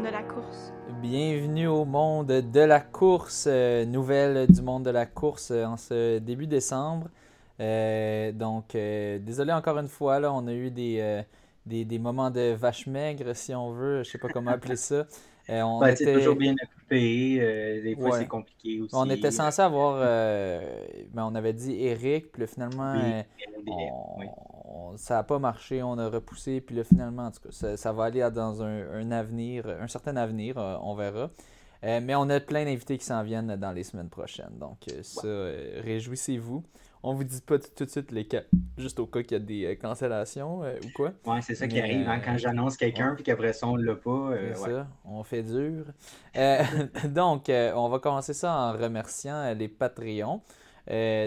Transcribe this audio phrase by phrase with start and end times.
[0.00, 0.72] De la course.
[1.02, 5.76] Bienvenue au monde de la course, euh, nouvelle du monde de la course euh, en
[5.76, 7.08] ce début décembre.
[7.60, 11.22] Euh, donc, désolé encore une fois, là, on a eu des,
[11.70, 15.06] des, des moments de vache maigre, si on veut, je sais pas comment appeler ça.
[15.48, 17.38] Euh, on, Ben, était, toujours bien occupé.
[17.40, 18.18] euh, des fois, Ouais.
[18.18, 18.94] c'est compliqué aussi.
[18.94, 20.60] on était censé avoir, euh,
[21.12, 24.26] ben, on avait dit Eric, puis là, finalement, Oui, euh, on- oui.
[24.64, 27.76] on- ça n'a pas marché, on a repoussé, puis là, finalement, en tout cas, ça,
[27.76, 31.30] ça va aller dans un, un avenir, un certain avenir, euh, on verra.
[31.82, 34.58] Euh, mais on a plein d'invités qui s'en viennent dans les semaines prochaines.
[34.60, 36.62] Donc, euh, ça, euh, réjouissez-vous.
[37.02, 38.42] On vous dit pas tout, de suite les cas,
[38.76, 41.12] juste au cas qu'il y a des euh, cancellations euh, ou quoi.
[41.24, 43.94] Ouais, c'est ça qui arrive hein, quand euh, j'annonce quelqu'un puis qu'après ça, on l'a
[43.94, 44.10] pas.
[44.10, 44.70] euh, C'est ouais.
[44.70, 45.86] ça, on fait dur.
[46.36, 46.62] Euh,
[47.08, 50.42] donc, on va commencer ça en remerciant les Patreons.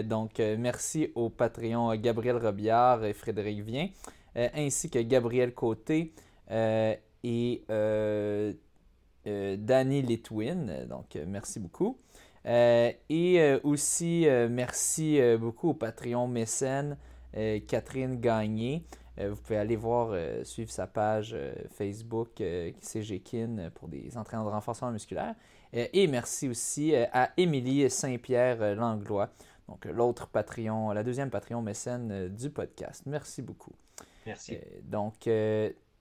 [0.04, 3.88] Donc, merci aux Patreons Gabriel Robillard et Frédéric Vien,
[4.36, 6.12] ainsi que Gabriel Côté
[6.50, 7.64] et
[9.26, 10.86] Danny Litwin.
[10.88, 11.98] Donc, merci beaucoup.
[12.46, 16.96] Euh, et euh, aussi, euh, merci beaucoup au Patreon mécène
[17.66, 18.84] Catherine Gagné.
[19.18, 21.36] Vous pouvez aller voir, suivre sa page
[21.70, 22.40] Facebook,
[22.80, 25.34] CGKIN, pour des entraînements de renforcement musculaire.
[25.72, 29.30] Et merci aussi à Émilie Saint-Pierre Langlois,
[29.68, 33.02] donc l'autre Patreon, la deuxième Patreon mécène du podcast.
[33.06, 33.72] Merci beaucoup.
[34.26, 34.58] Merci.
[34.84, 35.28] Donc,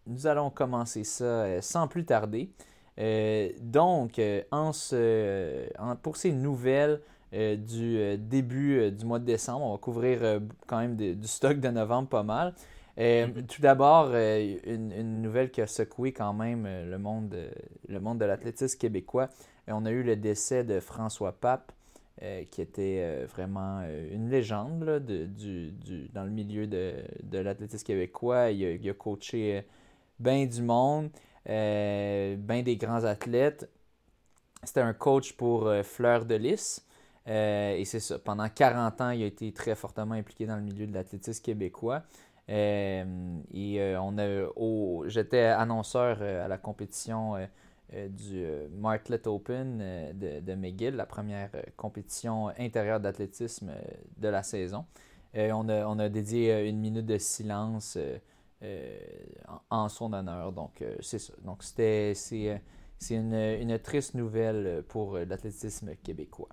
[0.06, 2.52] nous allons commencer ça sans plus tarder.
[3.00, 7.02] Euh, donc, euh, en ce, euh, en- pour ces nouvelles
[7.34, 11.60] euh, du début du mois de décembre, on va couvrir quand même de- du stock
[11.60, 12.54] de novembre pas mal.
[12.96, 13.48] Mhm.
[13.48, 17.36] Tout d'abord, une, une nouvelle qui a secoué quand même le monde,
[17.88, 19.30] le monde de l'athlétisme québécois.
[19.68, 21.72] On a eu le décès de François Pape,
[22.22, 26.68] euh, qui était euh, vraiment euh, une légende là, de- du, du- dans le milieu
[26.68, 26.94] de,
[27.24, 28.52] de l'athlétisme québécois.
[28.52, 29.66] Il a, il a coaché
[30.20, 31.10] bien du monde,
[31.46, 33.70] bien des grands athlètes.
[34.64, 36.86] C'était un coach pour euh, Fleur de Lys.
[37.28, 38.20] Euh, et c'est ça.
[38.20, 42.04] Pendant 40 ans, il a été très fortement impliqué dans le milieu de l'athlétisme québécois.
[42.50, 43.06] Euh,
[43.54, 47.46] et euh, on a, j'étais annonceur euh, à la compétition euh,
[47.94, 53.70] euh, du euh, Martlet Open euh, de, de McGill, la première euh, compétition intérieure d'athlétisme
[53.70, 53.82] euh,
[54.18, 54.86] de la saison.
[55.36, 58.18] Euh, on, a, on a dédié euh, une minute de silence euh, euh,
[59.48, 60.52] en, en son honneur.
[60.52, 61.34] Donc, euh, c'est ça.
[61.44, 62.58] Donc, c'était, c'est, euh,
[62.98, 66.50] c'est une, une triste nouvelle pour euh, l'athlétisme québécois.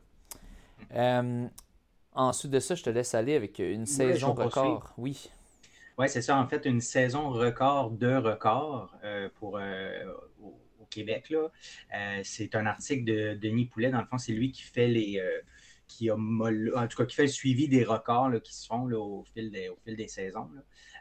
[0.94, 1.46] Euh,
[2.12, 4.92] ensuite de ça, je te laisse aller avec une saison record.
[4.98, 5.30] Oui.
[5.98, 6.38] Oui, c'est ça.
[6.38, 10.04] En fait, une saison record de record euh, pour, euh,
[10.42, 11.30] au, au Québec.
[11.30, 11.48] Là.
[11.94, 13.90] Euh, c'est un article de Denis Poulet.
[13.90, 15.18] Dans le fond, c'est lui qui fait les.
[15.20, 15.40] euh,
[15.86, 18.86] qui a en tout cas, qui fait le suivi des records là, qui se font
[18.86, 20.48] là, au, fil des, au fil des saisons.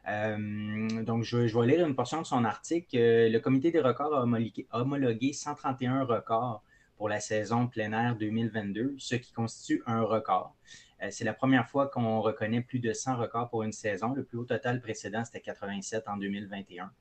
[0.10, 2.98] Euh, donc, je, vais lire une portion de son article.
[2.98, 6.64] Euh, le comité des records a homologué, homologué 131 records
[6.98, 10.56] pour la saison plein air 2022, ce qui constitue un record.
[11.02, 14.14] Euh, c'est la première fois qu'on reconnaît plus de 100 records pour une saison.
[14.14, 16.92] Le plus haut total précédent, c'était 87 en 2021.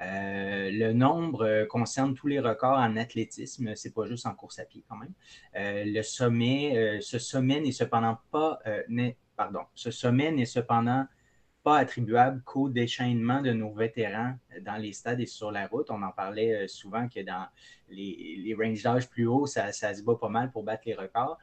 [0.00, 4.64] Euh, le nombre concerne tous les records en athlétisme, c'est pas juste en course à
[4.64, 5.12] pied quand même.
[5.54, 8.60] Le sommet, ce sommet n'est cependant pas,
[9.36, 11.04] pardon, ce sommet n'est cependant
[11.68, 15.90] pas attribuable qu'au déchaînement de nos vétérans dans les stades et sur la route.
[15.90, 17.46] On en parlait euh, souvent que dans
[17.90, 20.94] les, les ranges d'âge plus hauts, ça, ça se bat pas mal pour battre les
[20.94, 21.36] records.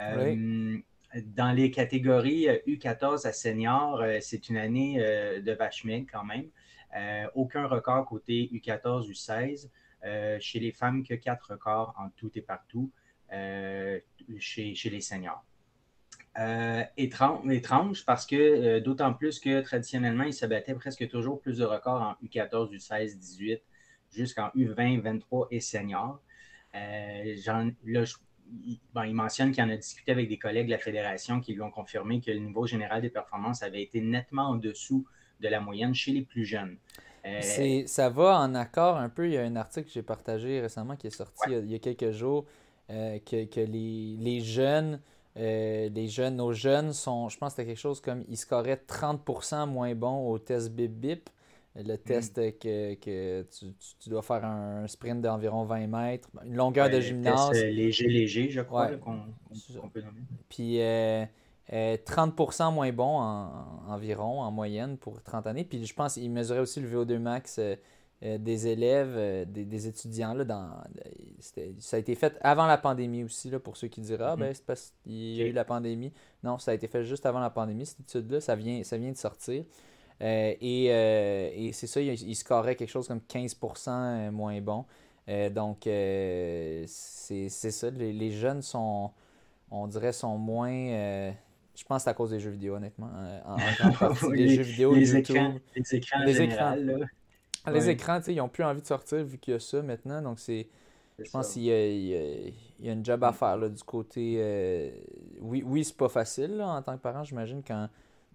[0.00, 0.78] Euh,
[1.26, 6.24] Dans les catégories euh, U14 à senior, euh, c'est une année euh, de vache quand
[6.24, 6.48] même.
[6.96, 9.68] Euh, aucun record côté U14, U16.
[10.04, 12.88] Euh, chez les femmes, que quatre records en tout et partout
[13.32, 13.98] euh,
[14.38, 15.44] chez, chez les seniors.
[16.38, 21.58] Euh, étrange, parce que euh, d'autant plus que traditionnellement, ils se battaient presque toujours plus
[21.58, 23.60] de records en U14, U16, 18,
[24.10, 26.22] jusqu'en U20, 23 et senior.
[26.74, 27.36] Euh,
[27.84, 28.14] là, je-
[28.64, 31.52] il, bon, il mentionne qu'il en a discuté avec des collègues de la fédération qui
[31.52, 35.06] lui ont confirmé que le niveau général des performances avait été nettement en dessous
[35.40, 36.78] de la moyenne chez les plus jeunes.
[37.26, 37.40] Euh,
[37.86, 39.26] ça va en accord un peu.
[39.26, 41.58] Il y a un article que j'ai partagé récemment qui est sorti il, y a,
[41.58, 42.46] il y a quelques jours
[42.90, 45.00] euh, que, que les, les jeunes,
[45.36, 48.80] euh, les jeunes, nos jeunes sont, je pense que c'était quelque chose comme, ils scoraient
[48.86, 51.30] 30% moins bons au test Bip Bip.
[51.74, 56.54] Le test que, que tu, tu- tu dois faire un sprint d'environ 20 mètres, une
[56.54, 57.48] longueur de gymnase.
[57.52, 58.98] test, euh, léger, léger, je crois, Ouais.
[58.98, 60.20] qu'on peut nommer.
[60.50, 61.24] Puis euh,
[61.72, 63.46] euh, 30% moins bon en,
[63.88, 65.64] en- environ, en moyenne, pour 30 années.
[65.64, 67.58] Puis je pense qu'il mesurait aussi le VO2 max
[68.22, 70.34] euh, des élèves, des, étudiants.
[70.34, 70.70] Là, dans,
[71.78, 74.50] ça a été fait avant la pandémie aussi, là, pour ceux qui diraient Ah, ben,
[74.50, 74.54] mm-hmm.
[74.54, 76.12] c'est parce qu'il y a eu la pandémie.
[76.42, 78.40] Non, ça a été fait juste avant la pandémie, cette étude-là.
[78.40, 79.64] Ça vient, ça vient de sortir.
[80.20, 84.84] et, et c'est ça, il, il scorait quelque chose comme 15% moins bon.
[85.50, 87.90] donc, c'est ça.
[87.90, 89.10] Les, jeunes sont,
[89.70, 91.32] on dirait, sont moins
[91.74, 93.10] je pense que c'est à cause des jeux vidéo, honnêtement.
[93.16, 93.56] Euh, en,
[94.30, 96.24] les, jeux vidéo, les Écrans, les écrans.
[96.24, 96.76] Les écrans,
[97.70, 100.20] les écrans ils n'ont plus envie de sortir vu qu'il y a ça maintenant.
[100.22, 100.68] Donc, c'est.
[101.18, 104.36] Je pense qu'il y, y, a une job à faire là, du côté.
[104.38, 104.90] Euh,
[105.40, 107.88] oui, oui c'est pas facile en tant que parent, j'imagine, quand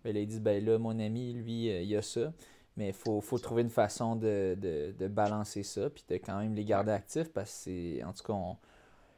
[0.04, 2.32] ben, ils disent ben là, mon ami, lui, euh, il y a ça.
[2.78, 6.38] Mais il faut, faut trouver une façon de, de, de, balancer ça, puis de quand
[6.38, 7.58] même les garder actifs parce que
[7.98, 8.04] c'est.
[8.04, 8.58] En tout cas, on,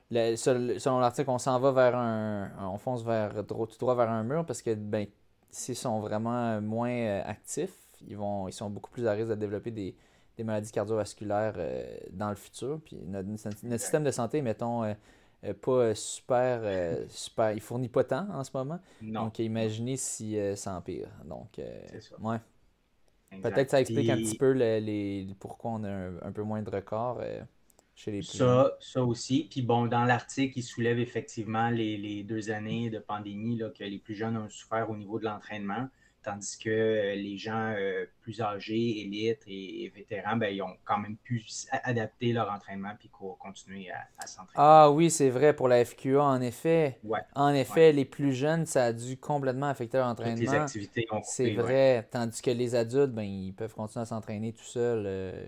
[0.09, 2.51] selon l'article, on s'en va vers un.
[2.59, 5.05] On fonce vers tout droit vers un mur parce que ben,
[5.51, 7.75] s'ils sont vraiment moins euh, actifs,
[8.07, 9.95] ils, vont, ils sont beaucoup plus à risque de développer des,
[10.43, 12.79] maladies cardiovasculaires euh, dans le futur.
[12.83, 13.27] Puis notre,
[13.77, 16.61] système de santé, mettons, euh, pas super,
[17.09, 17.51] super.
[17.51, 18.79] Il fournit pas tant en ce moment.
[19.01, 21.09] Donc imaginez si ça empire.
[21.25, 21.59] Donc,
[22.21, 22.37] ouais.
[23.41, 26.69] Peut-être que ça explique un petit peu les, pourquoi on a un peu moins de
[26.69, 27.21] records
[28.21, 29.47] ça, ça aussi.
[29.49, 33.97] Puis bon, dans l'article, il soulève effectivement les, deux années de pandémie là, que les
[33.97, 35.89] plus jeunes ont souffert au niveau de l'entraînement,
[36.23, 40.97] tandis que euh, les gens euh, plus âgés, élites et, vétérans, ben, ils ont quand
[40.97, 41.45] même pu
[41.83, 44.53] adapter leur entraînement puis continuer à, s'entraîner.
[44.55, 46.99] Ah oui, c'est vrai pour la FQA, en effet.
[47.35, 50.39] En effet, les plus jeunes, ça a dû complètement affecter leur entraînement.
[50.39, 54.63] les activités C'est vrai, tandis que les adultes, ben, ils peuvent continuer à s'entraîner tout
[54.63, 55.03] seuls.
[55.05, 55.45] Euh,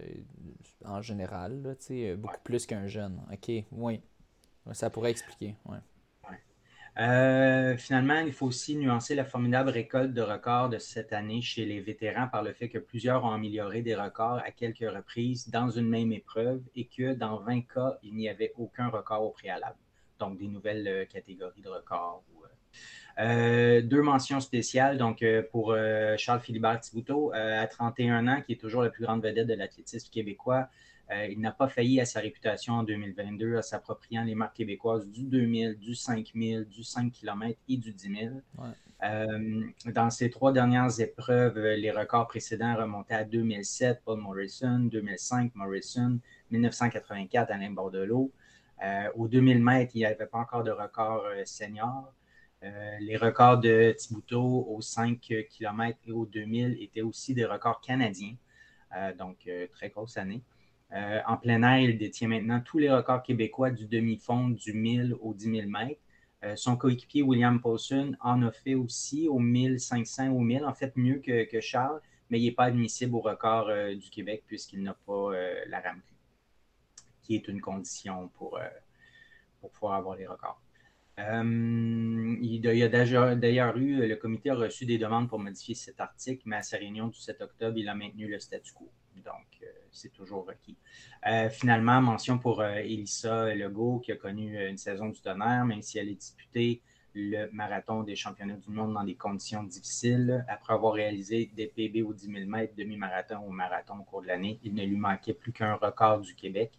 [0.85, 3.21] en général, là, beaucoup plus qu'un jeune.
[3.31, 4.01] OK, oui.
[4.73, 5.55] Ça pourrait expliquer.
[5.65, 5.77] Ouais.
[6.99, 11.65] Euh, finalement, il faut aussi nuancer la formidable récolte de records de cette année chez
[11.65, 15.69] les vétérans par le fait que plusieurs ont amélioré des records à quelques reprises dans
[15.69, 19.77] une même épreuve et que dans 20 cas, il n'y avait aucun record au préalable.
[20.19, 22.23] Donc, des nouvelles euh, catégories de records
[23.19, 24.97] euh, deux mentions spéciales.
[24.97, 25.75] Donc, pour
[26.17, 30.09] Charles Philibert Thibouteau, à 31 ans, qui est toujours la plus grande vedette de l'athlétisme
[30.09, 30.69] québécois,
[31.29, 35.23] il n'a pas failli à sa réputation en 2022 en s'appropriant les marques québécoises du
[35.23, 38.33] 2000, du 5000, du 5 km et du 10 000.
[39.93, 46.19] dans ces trois dernières épreuves, les records précédents remontaient à 2007, Paul Morrison, 2005, Morrison,
[46.49, 48.31] 1984, Alain Bordelot.
[49.15, 52.13] au 2000 mètres, il n'y avait pas encore de record senior.
[52.63, 55.19] Euh, les records de Thibouteau aux 5
[55.49, 58.35] km et aux 2000 étaient aussi des records canadiens.
[58.95, 60.43] Euh, donc, euh, très grosse année.
[60.93, 65.33] En plein air, il détient maintenant tous les records québécois du demi-fond, du 1000 au
[65.33, 66.01] 10 000 mètres.
[66.55, 71.19] son coéquipier William Paulson en a fait aussi au 1500, au 1000, en fait mieux
[71.19, 75.31] que, Charles, mais il n'est pas admissible au record du Québec puisqu'il n'a pas
[75.67, 76.03] la RAMQ,
[77.23, 78.59] qui est une condition pour,
[79.73, 80.61] pouvoir avoir les records.
[81.19, 85.99] Euh, il, y a d'ailleurs eu, le comité a reçu des demandes pour modifier cet
[85.99, 88.89] article, mais à sa réunion du 7 octobre, il a maintenu le statu quo.
[89.17, 90.77] Donc, euh, c'est toujours requis.
[91.27, 95.97] Euh, finalement, mention pour Elissa Legault, qui a connu une saison du tonnerre, même si
[95.97, 96.81] elle est disputée
[97.13, 100.45] le marathon des championnats du monde dans des conditions difficiles.
[100.47, 104.27] Après avoir réalisé des PB au 10 000 mètres, demi-marathon ou marathon au cours de
[104.27, 106.71] l'année, il ne lui manquait plus qu'un record du Québec.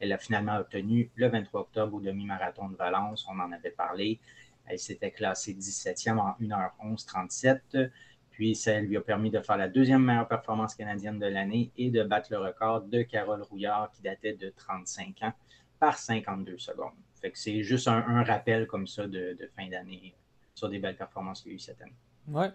[0.00, 3.26] Elle a finalement obtenu le 23 octobre au demi-marathon de Valence.
[3.28, 4.20] On en avait parlé.
[4.66, 7.90] Elle s'était classée 17e en 1h11.37.
[8.38, 11.90] Puis ça lui a permis de faire la deuxième meilleure performance canadienne de l'année et
[11.90, 15.32] de battre le record de Carole Rouillard qui datait de 35 ans
[15.80, 16.92] par 52 secondes.
[17.20, 20.14] Fait que c'est juste un, rappel comme ça de, fin d'année
[20.54, 21.96] sur des belles performances qu'il y a eu cette année.
[22.28, 22.50] Ouais.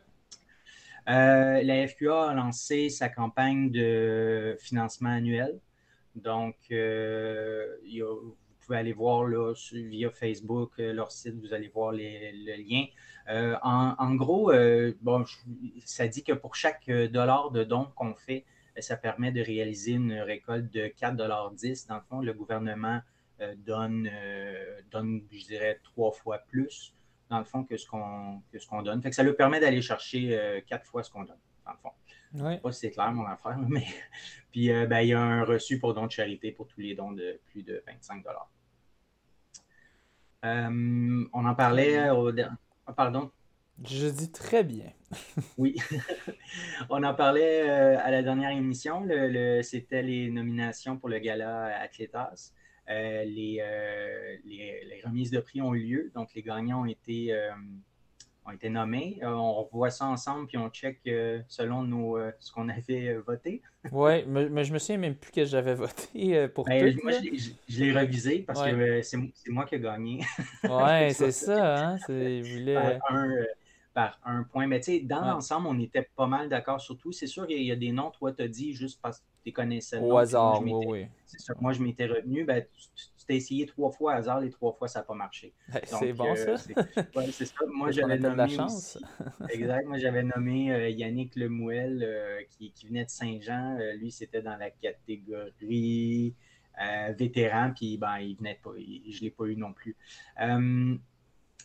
[1.10, 5.60] Euh, la FQA a lancé sa campagne de financement annuel.
[6.16, 11.92] Donc, euh, vous pouvez aller voir là, via Facebook, euh, leur site, vous allez voir
[11.92, 12.86] les, le lien.
[13.30, 14.52] Euh, en, gros,
[15.02, 15.24] bon,
[15.86, 18.46] ça dit que pour chaque dollar de don qu'on fait,
[18.80, 23.02] ça permet de réaliser une récolte de 4,10 Dans le fond, le gouvernement
[23.58, 24.10] donne,
[24.92, 26.94] donne, je dirais, trois fois plus,
[27.30, 29.02] dans le fond, que ce qu'on ce donne.
[29.02, 31.92] Fait que ça lui permet d'aller chercher quatre fois ce qu'on donne, dans le fond.
[32.34, 33.86] Je sais pas si c'est clair mon affaire, mais
[34.52, 36.96] puis euh, ben, il y a un reçu pour don de charité pour tous les
[36.96, 38.24] dons de plus de 25
[40.46, 42.32] euh, On en parlait au
[42.86, 43.32] ah, pardon?
[43.84, 44.92] Je dis très bien.
[45.58, 45.76] oui.
[46.90, 49.04] on en parlait euh, à la dernière émission.
[49.06, 52.52] Le, C'était les nominations pour le gala Atletas.
[52.88, 53.64] les,
[54.46, 56.12] les, remises de prix ont eu lieu.
[56.14, 57.34] Donc, les gagnants ont été
[58.46, 59.20] ont été nommés.
[59.24, 61.00] on revoit ça ensemble, puis on check
[61.48, 63.62] selon nos, ce qu'on avait voté.
[63.92, 67.14] oui, mais, je me souviens même plus que j'avais voté pour ben, Moi,
[67.68, 69.18] je, l'ai revisé parce que c'est
[69.50, 70.22] moi qui ai gagné.
[70.64, 71.90] Oui, c'est ça.
[71.92, 71.98] Hein?
[72.08, 73.00] Voulais
[73.94, 74.68] par un point.
[74.68, 77.12] Mais tu sais, dans l'ensemble, on était pas mal d'accord sur tout.
[77.12, 79.52] C'est sûr qu'il y a des noms, toi, tu as dit juste parce que tu
[79.52, 80.00] connaissais.
[80.00, 81.08] Au hasard, oui, oui.
[81.26, 82.44] C'est sûr moi, je m'étais retenu.
[82.44, 85.54] Ben, tu t'es essayé trois fois au hasard, les trois fois, ça n'a pas marché.
[85.86, 86.72] c'est bon, euh, ça.
[87.16, 87.66] Ouais, c'est ça.
[87.68, 88.36] Moi, j'avais nommé.
[88.36, 88.98] la chance.
[89.50, 89.88] exact.
[89.88, 93.78] Moi, j'avais nommé euh, Yannick Lemouel, euh, qui, qui, venait de Saint-Jean.
[93.98, 96.36] lui, c'était dans la catégorie.
[97.18, 99.96] vétéran, puis ben, il venait pas, je ne l'ai pas eu non plus.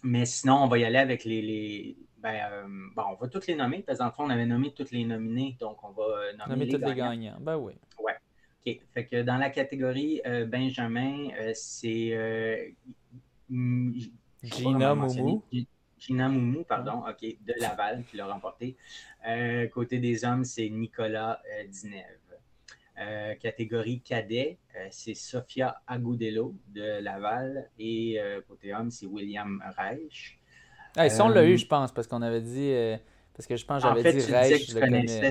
[0.02, 3.54] mais sinon, on va y aller avec les, ben, euh, bon, on va toutes les
[3.54, 6.66] nommer, parce qu'en fond, on avait nommé toutes les nominés, donc on va euh, nommer,
[6.66, 7.38] les, les gagnants.
[7.40, 7.74] Ben oui.
[8.00, 8.16] Ouais.
[8.68, 8.80] OK.
[8.94, 12.74] Fait que dans la catégorie euh, Benjamin, c'est
[14.42, 15.42] Gina Moumou.
[15.98, 18.76] Gina Moumou, pardon, OK, de Laval qui l'a remporté.
[19.72, 23.36] côté des hommes, c'est Nicolas Dinève.
[23.40, 24.58] catégorie cadet,
[24.90, 27.68] c'est Sofia Agudelo de Laval.
[27.78, 30.38] Et côté homme, c'est William Reich.
[30.96, 32.72] Ah, ça, on l'a eu, euh, je pense, parce qu'on avait dit.
[33.38, 35.30] Euh, parce que je pense que j'avais dit Reich, tu, connaissais,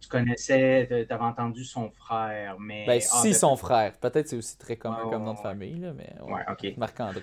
[0.00, 2.86] tu connaissais, tu avais entendu son frère, mais...
[2.86, 3.92] Ben, ah, si, son frère.
[3.98, 6.12] Peut-être c'est aussi très commun comme nom de famille, là, mais...
[6.22, 6.76] Ouais, OK.
[6.76, 7.22] Marc-André,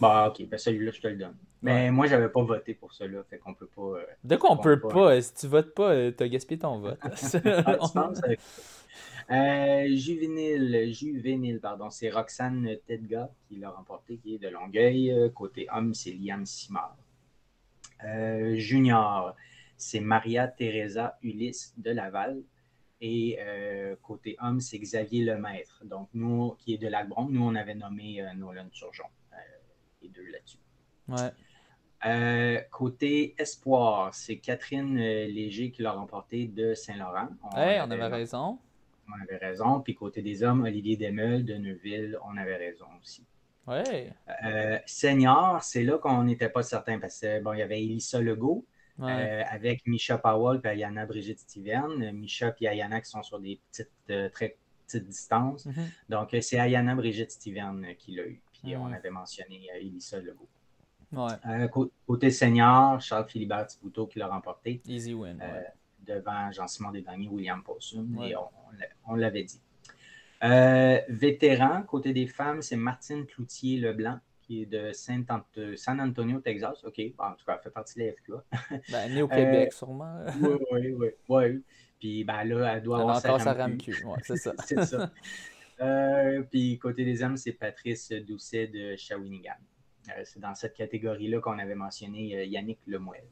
[0.00, 1.36] Bah, OK, ben celui-là, je te le donne.
[1.62, 3.82] Mais moi, j'avais pas voté pour cela, fait qu'on peut pas...
[3.82, 5.20] Euh, de quoi on peut pas?
[5.20, 6.98] Si tu votes pas, t'as gaspillé ton vote.
[7.02, 8.20] ah, tu penses?
[9.98, 15.30] juvénile, juvénile, pardon, c'est Roxane Tedga qui l'a remporté, qui est de Longueuil.
[15.34, 16.96] Côté homme, c'est Liam Simard.
[18.04, 19.34] Euh, junior,
[19.76, 22.42] c'est Maria Teresa Ulysse de Laval.
[23.00, 25.84] Et euh, côté homme, c'est Xavier Lemaître.
[25.84, 29.04] Donc, nous, qui est de Lacbron, nous, on avait nommé euh, Nolan Turgeon.
[30.02, 30.58] les deux là-dessus.
[31.06, 32.66] Ouais.
[32.70, 37.28] côté espoir, c'est Catherine Léger qui l'a remporté de Saint-Laurent.
[37.42, 38.58] On, on avait raison
[39.08, 39.80] on avait raison.
[39.80, 43.24] Puis côté des hommes, Olivier Demel de Neuville, on avait raison aussi.
[43.66, 44.12] Ouais.
[44.44, 48.20] Euh, senior, c'est là qu'on n'était pas certain parce que bon, il y avait Elissa
[48.20, 48.66] Legault
[49.00, 52.12] euh, avec Misha Powell et Ayana Brigitte Stiverne.
[52.12, 54.56] Misha et Ayana qui sont sur des petites, euh, très
[54.86, 55.66] petites distances.
[55.66, 56.10] Mm-hmm.
[56.10, 58.40] Donc, c'est Ayana Brigitte Stiverne qui l'a eu.
[58.52, 60.48] Puis on avait mentionné Elissa Legault.
[61.12, 61.68] Ouais.
[62.06, 64.80] côté senior, Charles Philibert Thibouteau qui l'a remporté.
[64.86, 65.38] Easy win
[66.04, 68.34] devant Jean-Simon Desgagnés, William Possum, et
[69.06, 69.60] on, l'avait dit.
[70.44, 76.84] Euh, vétéran, côté des femmes, c'est Martine Cloutier-Leblanc, qui est de San Antonio, Texas.
[76.84, 80.24] OK, en tout cas, elle fait partie de la Ben, née au Québec, euh, sûrement.
[80.40, 81.08] Oui, oui, oui.
[81.28, 81.60] Ouais.
[81.98, 84.04] Puis ben, là, elle doit avoir encore sa RAMQ.
[84.22, 84.52] c'est ça.
[84.64, 85.10] c'est ça.
[85.80, 89.54] Euh, puis côté des hommes, c'est Patrice Doucet de Shawinigan.
[90.24, 93.24] c'est dans cette catégorie-là qu'on avait mentionné Yannick Lemoel.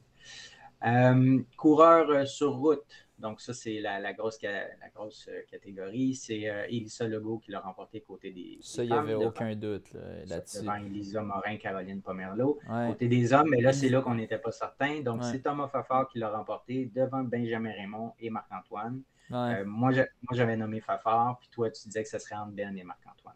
[0.85, 6.15] Euh, coureur euh, sur route, donc ça c'est la, grosse, la grosse euh, catégorie.
[6.15, 9.93] C'est Elisa Legault qui l'a remporté côté des, Ça, il n'y avait aucun doute
[10.25, 10.59] là-dessus.
[10.59, 12.59] devant Elisa Morin, Caroline Pomerleau.
[12.87, 15.01] Côté des hommes, mais là c'est là qu'on n'était pas certain.
[15.01, 19.01] Donc c'est Thomas Fafard qui l'a remporté devant Benjamin Raymond et Marc-Antoine.
[19.29, 19.91] moi,
[20.31, 23.35] j'avais nommé Fafard, puis toi tu disais que ce serait entre Ben et Marc-Antoine.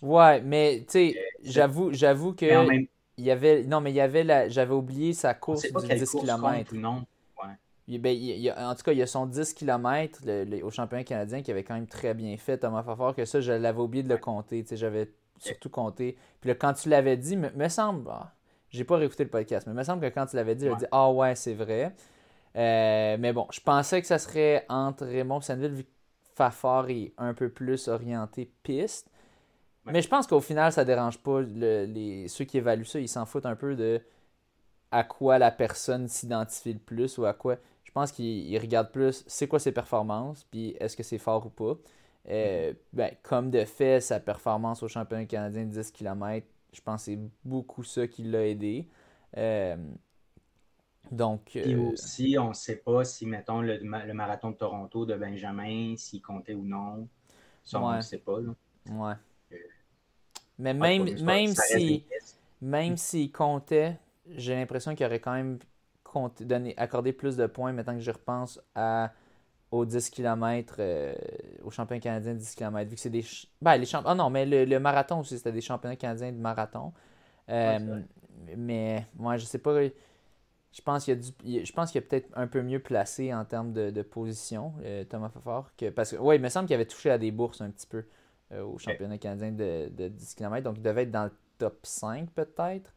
[0.00, 2.46] Ouais, mais tu sais, j'avoue, j'avoue que
[3.18, 6.10] il y avait non mais il y avait la j'avais oublié sa course du 10
[6.12, 6.74] km.
[6.74, 7.04] Non.
[7.88, 10.20] Ben, il, en tout cas, il y a son 10 km
[10.62, 13.52] au championnat canadien qui avait quand même très bien fait, Thomas Fafard, que ça, je
[13.52, 14.64] l'avais oublié de le compter.
[14.72, 16.18] J'avais surtout compté.
[16.40, 18.32] Puis là, quand tu l'avais dit, me, me semble, ah,
[18.70, 20.86] j'ai pas réécouté le podcast, mais me semble que quand tu l'avais dit, j'avais dit
[20.92, 21.94] Ah ouais, c'est vrai.
[22.56, 25.90] Euh, mais bon, je pensais que ça serait entre Raymond et Sandville, vu que
[26.34, 29.10] Fafard est un peu plus orienté piste.
[29.86, 33.00] Mais je pense qu'au final, ça dérange pas les, ceux qui évaluent ça.
[33.00, 34.02] Ils s'en foutent un peu de
[34.90, 37.56] à quoi la personne s'identifie le plus ou à quoi.
[37.98, 41.50] Je pense qu'ils regardent plus c'est quoi ses performances, puis est-ce que c'est fort ou
[41.50, 41.76] pas.
[42.28, 42.76] Euh, mm-hmm.
[42.92, 47.12] ben, comme de fait, sa performance au championnat canadien de 10 km, je pense que
[47.12, 48.86] c'est beaucoup ça qui l'a aidé.
[49.36, 49.76] Euh,
[51.10, 55.16] donc, Et euh, aussi, on ne sait pas si, mettons, le, marathon de Toronto de
[55.16, 57.08] Benjamin, s'il comptait ou non.
[57.64, 58.38] Ça, on ne sait pas.
[58.40, 58.54] Là.
[58.90, 59.58] Ouais.
[60.56, 62.04] Mais même, même si
[62.60, 65.58] même s'il comptait, j'ai l'impression qu'il aurait quand même
[66.22, 69.12] compté, donné, accordé plus de points maintenant que je repense à,
[69.70, 71.14] aux 10 km, euh,
[71.62, 72.88] au championnat canadien de 10 km.
[72.88, 73.24] Vu que c'est des.
[73.60, 74.02] Ben, les champ...
[74.04, 76.92] Ah non, mais le, marathon aussi, c'était des championnats canadiens de marathon.
[77.48, 78.02] Euh,
[78.56, 79.82] mais moi, je sais pas.
[79.82, 83.44] Je pense qu'il y a je pense qu'il est peut-être un peu mieux placé en
[83.44, 85.70] termes de, position, euh, Thomas Fafard.
[85.76, 87.86] Que, parce que, oui, il me semble qu'il avait touché à des bourses un petit
[87.86, 88.04] peu.
[88.50, 90.64] Euh, au championnat canadien de, 10 km.
[90.64, 92.94] Donc, il devait être dans le top 5 peut-être.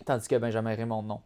[0.00, 1.20] Euh, Tandis que Benjamin Raymond, non.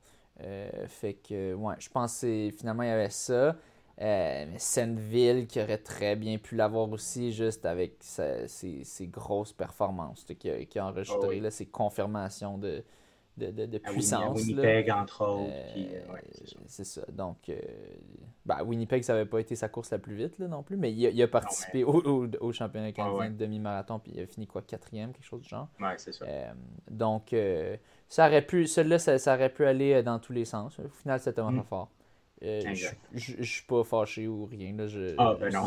[0.88, 3.56] fait que, ouais, je pense que finalement, il y avait ça.
[4.00, 10.50] Euh, Senneville qui aurait très bien pu l'avoir aussi, juste avec ses, grosses performances qu'il
[10.50, 12.82] a, enregistrées, oh ses confirmations de,
[13.36, 14.36] de, de, puissance.
[14.36, 15.50] Winnipeg, entre autres.
[15.76, 16.00] Euh,
[16.66, 17.02] c'est ça.
[17.10, 17.58] Donc, euh,
[18.46, 20.92] ben, Winnipeg, ça n'avait pas été sa course la plus vite là, non plus, mais
[20.92, 25.12] il a, participé au, au, championnat canadien de demi-marathon, puis il a fini quoi, quatrième,
[25.12, 25.68] quelque chose du genre.
[25.80, 26.24] Ouais, c'est ça.
[26.26, 26.52] Euh,
[26.90, 27.34] donc,
[28.08, 30.78] ça aurait pu, celui-là, ça, aurait pu aller dans tous les sens.
[30.78, 31.66] Au final, c'était vraiment mm.
[31.66, 31.90] fort.
[32.40, 34.76] je ne suis pas fâché ou rien.
[34.76, 35.66] Là, je, ah, ben non.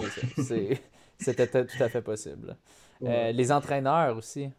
[1.20, 2.56] C'était tout à fait possible.
[3.02, 4.50] les entraîneurs aussi.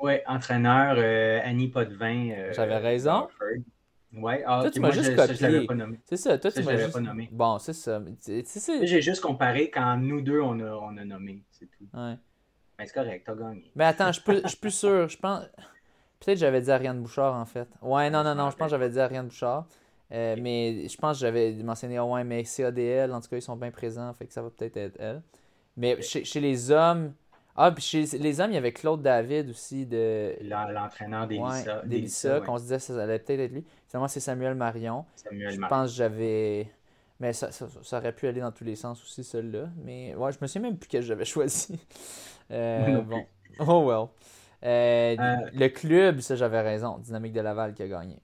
[0.00, 2.30] Oui, entraîneur euh, Annie Potvin.
[2.30, 3.28] Euh, J'avais raison.
[4.46, 5.68] Ah, toi, tu m'as juste copié.
[6.04, 6.92] C'est ça, toi, tu m'as juste...
[6.92, 7.28] pas nommé.
[7.32, 8.00] Bon, c'est ça.
[8.82, 11.84] J'ai juste comparé quand nous deux, on a, on a nommé, c'est tout.
[11.92, 12.14] Ouais.
[12.78, 13.70] Mais c'est correct, t'as gagné.
[13.74, 15.08] Mais attends, je suis plus sûr.
[15.08, 15.44] Je pense...
[16.18, 17.68] Peut-être que j'avais dit Ariane Bouchard, en fait.
[17.82, 19.66] Ouais, non, non, non, je pense que j'avais dit Ariane Bouchard.
[20.12, 23.42] Euh, mais je pense que j'avais mentionné, oh, ouais, mais CADL, en tout cas, ils
[23.42, 25.22] sont bien présents, fait que ça va peut-être être elle.
[25.76, 27.12] Mais chez, chez les hommes,
[27.56, 30.36] ah, puis chez les hommes, il y avait Claude David aussi de.
[30.42, 32.40] L'entraîneur d'Elissa.
[32.40, 33.64] qu'on se disait que ça allait peut-être être lui.
[33.88, 35.04] Finalement, c'est Samuel Marion.
[35.14, 36.70] Samuel je pense que j'avais.
[37.18, 39.70] Mais ça, ça, aurait pu aller dans tous les sens aussi, celui-là.
[39.82, 41.78] Mais ouais, je me souviens même plus que j'avais choisi.
[42.52, 43.26] Euh, bon.
[43.58, 44.06] Oh well.
[44.62, 46.98] Euh, euh, le club, ça j'avais raison.
[46.98, 48.20] Dynamique de Laval qui a gagné.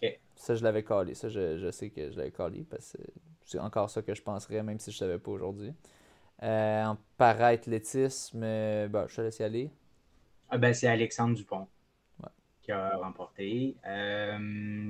[0.00, 0.20] OK.
[0.36, 1.14] Ça, je l'avais collé.
[1.14, 3.02] Ça, je, je, sais que je l'avais collé parce que
[3.44, 5.74] c'est encore ça que je penserais, même si je ne savais pas aujourd'hui.
[6.42, 9.70] Euh, en para-athlétisme, euh, ben, je te laisse y aller.
[10.50, 11.66] Ah ben, c'est Alexandre Dupont
[12.62, 13.76] qui a remporté.
[13.86, 14.38] Euh,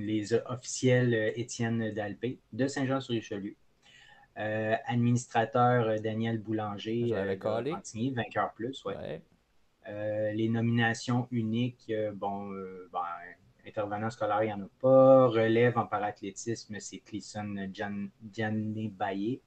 [0.01, 3.55] les officiels Étienne Dalpé de Saint-Jean-sur-Richelieu.
[4.35, 8.85] administrateur Daniel Boulanger de vainqueur plus.
[8.85, 9.23] Ouais.
[10.35, 12.51] les nominations uniques, bon,
[12.93, 13.01] ben,
[13.65, 15.29] intervenant scolaire, il n'y en a pas.
[15.29, 17.71] Relève en para-athlétisme, c'est Clisson
[18.33, 19.41] Gianni Baillé.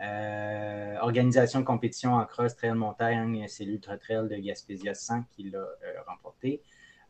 [0.00, 5.50] Euh, organisation de compétition en cross trail montagne, c'est l'Ultra Trail de Gaspésia 100 qui
[5.50, 6.62] l'a euh, remporté.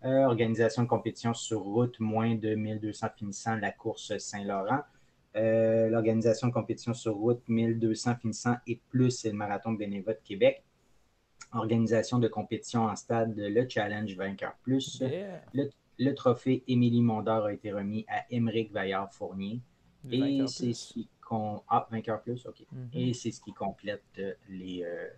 [0.05, 4.81] Euh, organisation de compétition sur route, moins de 1200 finissants, la course Saint-Laurent.
[5.35, 10.64] L'organisation de compétition sur route, 1200 finissants et plus, c'est le marathon bénévole de Québec.
[11.53, 15.03] Organisation de compétition en stade, le Challenge Vainqueur Plus.
[15.55, 19.61] Le, trophée Émilie Mondor a été remis à Émeric Vaillard-Fournier.
[20.11, 20.72] Et c'est
[21.30, 22.66] ah, vainqueur plus, OK.
[22.72, 22.88] Mhm.
[22.94, 25.08] Et c'est ce qui complète euh, les, euh,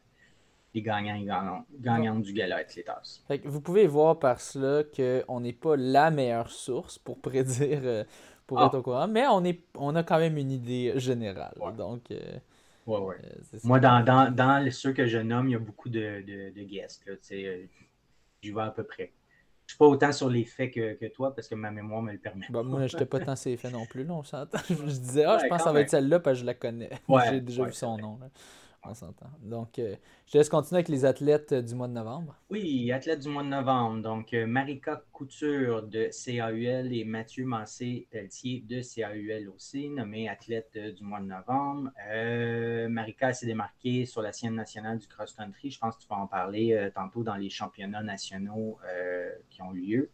[0.74, 3.22] les gagnants et gagnantes, du gala Athlétas.
[3.44, 8.04] vous pouvez voir par cela qu'on n'est pas la meilleure source pour prédire, euh,
[8.46, 8.66] pour ah.
[8.66, 11.54] être au courant, mais on, est, on a quand même une idée générale.
[11.76, 13.16] Donc, ouais, ouais.
[13.64, 16.62] Moi, dans, dans, dans, ceux que je nomme, il y a beaucoup de, de, de
[16.64, 17.06] guests.
[17.06, 17.14] Là,
[18.42, 19.12] je vois à peu près
[19.72, 22.46] suis pas autant sur les faits que, toi parce que ma mémoire me le permet.
[22.50, 24.58] Bah, moi, je n'étais pas tant sur les faits non plus, là, on s'entend.
[24.68, 26.90] Je disais, ah, je pense que ça va être celle-là parce que je la connais.
[27.30, 28.18] J'ai déjà vu son nom.
[28.20, 28.28] Là.
[28.84, 29.30] On s'entend.
[29.40, 29.94] Donc, euh,
[30.26, 32.36] je te laisse continuer avec les athlètes euh, du mois de novembre.
[32.50, 34.02] Oui, athlètes du mois de novembre.
[34.02, 41.04] Donc, euh, Marika Couture de CAUL et Mathieu Mancé-Pelletier de CAUL aussi, nommés athlètes du
[41.04, 41.92] mois de novembre.
[42.88, 45.70] Marika s'est démarquée sur la scène nationale du cross-country.
[45.70, 48.78] Je pense que tu vas en parler tantôt dans les championnats nationaux
[49.48, 50.10] qui ont eu lieu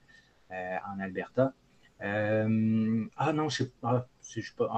[0.51, 1.55] en Alberta.
[2.01, 4.69] ah non, je ne sais pas, je sais pas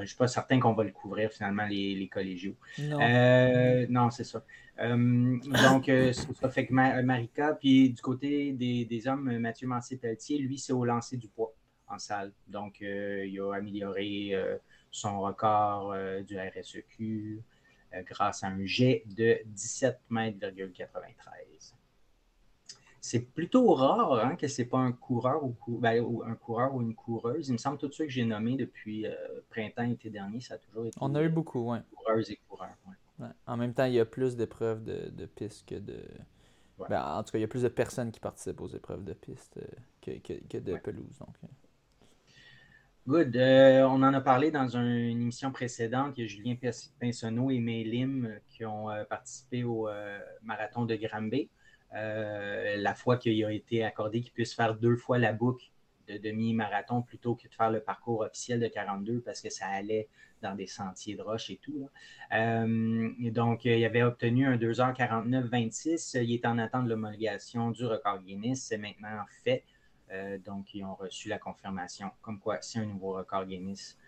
[0.00, 2.56] je ne suis pas certain qu'on va le couvrir finalement, les, les collégiaux.
[2.78, 4.44] Non, euh, non c'est ça.
[4.78, 10.58] Euh, donc, euh, ça fait que Marika, puis du côté des, hommes, Mathieu Mancé-Pelletier, lui,
[10.58, 11.54] c'est au lancer du poids
[11.88, 12.32] en salle.
[12.48, 14.34] Donc, il a amélioré
[14.90, 15.94] son record
[16.26, 17.42] du RSEQ
[18.08, 20.38] grâce à un jet de 17 mètres,
[23.06, 26.82] c'est plutôt rare hein, que ce n'est pas un coureur ben, ou, un coureur ou
[26.82, 27.48] une coureuse.
[27.48, 29.14] Il me semble tout ceux que j'ai nommés depuis euh,
[29.48, 30.98] printemps été dernier, ça a toujours été.
[31.00, 31.78] On a eu beaucoup, oui.
[31.94, 32.74] Coureuses et coureurs.
[33.46, 36.02] En même temps, il y a plus d'épreuves de, de pistes que de.
[36.90, 39.12] Ben, en tout cas, il y a plus de personnes qui participent aux épreuves de
[39.12, 41.16] pistes euh, que, de pelouse.
[41.20, 41.36] Donc.
[41.44, 41.48] Euh.
[43.06, 43.36] Good.
[43.36, 46.14] on en a parlé dans une émission précédente.
[46.16, 46.56] Il y a Julien
[47.00, 49.88] Pinsonneau et Mélim qui ont participé au
[50.42, 51.48] marathon de Granby.
[51.94, 55.70] Euh, la fois qu'il a été accordé qu'il puisse faire deux fois la boucle
[56.08, 60.08] de demi-marathon plutôt que de faire le parcours officiel de 42 parce que ça allait
[60.42, 61.88] dans des sentiers de roche et tout.
[62.32, 66.22] Euh, donc, il avait obtenu un 2h49-26.
[66.22, 68.62] Il est en attente de l'homologation du record Guinness.
[68.62, 69.64] C'est maintenant fait.
[70.12, 73.98] Euh, donc, ils ont reçu la confirmation comme quoi c'est un nouveau record Guinness.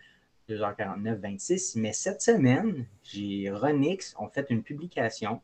[0.47, 1.79] 2h49-26.
[1.79, 5.41] Mais cette semaine, j'ai Renix ont fait une publication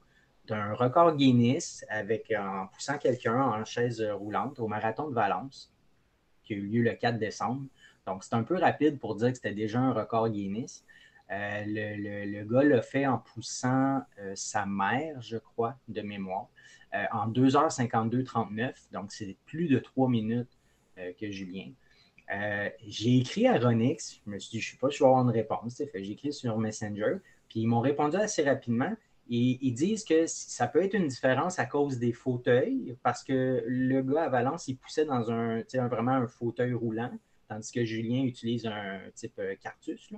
[0.47, 5.73] d'un record Guinness avec, en poussant quelqu'un en chaise roulante au marathon de Valence.
[6.43, 7.63] qui a eu lieu le 4 décembre.
[8.05, 10.83] Donc, c'est un peu rapide pour dire que c'était déjà un record Guinness.
[11.31, 16.47] Euh, le, gars l'a fait en poussant euh, sa mère, je crois, de mémoire,
[17.11, 18.73] en 2h52-39.
[18.93, 20.57] Donc, c'est plus de 3 minutes
[21.19, 21.71] que Julien.
[22.87, 25.09] j'ai écrit à Ronix, je me suis dit, je ne sais pas si je vais
[25.09, 25.81] avoir une réponse.
[25.93, 27.17] J'ai écrit sur Messenger,
[27.49, 28.95] puis ils m'ont répondu assez rapidement.
[29.29, 33.63] Et ils disent que ça peut être une différence à cause des fauteuils, parce que
[33.65, 37.11] le gars à Valence, il poussait dans un, vraiment un fauteuil roulant,
[37.49, 40.11] tandis que Julien utilise un type euh, Cartus.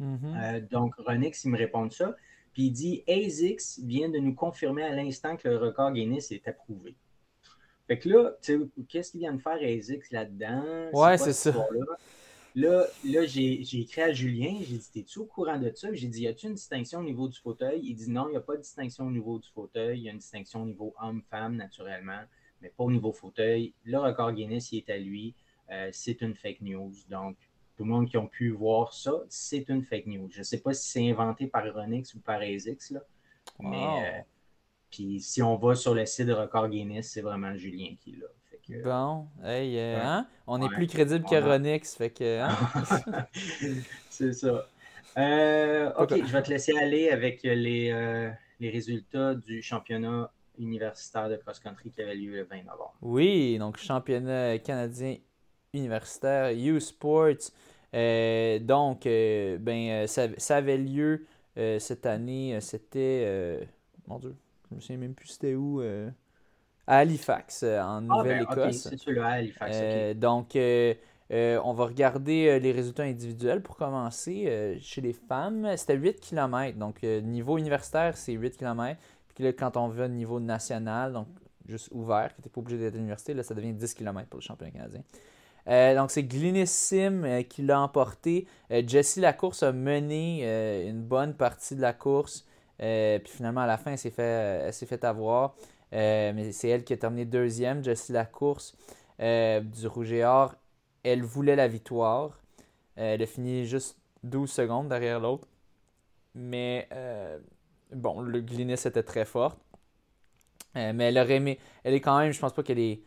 [0.00, 0.56] Mm-hmm.
[0.56, 2.14] Euh, donc, Ronix, il me répond ça.
[2.52, 6.46] Puis il dit ASICS vient de nous confirmer à l'instant que le record Guinness est
[6.46, 6.94] approuvé.
[7.88, 8.32] Fait que là,
[8.88, 10.90] qu'est-ce qu'il vient de faire ASICS là-dedans?
[10.92, 11.52] Ouais, c'est ça.
[12.54, 15.92] Là, là j'ai écrit à Julien, j'ai dit T'es-tu au courant de ça?
[15.92, 17.80] J'ai dit Y a-tu une distinction au niveau du fauteuil?
[17.82, 19.98] Il dit Non, il n'y a pas de distinction au niveau du fauteuil.
[19.98, 22.22] Il y a une distinction au niveau homme-femme, naturellement,
[22.60, 23.74] mais pas au niveau fauteuil.
[23.84, 25.34] Le record Guinness, il est à lui.
[25.70, 26.92] Euh, c'est une fake news.
[27.08, 27.36] Donc,
[27.76, 30.28] tout le monde qui a pu voir ça, c'est une fake news.
[30.30, 33.00] Je ne sais pas si c'est inventé par Ronix ou par ASICS, là,
[33.58, 33.84] mais.
[33.84, 34.22] Euh,
[34.90, 38.28] puis si on va sur le site de record Guinness, c'est vraiment Julien qui l'a.
[38.68, 40.26] Bon, hey, euh, hein?
[40.46, 42.40] on est plus crédible qu'Aronix, fait que.
[42.40, 43.26] Hein?
[44.10, 44.66] c'est ça.
[45.18, 51.28] Euh, ok, je vais te laisser aller avec les, euh, les résultats du championnat universitaire
[51.28, 52.94] de cross-country qui avait lieu le 20 novembre.
[53.02, 55.16] Oui, donc championnat canadien
[55.74, 57.50] universitaire U-Sports.
[57.92, 62.58] donc, ben, ça, ça, avait lieu cette année.
[62.62, 63.68] C'était.
[64.06, 64.34] mon Dieu,
[64.70, 65.82] je me souviens même plus c'était où
[66.86, 68.88] à Halifax, euh, en ah, ben, Nouvelle-Écosse.
[69.18, 69.72] Halifax.
[69.74, 70.94] Euh, donc, euh,
[71.30, 74.78] on va regarder les résultats individuels pour commencer.
[74.80, 76.78] chez les femmes, c'était 8 km.
[76.78, 79.00] Donc, niveau universitaire, c'est 8 km.
[79.34, 81.26] Puis là, quand on va au niveau national, donc
[81.66, 84.38] juste ouvert, qui n'était pas obligé d'être à l'université, là, ça devient 10 km pour
[84.38, 85.96] le championnat canadien.
[85.96, 88.46] donc, c'est Glynis qui l'a emporté.
[88.86, 92.46] Jessie Lacourse a mené une bonne partie de la course.
[92.78, 95.56] puis finalement, à la fin, elle s'est fait, fait avoir.
[95.94, 97.84] Euh, mais c'est elle qui a terminé deuxième.
[97.84, 98.76] Jessie la course
[99.20, 100.54] euh, du Rouge et Or,
[101.02, 102.38] elle voulait la victoire.
[102.98, 105.46] Euh, elle a fini juste 12 secondes derrière l'autre.
[106.34, 106.88] Mais
[107.92, 109.58] bon, le Glynis était très forte.
[110.74, 111.60] mais elle aurait aimé.
[111.84, 113.02] Elle est quand même, je pense pas qu'elle est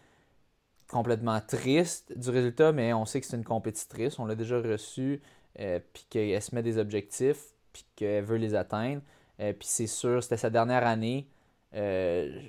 [0.89, 4.17] complètement triste du résultat, mais on sait que c'est une compétitrice.
[4.17, 5.21] On l'a déjà reçue.
[5.55, 7.53] puis qu'elle se met des objectifs.
[7.73, 9.01] Puis qu'elle veut les atteindre.
[9.37, 11.27] puis c'est sûr, c'était sa dernière année.
[11.75, 12.39] Euh,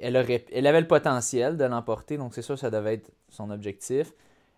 [0.00, 4.12] elle, avait le potentiel de l'emporter, donc c'est sûr ça devait être son objectif.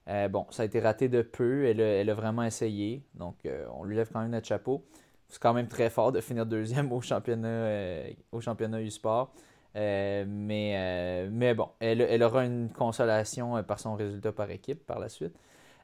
[0.08, 3.84] Euh, bon, ça a été raté de peu, elle a, vraiment essayé, donc euh, on
[3.84, 4.84] lui lève quand même notre chapeau.
[5.28, 9.32] C'est quand même très fort de finir deuxième au championnat, au championnat U-Sport.
[9.76, 15.08] mais, mais bon, elle, elle, aura une consolation par son résultat par équipe par la
[15.08, 15.36] suite.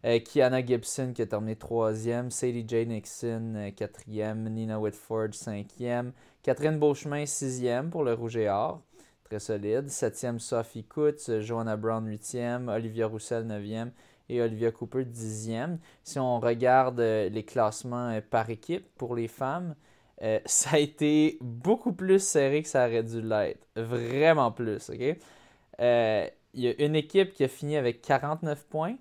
[0.03, 2.87] Kiana Gibson qui a terminé troisième, Sadie J.
[2.87, 6.13] Nixon quatrième, Nina Whitford cinquième,
[6.47, 8.81] Catherine Beauchemin, sixième pour le Rouge et Or.
[9.25, 9.89] Très solide.
[9.89, 11.41] Septième, Sophie Kutz.
[11.41, 12.69] Joanna Brown, huitième.
[12.69, 13.91] Olivia Roussel, neuvième.
[14.29, 15.81] Et Olivia Cooper, dixième.
[16.05, 19.75] Si on regarde euh, les classements euh, par équipe pour les femmes,
[20.23, 23.67] euh, ça a été beaucoup plus serré que ça aurait dû l'être.
[23.75, 25.01] Vraiment plus, OK?
[25.01, 28.95] Il y a une équipe qui a fini avec 49 points,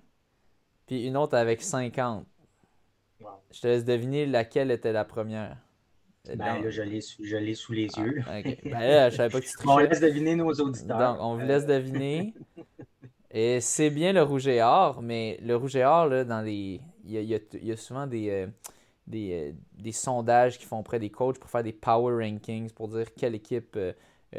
[0.88, 2.26] puis une autre avec 50.
[3.52, 5.58] Je te laisse deviner laquelle était la première.
[6.34, 8.22] Ben, là, je l'ai sous les ah, yeux.
[8.64, 10.98] ben, là, je savais pas que tu On laisse deviner nos auditeurs.
[10.98, 12.34] Donc, on vous laisse deviner.
[13.30, 16.80] et c'est bien le rouge et or, mais le rouge et or, là, dans les...
[17.04, 18.46] il, y a, il y a souvent des, euh,
[19.06, 22.88] des, euh, des, sondages qui font auprès des coachs pour faire des power rankings, pour
[22.88, 23.92] dire quelle équipe euh,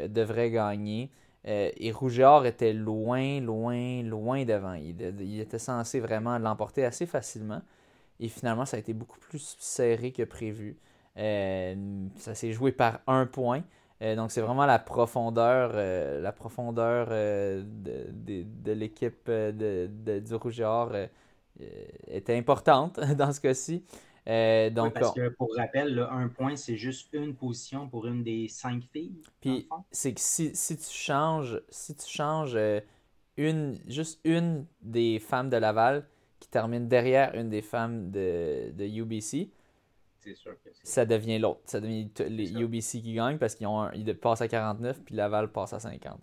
[0.08, 1.10] devrait gagner.
[1.44, 4.74] et Rouge et Or était loin, loin, loin devant.
[4.74, 7.62] Il, il était censé vraiment l'emporter assez facilement.
[8.20, 10.76] Et finalement, ça a été beaucoup plus serré que prévu.
[11.18, 11.74] Euh,
[12.16, 13.62] ça s'est joué par un point.
[14.02, 20.92] Euh, donc, c'est vraiment la profondeur, euh, la profondeur de, l'équipe du Rouge et Or
[22.06, 23.84] était importante dans ce cas-ci.
[24.72, 28.84] donc, parce que pour rappel, un point, c'est juste une position pour une des cinq
[28.92, 29.20] filles.
[29.40, 32.56] Puis, c'est que si, tu changes, si tu changes
[33.36, 36.06] une, juste une des femmes de Laval
[36.38, 39.50] qui termine derrière une des femmes de, de UBC,
[40.82, 41.60] ça devient l'autre.
[41.64, 45.72] Ça devient les UBC qui gagnent parce qu'ils ont passent à 49 puis Laval passe
[45.72, 46.18] à 50.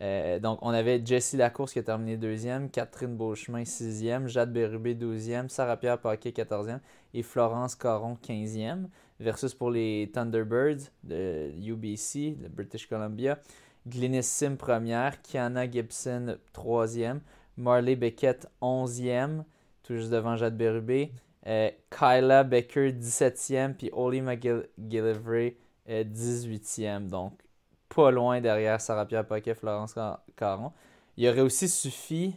[0.00, 4.94] Euh, donc, on avait Jessie Lacourse qui a terminé deuxième, Catherine Beauchemin sixième, Jade Bérubé
[4.94, 6.80] douzième, Sarah-Pierre Paquet quatorzième
[7.14, 8.88] et Florence Caron quinzième.
[9.20, 13.38] Versus pour les Thunderbirds de UBC, de British Columbia,
[13.86, 17.20] Glynis Sim première, Kiana Gibson troisième,
[17.56, 19.44] Marley Beckett 11e,
[19.84, 21.12] tout juste devant Jade Berubé.
[21.46, 25.56] Euh, Kyla Becker 17e, puis Oli McGillivray
[25.88, 27.08] 18e.
[27.08, 27.40] Donc,
[27.88, 29.94] pas loin derrière Sarah-Pierre Paquet, Florence
[30.36, 30.72] Caron.
[31.16, 32.34] Il aurait aussi suffi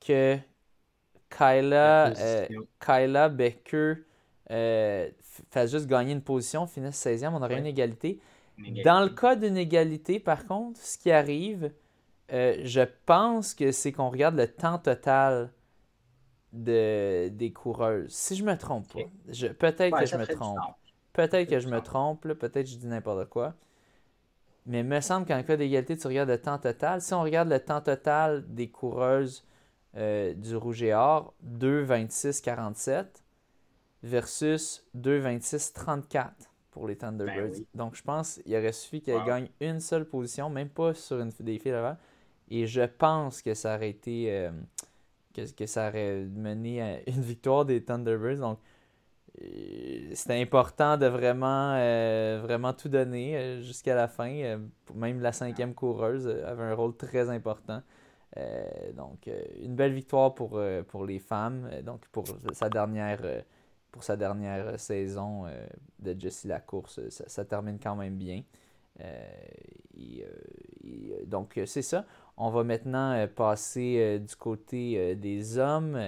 [0.00, 0.38] que
[1.30, 2.46] Kyla, euh,
[2.84, 3.94] Kyla Becker
[4.50, 5.10] euh,
[5.50, 8.20] fasse juste gagner une position, finisse 16e, on aurait une égalité.
[8.84, 11.72] Dans le cas d'une égalité, par contre, ce qui arrive,
[12.32, 15.50] euh, je pense que c'est qu'on regarde le temps total
[16.56, 18.12] de, des coureuses.
[18.12, 19.00] Si je me trompe pas.
[19.58, 20.58] peut-être que je me trompe.
[21.12, 23.54] Peut-être que je me trompe, peut-être que je dis n'importe quoi.
[24.66, 27.00] Mais il me semble qu'en cas d'égalité, tu regardes le temps total.
[27.00, 29.46] Si on regarde le temps total des coureuses
[29.96, 33.06] euh, du Rouge et Or, 2,26,47
[34.02, 36.30] versus 2,26,34
[36.70, 37.50] pour les Thunderbirds.
[37.50, 41.20] Ben Donc je pense qu'il aurait suffi qu'elle gagne une seule position, même pas sur
[41.20, 41.96] une des filles avant.
[42.50, 44.26] Et je pense que ça aurait été.
[44.30, 44.50] Euh,
[45.36, 48.38] que, ça aurait mené à une victoire des Thunderbirds.
[48.38, 48.58] Donc
[49.42, 54.58] euh, c'était important de vraiment, euh, vraiment tout donner jusqu'à la fin.
[54.94, 57.82] même la cinquième coureuse avait un rôle très important.
[58.94, 59.30] donc,
[59.62, 61.70] une belle victoire pour, pour les femmes.
[61.84, 63.22] Donc, pour sa dernière,
[63.90, 65.44] pour sa dernière saison
[65.98, 68.42] de Jessie Lacourse, ça, ça termine quand même bien.
[71.26, 72.04] donc, c'est ça.
[72.38, 75.98] On va maintenant euh, passer euh, du côté euh, des hommes.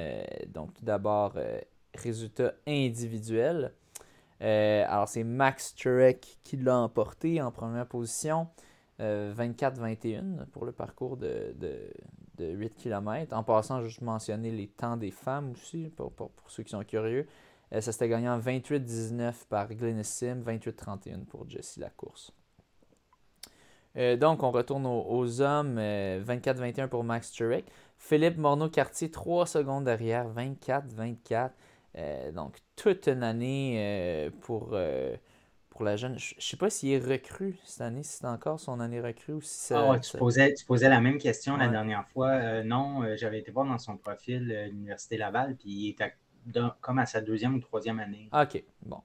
[0.49, 1.35] donc, tout d'abord,
[1.95, 3.73] résultat individuel.
[4.41, 8.49] alors, c'est Max Turek qui l'a emporté en première position.
[9.01, 11.55] 24-21 pour le parcours de,
[12.41, 13.33] 8 km.
[13.33, 16.13] En passant, juste mentionner les temps des femmes aussi, pour,
[16.49, 17.29] ceux qui sont curieux.
[17.71, 22.33] ça s'était gagné en 28-19 par Glennis Sim, 28-31 pour Jessie Lacourse.
[23.97, 25.79] Euh, donc, on retourne aux, hommes.
[25.79, 27.67] 24-21 euh, pour Max Turek.
[27.97, 30.27] Philippe Morneau-Cartier, 3 secondes derrière.
[30.29, 31.51] 24-24.
[31.97, 34.77] Euh, donc, toute une année pour,
[35.71, 36.19] pour la jeune.
[36.19, 39.33] Je ne sais pas s'il est recru cette année, si c'est encore son année recrue
[39.33, 42.63] ou si ah tu, posais, tu, posais, la même question la dernière fois.
[42.63, 46.13] non, j'avais été voir dans son profil l'Université Laval, puis il était
[46.81, 48.29] comme à sa deuxième ou troisième année.
[48.33, 49.01] OK, bon.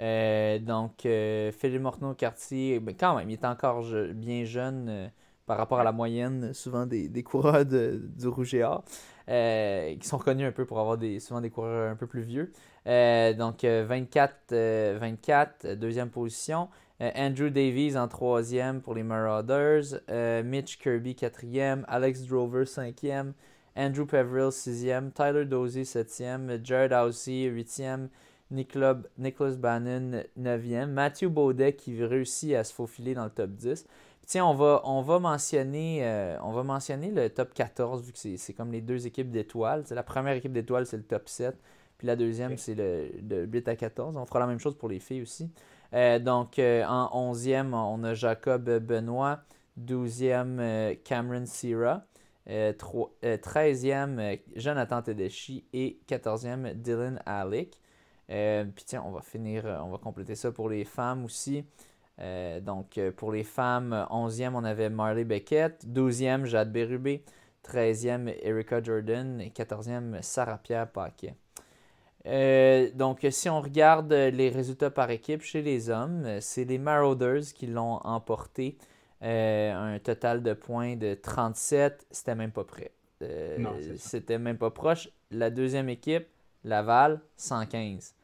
[0.00, 3.84] Euh, donc, euh, Philippe Morneau-Cartier, ben, quand même, il est encore
[4.14, 5.08] bien jeune euh,
[5.46, 8.84] par rapport à la moyenne, souvent des, des coureurs du Rouge et Or,
[9.26, 12.52] qui sont connus un peu pour avoir des, souvent des coureurs un peu plus vieux.
[12.84, 16.68] donc, 24-24, deuxième position.
[16.98, 20.00] Andrew Davies en troisième pour les Marauders.
[20.44, 21.84] Mitch Kirby, quatrième.
[21.88, 23.34] Alex Drover, cinquième.
[23.76, 25.12] Andrew Peverill, sixième.
[25.12, 26.58] Tyler Dozy, septième.
[26.64, 28.08] Jared Housey, huitième.
[28.50, 28.94] Nicholas
[29.58, 33.86] Bannon 9e, Matthew Baudet qui réussit à se faufiler dans le top 10.
[34.26, 38.36] tiens, on va, on va, mentionner, euh, on va mentionner le top 14 vu que
[38.36, 39.84] c'est comme les deux équipes d'étoiles.
[39.90, 41.56] La première équipe d'étoiles, c'est le top 7.
[41.98, 44.16] Puis la deuxième, c'est le, 8 à 14.
[44.16, 45.50] On fera la même chose pour les filles aussi.
[45.94, 49.40] Euh, donc, euh, en 11e, on a Jacob Benoît.
[49.80, 52.04] 12e, Cameron Sierra.
[52.46, 55.64] 13e, Jonathan Tedeschi.
[55.72, 57.80] Et 14e, Dylan Alec.
[58.30, 61.64] Euh, puis tiens, on va finir, euh, on va compléter ça pour les femmes aussi.
[62.18, 67.22] Euh, donc pour les femmes, 11e, on avait Marley Beckett, 12e, Jade Berubé,
[67.68, 71.34] 13e, Erika Jordan et 14e, Sarah-Pierre Paquet.
[72.94, 77.66] donc, si on regarde les résultats par équipe chez les hommes, c'est les Marauders qui
[77.66, 78.78] l'ont emporté.
[79.20, 82.92] un total de points de 37, c'était même pas prêt.
[83.98, 85.10] c'était même pas proche.
[85.30, 86.26] La deuxième équipe,
[86.64, 88.15] Laval, 115.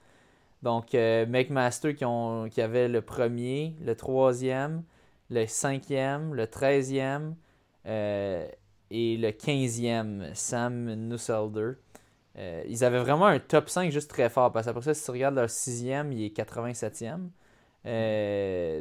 [0.62, 4.84] Donc, euh, McMaster qui, avait le premier, le troisième,
[5.28, 7.34] le cinquième, le treizième
[7.86, 8.46] euh,
[8.90, 11.72] et le quinzième, Sam Nusselder.
[12.38, 14.52] Euh, ils avaient vraiment un top 5 juste très fort.
[14.52, 17.30] Parce qu'après ça, si tu regardes leur sixième, il est 87e.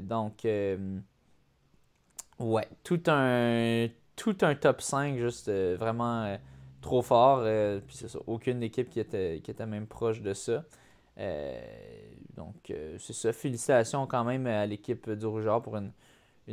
[0.01, 0.47] donc,
[2.39, 6.37] ouais, tout un, tout un top 5 juste vraiment
[6.81, 7.43] trop fort.
[7.87, 10.63] puis aucune équipe qui était, qui était même proche de ça.
[11.17, 11.59] Euh,
[12.35, 13.33] donc, euh, c'est ça.
[13.33, 15.91] Félicitations quand même à l'équipe du Rougeur pour une,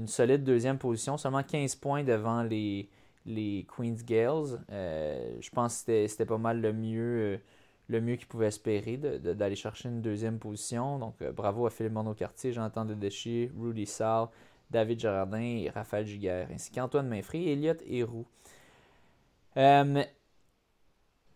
[0.06, 1.16] solide deuxième position.
[1.16, 2.88] Seulement 15 points devant les,
[3.26, 4.64] Queen's Gales.
[4.70, 7.40] Euh, je pense que c'était pas mal le mieux,
[7.88, 10.98] le mieux qu'ils pouvaient espérer d'aller chercher une deuxième position.
[10.98, 14.28] Donc, bravo à Philippe Monod-Cartier, Jonathan Dedéchi, Rudy Sall,
[14.70, 18.26] David Girardin et Raphaël Giguère, ainsi qu'Antoine Mainfry et Elliot Héroux.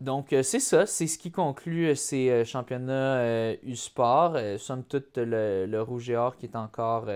[0.02, 4.36] Donc, euh, c'est ça, c'est ce qui conclut euh, ces euh, championnats U-Sport.
[4.58, 7.08] somme toute, le, Rouge et Or qui est encore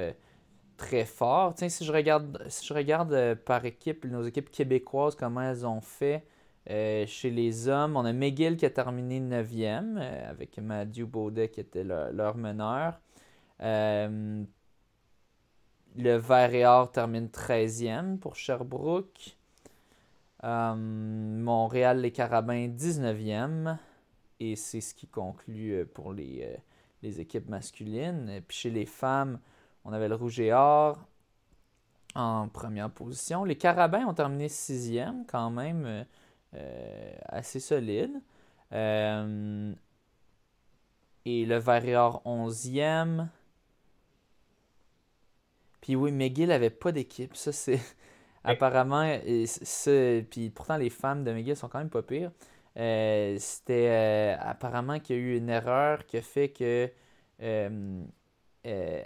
[0.77, 1.55] très fort.
[1.55, 5.81] Tiens, si je regarde, si je regarde par équipe, nos équipes québécoises, comment elles ont
[5.81, 6.25] fait
[6.69, 11.85] chez les hommes, on a McGill qui a terminé 9e avec Mathieu Baudet qui était
[11.85, 13.01] leur meneur.
[13.61, 14.47] le
[15.97, 19.37] Vert et Or termine 13e pour Sherbrooke.
[20.47, 23.77] Montréal, les Carabins, 19e.
[24.39, 26.57] Et c'est ce qui conclut pour les,
[27.03, 28.41] les équipes masculines.
[28.47, 29.41] Puis chez les femmes,
[29.85, 30.99] on avait le Rouge et Or
[32.17, 33.45] en première position.
[33.45, 36.05] Les Carabins ont terminé sixième, quand même euh,
[36.55, 38.23] euh, assez solide.
[38.73, 39.73] Euh,
[41.25, 43.29] et le Vert et Or onzième.
[45.81, 47.37] Puis oui, McGill n'avait pas d'équipe.
[47.37, 47.81] Ça, c'est.
[48.47, 49.19] Apparemment,
[50.31, 52.31] puis pourtant les femmes de McGill sont quand même pas pires.
[52.79, 56.91] Euh, c'était euh, apparemment qu'il y a eu une erreur qui a fait que,
[57.43, 58.03] euh,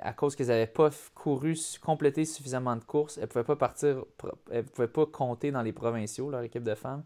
[0.01, 4.05] à cause qu'elles n'avaient pas couru, complété suffisamment de courses, elles ne pouvaient pas partir,
[4.51, 7.05] elles pouvaient pas compter dans les provinciaux, leur équipe de femmes.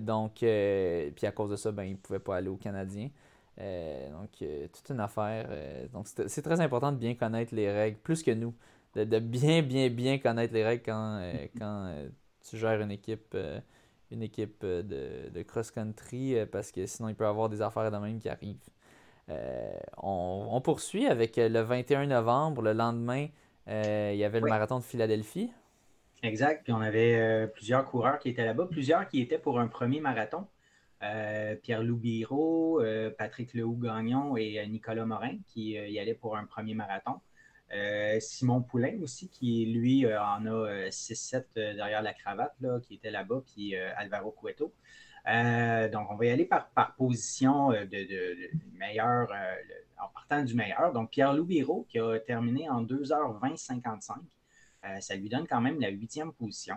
[0.00, 3.08] donc, puis à cause de ça, ben, ils ne pouvaient pas aller aux Canadiens.
[3.56, 4.30] donc,
[4.72, 5.48] toute une affaire.
[5.92, 8.54] donc, c'est très important de bien connaître les règles, plus que nous.
[8.98, 11.92] De, de bien, bien, bien connaître les règles quand, quand
[12.42, 13.36] tu gères une équipe
[14.10, 17.90] une équipe euh, de, cross-country euh, parce que sinon il peut y avoir des affaires
[17.90, 18.56] de même qui arrivent.
[19.28, 23.28] Euh, on, poursuit avec le 21 novembre, le lendemain,
[23.66, 25.52] il y avait le marathon de Philadelphie.
[26.22, 30.00] Exact, puis on avait plusieurs coureurs qui étaient là-bas, plusieurs qui étaient pour un premier
[30.00, 30.46] marathon.
[31.62, 32.80] Pierre-Loup Biro,
[33.18, 37.20] Patrick Lehoux-Gagnon et Nicolas Morin qui y allaient pour un premier marathon.
[37.74, 42.94] Euh, Simon Poulain aussi, qui lui euh, en a 6-7 euh, derrière la cravate, qui
[42.94, 44.72] était là-bas, puis Alvaro Cueto.
[45.92, 49.30] donc, on va y aller par, par position de, meilleur,
[50.00, 50.92] en partant du meilleur.
[50.92, 54.14] Donc, Pierre-Loup qui a terminé en 2h20-55.
[55.00, 56.76] ça lui donne quand même la huitième position.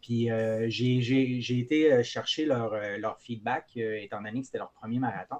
[0.00, 0.28] puis
[0.68, 5.38] j'ai été chercher leur, leur feedback, étant donné que c'était leur premier marathon.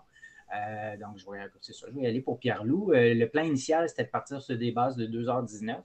[0.55, 2.93] Euh, donc, je vais, ça, je vais y aller pour Pierre-Loup.
[2.93, 5.83] Euh, le plan initial, c'était de partir sur des bases de 2h19.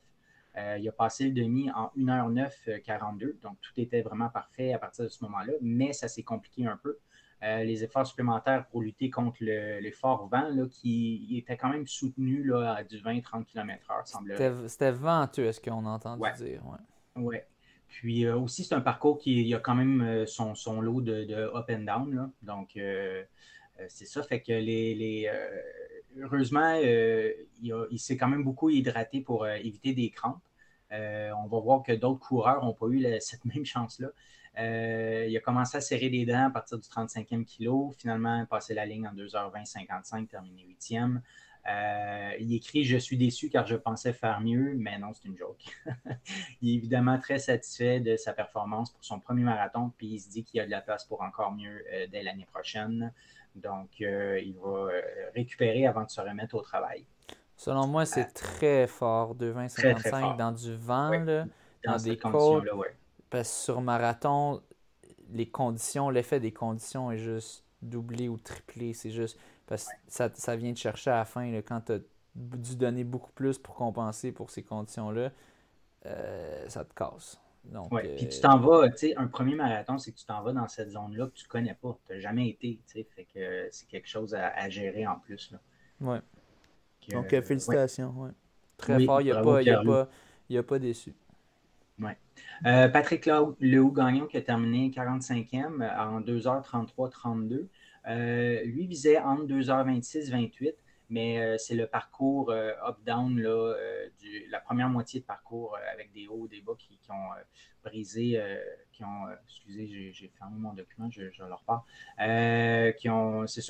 [0.58, 5.06] Euh, il a passé le demi en 1h9-42, donc tout était vraiment parfait à partir
[5.06, 6.98] de ce moment-là, mais ça s'est compliqué un peu.
[7.42, 12.74] les efforts supplémentaires pour lutter contre le, fort vent qui était quand même soutenu là,
[12.74, 14.36] à du 20-30 km/h, semble
[14.68, 16.62] C'était venteux, est-ce qu'on entend dire?
[16.66, 17.24] Oui.
[17.24, 17.48] Ouais.
[17.88, 21.70] Puis aussi, c'est un parcours qui a quand même son, son lot de, de, up
[21.70, 22.32] and down.
[22.42, 22.76] Donc,
[23.88, 25.62] c'est ça, fait que les, euh,
[26.18, 30.42] heureusement, euh, il, s'est quand même beaucoup hydraté pour éviter des crampes.
[30.92, 34.10] on va voir que d'autres coureurs n'ont pas eu cette même chance-là.
[34.58, 37.92] il a commencé à serrer les dents à partir du 35e kilo.
[37.98, 41.22] Finalement, passé la ligne en 2h20-55, terminé 8e.
[42.40, 45.64] il écrit Je suis déçu car je pensais faire mieux, mais non, c'est une joke.
[46.62, 50.30] il est évidemment très satisfait de sa performance pour son premier marathon, puis il se
[50.30, 53.14] dit qu'il y a de la place pour encore mieux dès l'année prochaine.
[53.56, 55.02] Donc, euh, il va euh,
[55.36, 57.06] récupérer avant de se remettre au travail.
[57.56, 61.12] Selon moi, c'est euh, très fort, 2,20-55 dans du vent,
[61.84, 62.66] dans, des côtes.
[63.30, 64.62] Parce que sur marathon,
[65.32, 68.94] les conditions, l'effet des conditions est juste doublé ou triplé.
[68.94, 72.00] C'est juste parce que ça, ça, vient te chercher à la fin quand tu as
[72.36, 75.32] dû donner beaucoup plus pour compenser pour ces conditions-là.
[76.68, 77.40] ça te casse.
[77.92, 80.54] Oui, puis tu t'en vas, tu sais, un premier marathon, c'est que tu t'en vas
[80.54, 83.26] dans cette zone-là que tu ne connais pas, tu n'as jamais été, tu sais, fait
[83.26, 85.54] que c'est quelque chose à, gérer en plus.
[86.00, 88.32] Donc, euh, félicitations, ouais.
[88.78, 90.10] Très fort, il n'y a, pas, a, pas,
[90.58, 91.14] a pas déçu.
[92.00, 92.18] Ouais.
[92.66, 97.68] Euh, Patrick Lehoux-Gagnon qui a terminé 45e euh, en 2h33-32.
[98.66, 100.74] lui visait entre 2h26-28
[101.10, 103.76] mais euh, c'est le parcours euh, up-down, euh,
[104.50, 107.30] la première moitié de parcours avec des hauts, des bas qui, ont
[107.84, 108.40] brisé,
[108.92, 113.62] qui ont, excusez, j'ai fermé mon document, je, je leur parle, qui ont, c'est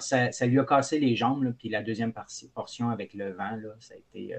[0.00, 2.12] ça, ça, lui a cassé les jambes, puis la deuxième
[2.54, 4.34] portion avec le vent, là, ça a été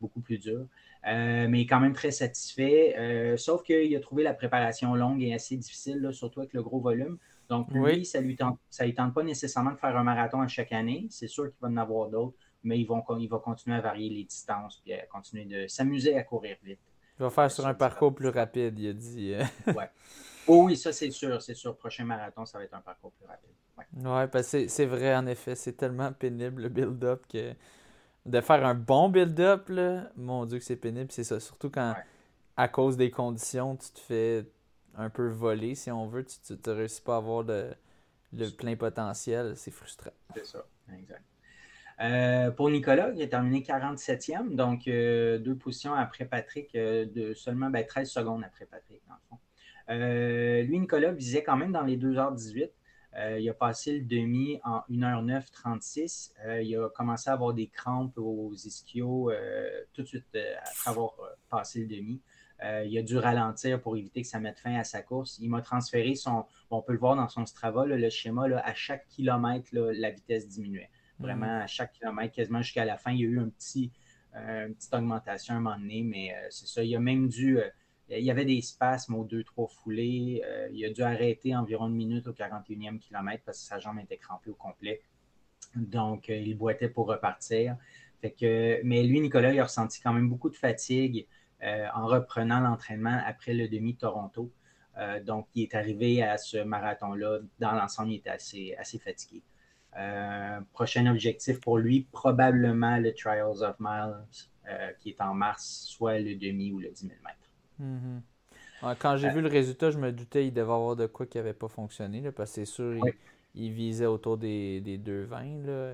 [0.00, 0.66] beaucoup plus dur.
[1.04, 3.36] mais quand même très satisfait.
[3.36, 7.18] sauf qu'il a trouvé la préparation longue et assez difficile, surtout avec le gros volume.
[7.50, 8.60] Donc, lui, ça ne lui, tente,
[8.96, 11.08] tente pas nécessairement de faire un marathon à chaque année.
[11.10, 14.80] C'est sûr qu'il va en avoir d'autres, mais il va continuer à varier les distances
[14.86, 16.78] et à continuer de s'amuser à courir vite.
[17.18, 19.34] Il va faire sur un parcours plus rapide, il a dit.
[19.34, 19.72] Euh.
[19.72, 19.90] ouais.
[20.46, 21.76] Oh oui, ça c'est sûr, c'est sûr.
[21.76, 23.50] Prochain marathon, ça va être un parcours plus rapide.
[24.04, 27.52] Ouais, parce que c'est vrai, en effet, c'est tellement pénible le build-up que
[28.26, 29.70] de faire un bon build-up,
[30.16, 31.12] mon Dieu que c'est pénible.
[31.12, 31.94] C'est ça, surtout quand,
[32.56, 34.46] à cause des conditions, tu te fais
[34.96, 36.24] un peu volé, si on veut.
[36.24, 37.74] Tu ne réussis pas à avoir le,
[38.56, 39.56] plein potentiel.
[39.56, 40.12] C'est frustrant.
[40.34, 41.24] C'est ça, exact.
[42.00, 47.34] Euh, pour Nicolas, il a terminé 47e, donc euh, deux positions après Patrick, euh, de
[47.34, 50.66] seulement 13 ben, secondes après Patrick, dans le fond.
[50.66, 52.70] lui, Nicolas, visait quand même dans les 2h18.
[53.38, 56.32] il a passé le demi en 1h09 36.
[56.62, 59.30] il a commencé à avoir des crampes aux ischios
[59.92, 61.12] tout de suite après avoir
[61.50, 62.22] passé le demi.
[62.62, 65.38] Euh, il a dû ralentir pour éviter que ça mette fin à sa course.
[65.40, 66.44] Il m'a transféré son.
[66.70, 70.90] on peut le voir dans son Strava, le schéma, à chaque kilomètre, la vitesse diminuait.
[71.18, 71.62] Vraiment, mm.
[71.62, 73.90] à chaque kilomètre, quasiment jusqu'à la fin, il y a eu un petit,
[74.36, 76.84] euh, une petite augmentation à un moment donné, mais euh, c'est ça.
[76.84, 77.58] Il a même dû.
[78.10, 80.42] il y avait des spasmes aux deux, trois foulées.
[80.72, 84.18] il a dû arrêter environ une minute au 41e kilomètre parce que sa jambe était
[84.18, 85.00] crampée au complet.
[85.76, 87.76] Donc, il boitait pour repartir.
[88.20, 91.26] Fait que, mais lui, Nicolas, il a ressenti quand même beaucoup de fatigue.
[91.62, 94.50] Euh, en reprenant l'entraînement après le demi Toronto.
[94.96, 97.40] Euh, donc, il est arrivé à ce marathon-là.
[97.58, 99.42] Dans l'ensemble, il était assez, assez fatigué.
[99.98, 104.24] Euh, prochain objectif pour lui, probablement le Trials of Miles,
[105.00, 107.36] qui est en mars, soit le demi ou le 10 000 mètres.
[107.82, 108.96] Mm-hmm.
[108.98, 111.54] quand j'ai vu le résultat, je me doutais qu'il devait avoir de quoi qui n'avait
[111.54, 112.94] pas fonctionné, parce que c'est sûr,
[113.54, 115.92] il, visait autour des, des 2,20 là,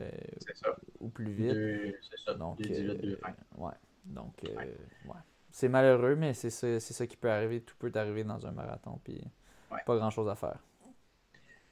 [1.00, 1.96] ou plus vite.
[2.02, 3.16] C'est ça, donc, 2,18,
[3.56, 3.72] ouais.
[4.04, 5.16] Donc, ouais
[5.56, 7.62] c'est malheureux, mais c'est ça, ça, qui peut arriver.
[7.62, 9.22] Tout peut arriver dans un marathon, puis
[9.86, 10.58] pas grand-chose à faire.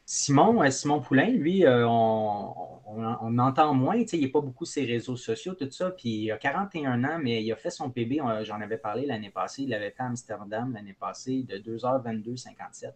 [0.07, 5.17] Simon, euh, Simon Poulain, lui, euh, on, entend moins, il n'est pas beaucoup ses réseaux
[5.17, 8.59] sociaux, tout ça, puis il a 41 ans, mais il a fait son PB, j'en
[8.63, 12.93] avais parlé l'année passée, il l'avait fait à Amsterdam l'année passée de 2h22-57.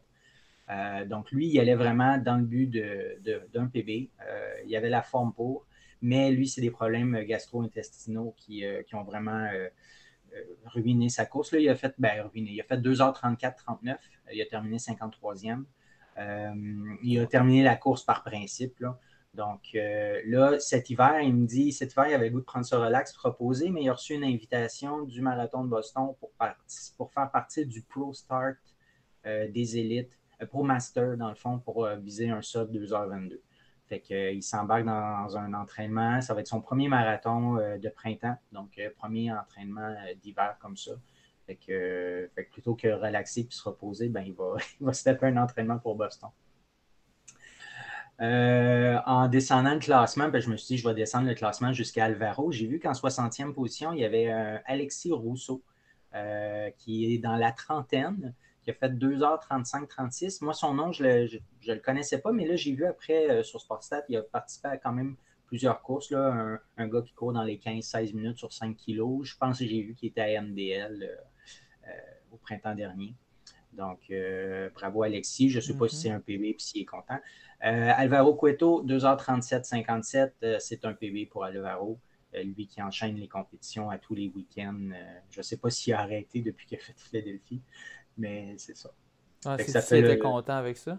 [0.71, 2.67] Euh, donc lui, il allait vraiment dans le but
[3.53, 4.09] d'un PB.
[4.67, 5.67] il avait la forme pour,
[6.01, 9.51] mais lui, c'est des problèmes gastro-intestinaux qui, qui, ont vraiment
[10.35, 11.53] euh, ruiné sa course.
[11.53, 13.97] Là, il a fait, ben, ruiné, il a fait 2h34-39.
[14.33, 15.65] Il a terminé 53e.
[16.19, 16.55] Euh,
[17.03, 18.85] il a terminé la course par principe.
[19.35, 22.45] Donc euh, là, cet hiver, il me dit, cet hiver, il avait le goût de
[22.45, 26.31] prendre ce relax, reposer, mais il a reçu une invitation du marathon de Boston pour,
[26.97, 28.57] pour faire partie du Pro Start
[29.25, 30.19] des élites,
[30.49, 33.39] Pro Master, dans le fond, pour viser un sub 2h22.
[33.89, 36.21] Fait qu'il euh, s'embarque dans un entraînement.
[36.21, 40.77] Ça va être son premier marathon euh, de printemps, donc euh, premier entraînement d'hiver comme
[40.77, 40.93] ça.
[41.47, 45.27] Fait que, plutôt que relaxer puis se reposer, ben, il, va, il va se taper
[45.29, 46.29] un entraînement pour Boston.
[48.21, 52.05] en descendant le classement, ben, je me suis dit, je vais descendre le classement jusqu'à
[52.05, 52.53] Alvaro.
[52.53, 54.31] J'ai vu qu'en 60e position, il y avait
[54.67, 55.63] Alexis Rousseau,
[56.77, 58.35] qui est dans la trentaine
[58.69, 60.45] qui a fait 2h35-36.
[60.45, 63.63] Moi, son nom, je ne le, connaissais pas, mais là, j'ai vu après euh, sur
[63.63, 65.17] Sportstat, il a participé à quand même
[65.47, 66.11] plusieurs courses.
[66.11, 69.27] Là, un, gars qui court dans les 15-16 minutes sur 5 kilos.
[69.27, 71.91] Je pense que j'ai vu qu'il était à MDL euh, euh,
[72.33, 73.15] au printemps dernier.
[73.73, 74.13] Donc,
[74.75, 75.51] bravo Alexis.
[75.51, 76.01] Je ne sais pas si mm-hmm.
[76.01, 77.19] c'est un PB et s'il est content.
[77.61, 82.01] Alvaro Cueto, 2h37-57, c'est un PB pour Alvaro.
[82.35, 84.91] lui qui enchaîne les compétitions à tous les week-ends.
[85.31, 87.63] je ne sais pas s'il a arrêté depuis qu'il a fait Philadelphie,
[88.19, 88.91] mais c'est ça.
[89.45, 90.99] Ah, ça fait content avec ça?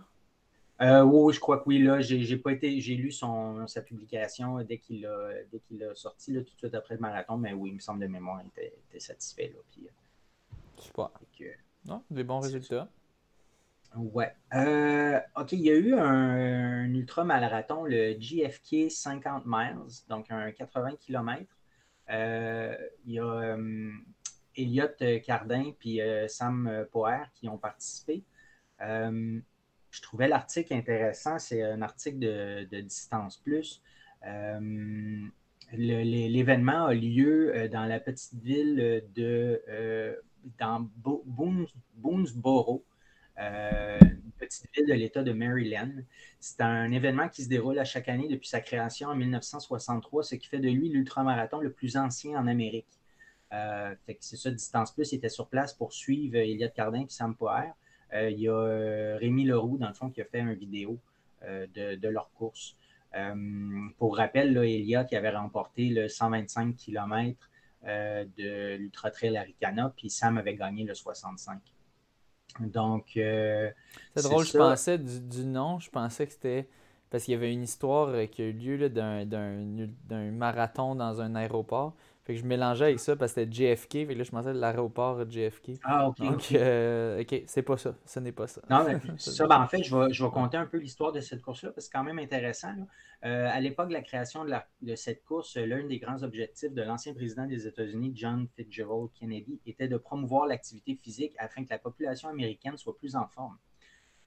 [0.82, 1.80] Euh, oui, je crois que oui.
[1.80, 5.94] Là, j'ai, pas été, j'ai lu son, sa publication dès qu'il a, dès qu'il a
[5.94, 8.48] sorti tout de suite après le marathon, mais oui, il me semble de mémoire, il
[8.48, 9.52] était, satisfait.
[9.54, 11.10] Là, puis, euh, Super.
[11.86, 12.88] non, des bons résultats.
[13.96, 14.34] Ouais.
[14.54, 20.52] Euh, OK, il y a eu un, ultra marathon, le GFK 50 miles, donc un
[20.52, 21.44] 80 km.
[22.08, 23.58] il y a
[24.60, 28.24] Elliott euh, Cardin puis euh, Sam euh, Poher qui ont participé.
[28.80, 31.40] je trouvais l'article intéressant.
[31.40, 33.82] C'est un article de, Distance Plus.
[35.74, 40.22] L'événement a lieu dans la petite ville de
[41.96, 42.86] Boonesboro,
[43.38, 46.04] une petite ville de l'État de Maryland.
[46.40, 50.36] C'est un événement qui se déroule à chaque année depuis sa création en 1963, ce
[50.36, 52.99] qui fait de lui l'ultramarathon le plus ancien en Amérique.
[53.54, 57.74] Euh, c'est ça, Distance Plus était sur place pour suivre Eliott Cardin et Sam Poher.
[58.14, 60.98] Euh, il y a euh, Rémi Leroux, dans le fond, qui a fait une vidéo
[61.42, 62.76] de, leur course.
[63.98, 67.50] pour rappel, là, qui avait remporté le 125 km
[67.86, 71.60] de l'Ultra Trail Aricana, puis Sam avait gagné le 65.
[72.60, 73.12] Donc.
[73.14, 73.74] c'est
[74.18, 76.68] drôle, je pensais du, nom, je pensais que c'était.
[77.10, 81.96] Parce qu'il y avait une histoire qui a eu lieu d'un marathon dans un aéroport.
[82.30, 83.92] Fait que je mélangeais avec ça parce que c'était JFK.
[83.92, 85.80] Fait que là, je pensais de l'aéroport JFK.
[85.84, 86.20] Ah, OK.
[86.20, 87.96] Donc, euh, OK, c'est pas ça.
[88.06, 88.62] Ce n'est pas ça.
[88.70, 91.22] Non, mais ça, ben, en fait, je vais, je vais compter un peu l'histoire de
[91.22, 92.72] cette course-là parce que c'est quand même intéressant.
[93.26, 96.72] Euh, à l'époque de la création de, la, de cette course, l'un des grands objectifs
[96.72, 101.72] de l'ancien président des États-Unis, John Fitzgerald Kennedy, était de promouvoir l'activité physique afin que
[101.72, 103.58] la population américaine soit plus en forme.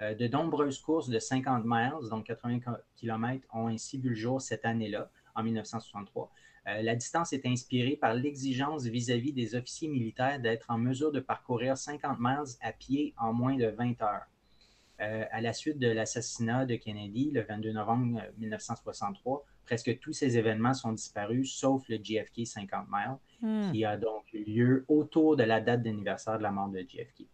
[0.01, 2.59] Euh, de nombreuses courses de 50 miles, donc 80
[2.97, 6.33] km, ont ainsi vu le jour cette année-là en 1963.
[6.65, 11.77] La distance est inspirée par l'exigence vis-à-vis des officiers militaires d'être en mesure de parcourir
[11.77, 14.27] 50 miles à pied en moins de 20 heures.
[14.99, 20.75] à la suite de l'assassinat de Kennedy le 22 novembre 1963, presque tous ces événements
[20.75, 23.73] sont disparus, sauf le JFK 50 miles, hmm.
[23.73, 27.27] qui a donc eu lieu autour de la date d'anniversaire de la mort de JFK.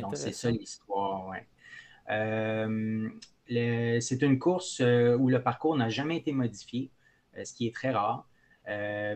[0.00, 1.46] Donc, c'est ça l'histoire, ouais.
[2.10, 3.08] Euh,
[4.00, 6.90] c'est une course euh, où le parcours n'a jamais été modifié,
[7.36, 8.27] euh, ce qui est très rare.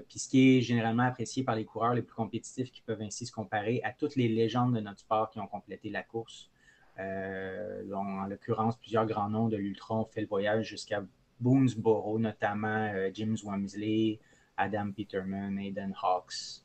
[0.08, 3.26] Puis ce qui est généralement apprécié par les coureurs les plus compétitifs qui peuvent ainsi
[3.26, 6.50] se comparer à toutes les légendes de notre sport qui ont complété la course.
[6.98, 11.04] en l'occurrence, plusieurs grands noms de l'ultra ont fait le voyage jusqu'à
[11.40, 14.20] Boonesboro, notamment James Wamsley,
[14.56, 16.62] Adam Peterman, Aiden Hawks,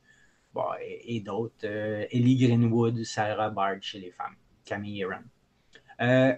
[0.81, 1.65] et, d'autres.
[2.11, 4.35] Ellie Greenwood, Sarah Bard chez les femmes,
[4.65, 6.37] Camille Aaron.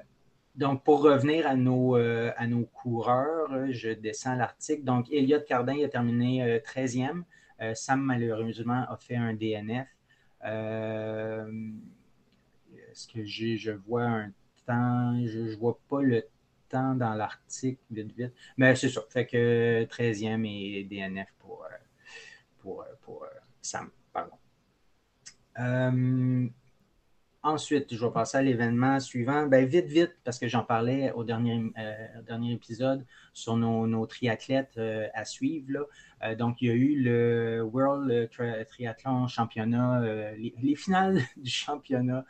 [0.59, 4.83] Euh, donc, pour revenir à nos, euh, à nos coureurs, je descends l'article.
[4.83, 7.23] Donc, Elliott Cardin a terminé 13e.
[7.61, 9.87] Euh, Sam, malheureusement, a fait un DNF.
[12.91, 14.31] Est-ce que je vois un
[14.65, 16.25] temps, je ne vois pas le
[16.69, 18.33] temps dans l'article, vite, vite.
[18.57, 19.01] Mais c'est ça.
[19.09, 21.65] Fait que 13e et DNF pour,
[22.59, 23.25] pour, pour
[23.61, 23.89] Sam.
[24.13, 24.37] Pardon.
[27.49, 29.47] Ensuite, je vais passer à l'événement suivant.
[29.47, 34.77] Ben, vite, vite, parce que j'en parlais au dernier, euh, dernier épisode sur nos, triathlètes
[34.77, 35.87] euh, à suivre.
[36.23, 38.29] Euh, donc, il y a eu le World
[38.67, 42.23] Triathlon Championnat, les, finales du championnat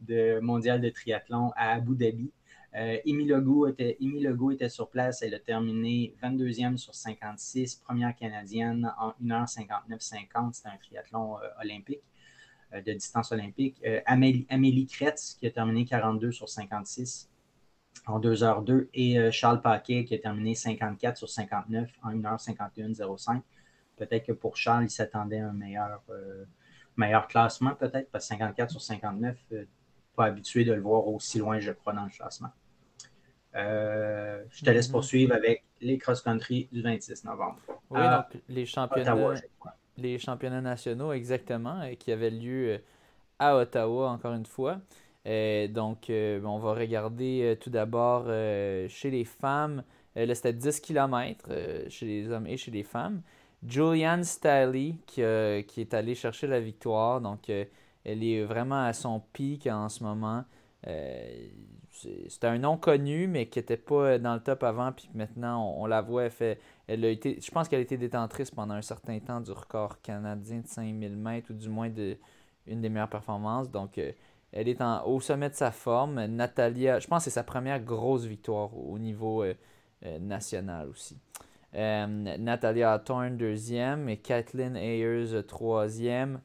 [0.00, 2.32] de, mondial de triathlon à Abu Dhabi.
[2.72, 5.20] Amy Legault, était, était sur place.
[5.20, 10.54] Elle a terminé 22e sur 56, première canadienne en 1h59-50.
[10.54, 12.00] C'était un triathlon olympique.
[12.74, 13.80] Euh, de distance olympique.
[13.84, 17.28] Euh, Amélie, Amélie, Kretz, qui a terminé 42 sur 56
[18.06, 23.42] en 2h02, et euh, Charles Paquet, qui a terminé 54 sur 59 en 1h51-05.
[23.96, 26.02] Peut-être que pour Charles, il s'attendait à un meilleur,
[26.96, 29.36] meilleur classement, peut-être, parce que 54 sur 59,
[30.16, 32.50] pas habitué de le voir aussi loin, je crois, dans le classement.
[33.54, 34.90] je te laisse mm-hmm.
[34.90, 37.60] poursuivre avec les cross-country du 26 novembre.
[37.90, 39.14] Oui, donc les championnats
[39.98, 42.78] les championnats nationaux exactement, et qui avaient lieu euh,
[43.38, 44.80] à Ottawa, encore une fois.
[45.26, 48.26] Euh, donc, euh, on va regarder tout d'abord
[48.88, 49.82] chez les femmes.
[50.16, 51.48] là, c'était 10 km
[51.88, 53.22] chez les hommes et chez les femmes.
[53.66, 55.22] Julianne Staley qui,
[55.68, 57.20] qui est allée chercher la victoire.
[57.20, 60.44] Donc, elle est vraiment à son pic en ce moment.
[62.28, 64.92] C'était un nom connu, mais qui n'était pas dans le top avant.
[64.92, 66.58] Puis maintenant, on, la voit, elle fait,
[66.92, 70.00] elle a été, je pense qu'elle a été détentrice pendant un certain temps du record
[70.02, 72.18] canadien de 5000 mètres, ou du moins de
[72.66, 73.70] une des meilleures performances.
[73.70, 74.12] Donc, euh,
[74.52, 76.26] elle est au sommet de sa forme.
[76.26, 79.54] Natalia, je pense que c'est sa première grosse victoire au niveau euh,
[80.04, 81.18] euh, national aussi.
[81.74, 86.42] Natalia Thorne, deuxième, et Kathleen Ayers, troisième.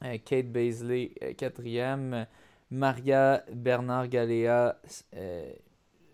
[0.00, 2.24] Kate Baisley, quatrième.
[2.70, 4.76] Maria Bernard Galea,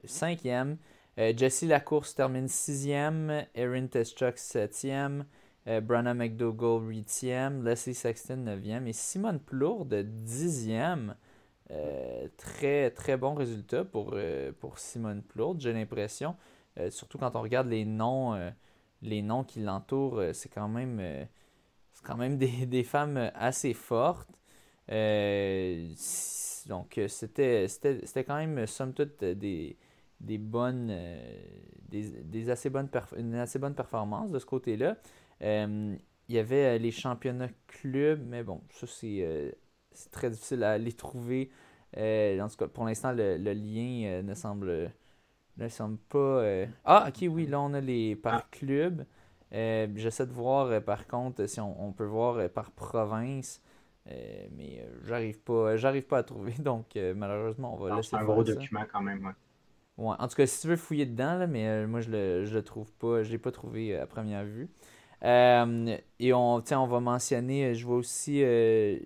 [0.06, 0.78] cinquième.
[1.18, 5.24] Euh, Jessie Lacourse termine sixième, Erin Teschuk septième,
[5.68, 11.14] euh, Brana McDougall huitième, Leslie Sexton neuvième et Simone Plourde dixième.
[11.70, 14.16] Euh, très très bon résultat pour,
[14.58, 16.36] pour Simone Plourde, j'ai l'impression.
[16.90, 18.52] surtout quand on regarde les noms,
[19.00, 21.00] les noms qui l'entourent, c'est quand même,
[21.92, 24.28] c'est quand même des, des, femmes assez fortes.
[26.66, 29.76] donc c'était, c'était quand même somme toute des,
[30.24, 31.16] des bonnes, euh,
[31.88, 34.96] des, assez bonnes une assez bonne performance de ce côté-là.
[35.42, 35.94] Euh,
[36.28, 40.92] il y avait euh, les championnats clubs, mais bon, ça c'est très difficile à les
[40.92, 41.50] trouver.
[41.96, 44.90] en tout cas, pour l'instant, le, lien ne semble
[45.56, 46.42] ne semble pas.
[46.84, 48.48] Ah, ok, oui, là on a les par ah.
[48.50, 49.04] club.
[49.52, 53.62] J'essaie de voir par contre si on, peut voir par province.
[54.06, 58.42] mais j'arrive pas j'arrive pas à trouver donc malheureusement on va laisser c'est un gros
[58.42, 59.32] document quand même
[59.98, 62.92] en tout cas, si tu veux fouiller dedans, mais euh, moi je le, le trouve
[62.94, 64.68] pas, je l'ai pas trouvé euh, à première vue.
[65.22, 68.42] Euh, et on, on va mentionner, je vois aussi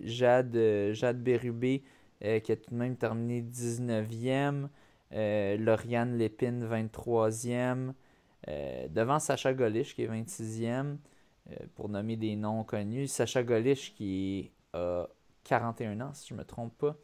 [0.03, 0.59] Jade,
[0.93, 1.85] Jade Bérubé
[2.21, 4.69] qui a tout de même terminé 19e.
[5.13, 7.93] Lauriane Lépine, 23e.
[8.91, 10.97] devant Sacha Golish qui est 26e.
[11.77, 13.07] pour nommer des noms connus.
[13.07, 15.07] Sacha Golish qui a
[15.45, 16.97] 41 ans, si je ne me trompe pas.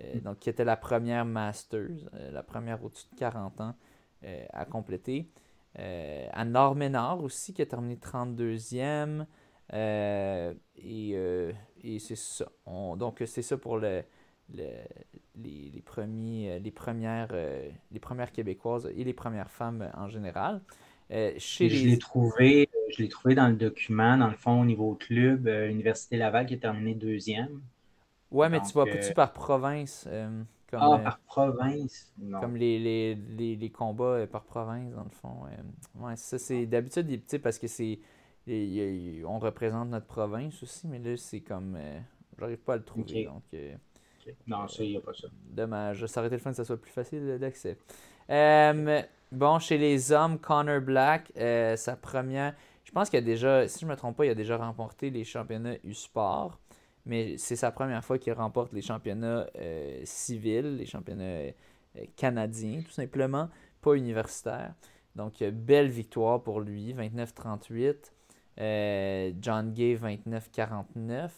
[0.00, 3.74] Euh, donc qui était la première Masters, euh, la première au-dessus de 40 ans
[4.24, 5.28] euh, à compléter.
[6.32, 9.26] Anne Ménard aussi, qui a terminé 32e.
[9.72, 11.54] et,
[12.00, 12.46] c'est ça.
[12.66, 14.02] donc, c'est ça pour le,
[14.52, 17.32] les, premiers, les, premières,
[17.92, 20.62] les premières Québécoises et les premières femmes en général.
[21.10, 24.96] chez je l'ai trouvé, je l'ai trouvé dans le document, dans le fond, au niveau
[24.96, 27.60] club, Université Laval qui a terminé deuxième.
[28.30, 30.08] Ouais, mais tu vois, tu par province.
[30.70, 32.12] Comme, ah, par province?
[32.18, 32.40] Non.
[32.40, 35.44] Comme les, les, les, les combats par province, dans le fond.
[35.94, 37.98] ouais, ça, c'est d'habitude, parce que c'est
[39.26, 41.76] on représente notre province aussi, mais là, c'est comme.
[41.76, 41.98] Euh,
[42.38, 43.24] j'arrive pas à le trouver.
[43.24, 43.74] Donc, euh,
[44.46, 45.28] Non, ça, il n'y a pas ça.
[45.50, 46.06] Dommage.
[46.06, 47.76] Ça aurait été le fun que ça soit plus facile d'accès.
[49.32, 52.54] bon, chez les hommes, Connor Black, euh, sa première.
[52.84, 55.10] Je pense qu'il a déjà, si je ne me trompe pas, il a déjà remporté
[55.10, 56.58] les championnats U-Sport,
[57.08, 59.46] mais c'est sa première fois qu'il remporte les championnats
[60.04, 61.52] civils, les championnats
[62.16, 63.48] canadiens, tout simplement,
[63.80, 64.74] pas universitaires.
[65.16, 68.12] Donc, belle victoire pour lui, 29-38.
[68.60, 71.30] Euh, John Gay, 29-49.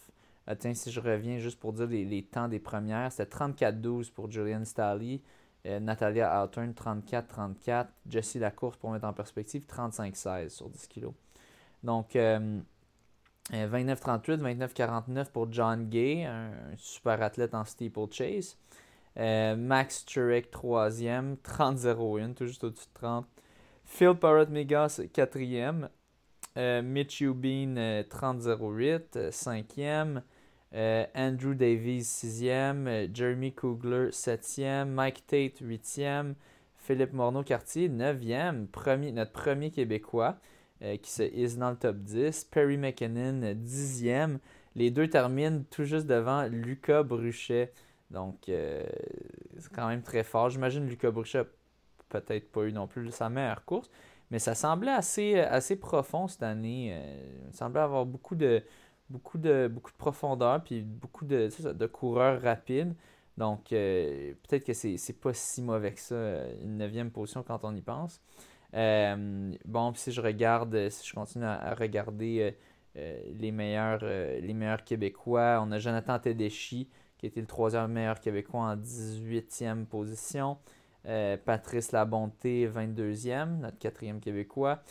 [0.46, 4.30] Ah, tiens, si je reviens juste pour dire les, temps des premières, c'était 34-12 pour
[4.30, 5.20] Julian Staley,
[5.66, 11.08] euh, Natalia Alturn 34-34, Jessie Lacourse pour mettre en perspective 35-16 sur 10 kg.
[11.82, 12.16] Donc
[13.52, 18.56] 29-38, euh, 29-49 pour John Gay, un, super athlète en steeplechase.
[19.16, 23.26] Max Turek 3e, 30-01, tout juste au-dessus de 30.
[23.84, 25.88] Phil Parrott-Megas 4e,
[26.56, 30.22] euh, Mitch Bean, 30-08, 5e.
[31.14, 33.12] Andrew Davies, 6e.
[33.12, 34.86] Jeremy Kugler, 7e.
[34.86, 36.34] Mike Tate, 8e.
[36.76, 38.68] Philippe Morneau-Cartier, 9e.
[38.68, 40.36] Premier, notre premier Québécois
[40.82, 42.44] euh, qui se hisse dans le top 10.
[42.44, 44.38] Perry McKinnon, 10e.
[44.74, 47.72] Les deux terminent tout juste devant Lucas Bruchet.
[48.10, 48.82] Donc, euh,
[49.58, 50.48] c'est quand même très fort.
[50.48, 51.44] J'imagine Lucas Bruchet
[52.08, 53.90] peut-être pas eu non plus sa meilleure course.
[54.30, 56.98] Mais ça semblait assez, euh, assez profond cette année.
[57.48, 58.62] Il semblait avoir beaucoup de,
[59.10, 62.94] beaucoup de, beaucoup de profondeur puis beaucoup de, de coureurs rapides.
[63.36, 67.74] Donc, peut-être que c'est, c'est pas si mauvais que ça, une neuvième position quand on
[67.74, 68.20] y pense.
[68.72, 72.56] Bon, puis si je regarde, si je continue à, regarder
[72.94, 78.60] les, meilleurs, les meilleurs Québécois, on a Jonathan Tedeschi, qui était le troisième meilleur Québécois
[78.60, 80.56] en 18e position.
[81.06, 84.82] Euh, Patrice Labonté, 22e, notre quatrième Québécois.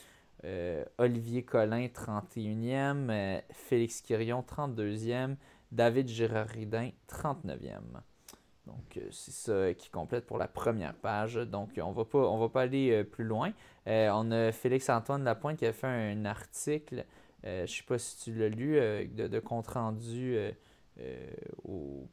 [0.45, 3.09] Euh, Olivier Collin, 31e.
[3.09, 5.35] Euh, Félix Quirion, 32e.
[5.71, 8.01] David Girardin, 39e.
[8.69, 11.35] Donc, c'est ça qui complète pour la première page.
[11.35, 13.51] Donc, on va pas, on va pas aller plus loin.
[13.85, 17.05] on a Félix-Antoine Lapointe qui a fait un article,
[17.43, 20.37] je ne sais pas si tu l'as lu, de, compte rendu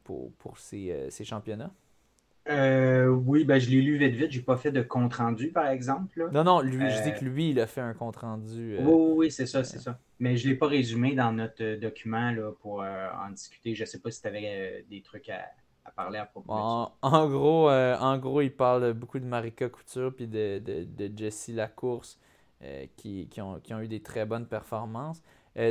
[0.03, 1.71] pour, pour ces championnats?
[2.49, 4.31] Euh, oui, ben, je l'ai lu vite vite.
[4.31, 6.29] J'ai pas fait de compte rendu, par exemple.
[6.31, 8.75] Non, non, lui, je dis que lui, il a fait un compte rendu.
[8.75, 9.99] Euh, oui, oui, c'est ça, c'est ça.
[10.19, 13.75] Mais je ne l'ai pas résumé dans notre document là, pour euh, en discuter.
[13.75, 15.41] Je ne sais pas si tu avais des trucs à,
[15.91, 16.51] parler à propos.
[16.51, 21.53] en, gros, en gros, il parle beaucoup de Marika Couture puis de, de, de Jessie
[21.53, 22.19] Lacourse
[22.95, 25.21] qui, qui, ont, qui ont eu des très bonnes performances.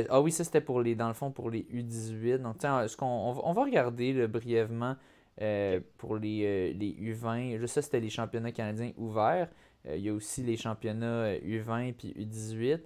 [0.09, 2.37] ah oui, ça c'était pour les, dans le fond, pour les U18.
[2.37, 4.95] Donc, tiens, ce qu'on, on, va regarder brièvement
[5.41, 7.59] euh, pour les, euh, les, U20.
[7.59, 9.49] Juste ça, c'était les championnats canadiens ouverts.
[9.87, 12.79] Euh, il y a aussi les championnats U20 puis U18.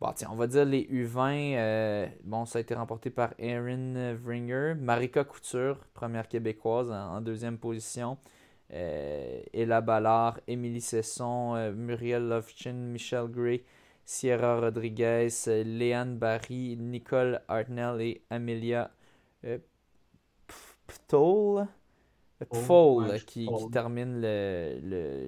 [0.00, 2.10] Bon, tiens, on va dire les U20.
[2.22, 4.74] bon, ça a été remporté par Erin Vringer.
[4.78, 8.16] Marika Couture, première québécoise en, deuxième position.
[8.70, 13.64] Ella Ballard, Émilie Cesson, Muriel Lovchin, Michelle Gray,
[14.04, 18.92] Sierra Rodriguez, Léane Barry, Nicole Hartnell et Amelia
[20.86, 21.66] Ptol.
[22.52, 24.78] Fall oh, qui, termine le,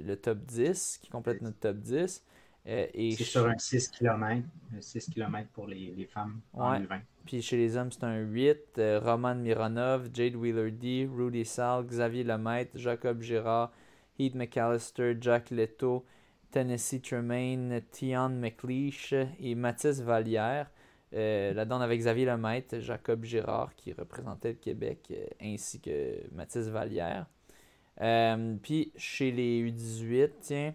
[0.06, 2.22] le, top 10, qui complète notre top 10.
[2.70, 4.46] Euh, c'est sur un 6 km,
[4.78, 7.00] 6 km pour les, les femmes en 20.
[7.26, 8.78] Puis chez les hommes, c'est un 8.
[8.78, 13.72] Euh, Roman Mironov, Jade Wheeler-D, Rudy Sal, Xavier Lemaitre, Jacob Girard,
[14.18, 16.04] Heath McAllister, Jack Leto,
[16.50, 20.70] Tennessee Tremaine, Tion McLeish et Mathis Vallière.
[21.12, 26.22] Euh, là-dedans, on avait Xavier Lemaitre, Jacob Girard qui représentait le Québec, euh, ainsi que
[26.32, 27.26] Mathis Vallière.
[28.00, 30.74] Euh, puis chez les U18, tiens,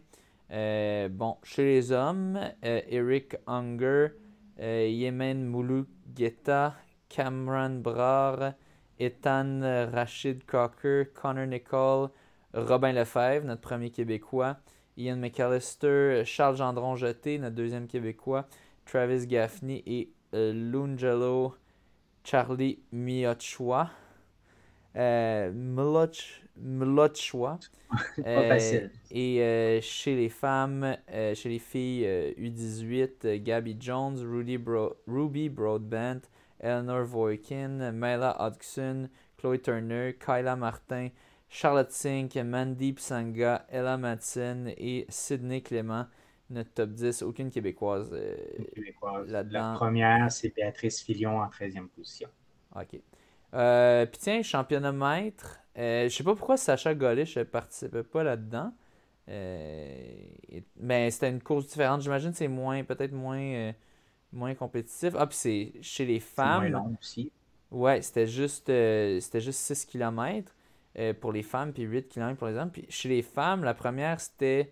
[0.49, 4.09] bon, chez les hommes, Eric Unger,
[4.59, 5.85] Yemen Moulou
[7.09, 8.53] Cameron Brar,
[8.99, 12.09] Ethan Rachid Cocker, Connor Nicole,
[12.53, 14.57] Robin Lefebvre, notre premier Québécois,
[14.97, 18.47] Ian McAllister, Charles Gendron Jeté, notre deuxième Québécois,
[18.85, 21.55] Travis Gaffney et euh, Lungelo
[22.23, 23.89] Charlie Miochwa.
[24.95, 25.51] Euh,
[26.57, 27.59] Mlochwa.
[28.25, 30.97] Euh, et chez les femmes,
[31.33, 32.05] chez les filles
[32.37, 34.59] U18, Gabby Jones, Rudy
[35.07, 36.21] Ruby Broadbent,
[36.59, 41.09] Eleanor Voikin, Mela Hodgson, Chloe Turner, Kyla Martin,
[41.47, 46.05] Charlotte Sink, Mandy Psanga, Ella Madsen et Sydney Clément.
[46.49, 48.35] notre top 10, aucune Québécoise, euh,
[48.73, 49.29] Québécoise.
[49.29, 52.29] La première, c'est Béatrice Filion en 13e position.
[52.75, 52.99] OK.
[53.53, 55.59] Euh, Puis tiens, championnat maître.
[55.77, 58.73] Euh, je sais pas pourquoi Sacha Golish ne participait pas là-dedans.
[59.27, 62.01] mais c'était une course différente.
[62.01, 63.73] J'imagine que c'est moins, peut-être moins,
[64.31, 65.13] moins compétitif.
[65.17, 66.69] Ah, puis c'est chez les femmes.
[66.69, 67.31] Moins long aussi.
[67.71, 70.53] Ouais, c'était juste, c'était juste 6 km
[71.19, 72.71] pour les femmes, puis 8 km pour les hommes.
[72.71, 74.71] Puis chez les femmes, la première, c'était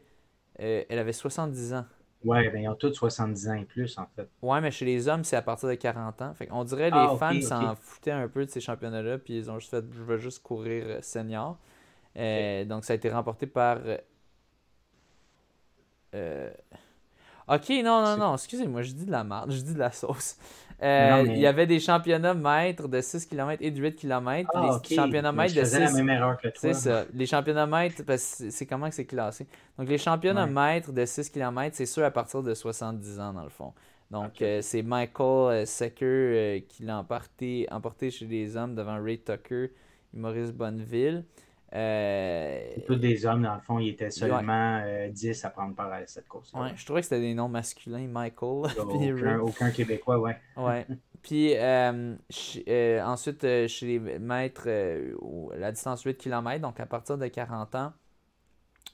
[0.60, 1.86] euh, elle avait 70 ans.
[2.24, 4.30] Ouais, ben ils ont toutes 70 ans et plus, en fait.
[4.42, 6.34] Ouais, mais chez les hommes, c'est à partir de 40 ans.
[6.34, 9.38] Fait on dirait que les ah, fans s'en foutaient un peu de ces championnats-là, puis
[9.38, 11.58] ils ont juste fait je veux juste courir euh, senior.
[12.18, 13.80] Euh, donc ça a été remporté par.
[17.48, 20.38] Ok, non, non, non, excusez-moi, je dis de la merde, je dis de la sauce.
[20.82, 24.50] Euh, il y avait des championnats maîtres de 6 km et de 8 km.
[24.54, 26.54] Ah, les championnats maîtres de 6 la même erreur que toi.
[26.56, 27.06] C'est ça.
[27.14, 29.48] Les championnats maîtres, c'est comment que c'est classé?
[29.78, 33.44] Donc, les championnats maîtres de 6 km, c'est sûr à partir de 70 ans, dans
[33.44, 33.74] le fond.
[34.12, 39.20] Donc, euh, c'est Michael euh, Secker qui l'a emporté, emporté chez les hommes devant Ray
[39.20, 39.66] Tucker
[40.14, 41.24] et Maurice Bonneville.
[41.76, 45.92] Euh, Tous des hommes, dans le fond, il était seulement 10 euh, à prendre part
[45.92, 46.54] à cette course.
[46.54, 48.68] Ouais, je trouvais que c'était des noms masculins, Michael.
[48.80, 50.38] Aucun, aucun, Québécois, ouais.
[50.58, 50.86] ouais.
[51.24, 52.16] Puis euh,
[53.04, 54.70] ensuite, chez les maîtres,
[55.58, 57.94] la distance 8 km, donc à partir de 40 ans,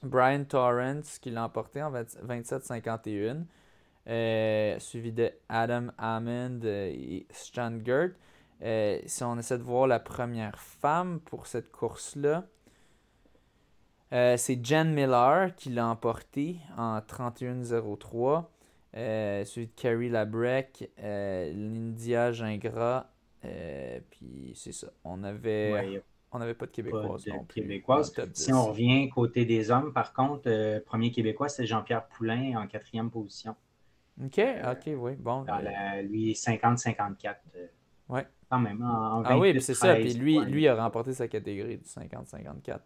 [0.02, 8.12] Brian Torrance qui l'a emporté en 27-51, suivi de Adam Hammond et Stan Gert.
[9.06, 12.44] si on essaie de voir la première femme pour cette course-là,
[14.12, 18.44] euh, c'est Jen Miller qui l'a emporté en 31-03.
[18.96, 23.06] Euh, celui de Carrie Labrec, euh, Lindia Gingras.
[23.44, 24.88] Euh, puis c'est ça.
[25.04, 26.02] On avait.
[26.32, 27.24] on n'avait pas de Québécoise.
[27.54, 28.12] Québécoise.
[28.34, 33.10] Si on revient côté des hommes, par contre, premier Québécois, c'est Jean-Pierre Poulain en quatrième
[33.10, 33.54] position.
[34.22, 35.12] OK, OK, oui.
[35.18, 35.46] Bon.
[36.02, 37.36] lui, 50-54.
[38.08, 38.26] ouais.
[38.50, 38.82] Quand même.
[38.82, 39.94] ah oui, c'est ça.
[39.94, 42.80] Puis lui, lui a remporté sa catégorie du 50-54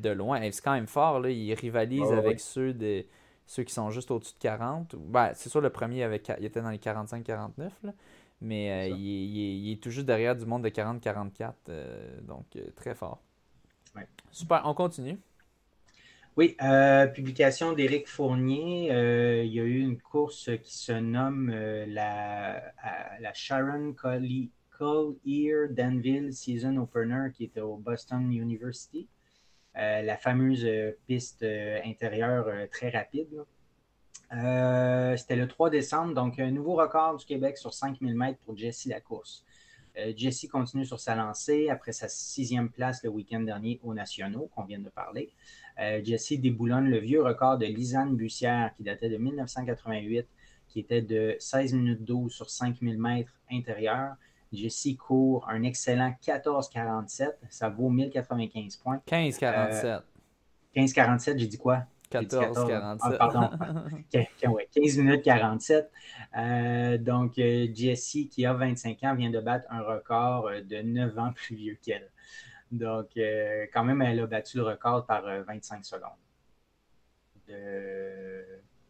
[0.00, 0.40] de loin.
[0.50, 1.20] C'est quand même fort.
[1.20, 1.30] Là.
[1.30, 4.96] Il rivalise avec ceux, qui sont juste au-dessus de 40.
[4.96, 7.70] Ben, c'est sûr, le premier avait, il était dans les 45-49.
[8.40, 11.52] Mais euh, il, est tout juste derrière du monde de 40-44.
[11.68, 13.22] Euh, donc, euh, très fort.
[14.30, 14.62] Super.
[14.64, 15.18] On continue.
[16.36, 16.56] Oui,
[17.14, 18.86] publication d'Éric Fournier.
[19.44, 22.62] il y a eu une course qui se nomme la,
[23.20, 24.50] la Sharon Collier
[25.70, 29.06] Danville Season Opener qui était au Boston University.
[29.78, 33.44] Euh, la fameuse euh, piste euh, intérieure très rapide.
[34.30, 38.88] C'était le 3 décembre, donc un nouveau record du Québec sur 5000 mètres pour Jessie
[38.88, 39.44] Lacourse.
[40.16, 44.64] Jessie continue sur sa lancée après sa sixième place le week-end dernier aux Nationaux, qu'on
[44.64, 45.34] vient de parler.
[46.02, 50.26] Jessie déboulonne le vieux record de Lisanne Bussière qui datait de 1988,
[50.66, 54.14] qui était de 16 minutes 12 sur 5000 mètres intérieurs.
[54.52, 57.32] Jessie court un excellent 14,47.
[57.48, 59.00] Ça vaut 1095 points.
[59.06, 60.02] 15,47.
[60.74, 61.84] 15,47, euh, j'ai dit quoi?
[62.10, 62.98] 14,47.
[63.00, 63.50] Ah, pardon.
[64.10, 65.90] 15 minutes 47.
[66.36, 71.18] Euh, donc, euh, Jessie, qui a 25 ans, vient de battre un record de 9
[71.18, 72.10] ans plus vieux qu'elle.
[72.70, 73.08] Donc,
[73.72, 76.10] quand même, elle a battu le record par 25 secondes.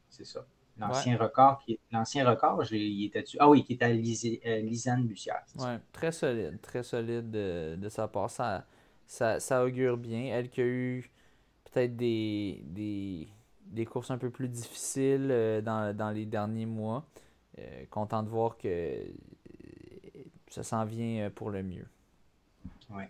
[0.08, 0.46] C'est ça.
[0.79, 5.43] L'ancien record, l'ancien record, je il était Ah oui, qui était à euh, Lisanne Bussière.
[5.59, 8.31] Oui, très solide, très solide de, sa part.
[8.31, 8.64] Ça,
[9.07, 10.35] ça, augure bien.
[10.35, 11.11] Elle qui a eu
[11.64, 17.07] peut-être des, des, courses un peu plus difficiles euh, dans, les derniers mois.
[17.59, 18.97] Euh, content de voir que
[20.49, 21.87] ça s'en vient pour le mieux.
[22.91, 23.05] Oui.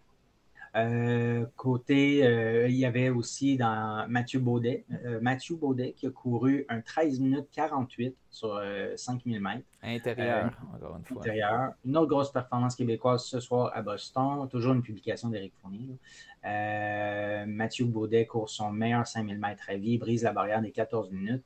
[0.74, 6.10] Euh, côté, euh, il y avait aussi dans Mathieu Baudet, euh, Mathieu Baudet qui a
[6.10, 8.58] couru un 13 minutes 48 sur
[8.96, 9.66] 5000 mètres.
[9.82, 11.18] Intérieur, encore une fois.
[11.18, 11.72] Intérieur.
[11.84, 14.48] Une autre grosse performance québécoise ce soir à Boston.
[14.48, 15.98] Toujours une publication d'Éric Fournier.
[17.46, 21.44] Mathieu Baudet court son meilleur 5000 mètres à vie, brise la barrière des 14 minutes.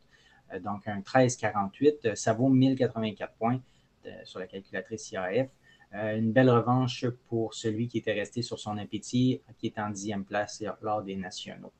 [0.62, 2.14] donc un 13-48.
[2.14, 3.60] Ça vaut 1084 points
[4.22, 5.48] sur la calculatrice IAF.
[5.94, 9.90] Euh, une belle revanche pour celui qui était resté sur son appétit, qui est en
[9.90, 11.72] dixième place lors des nationaux.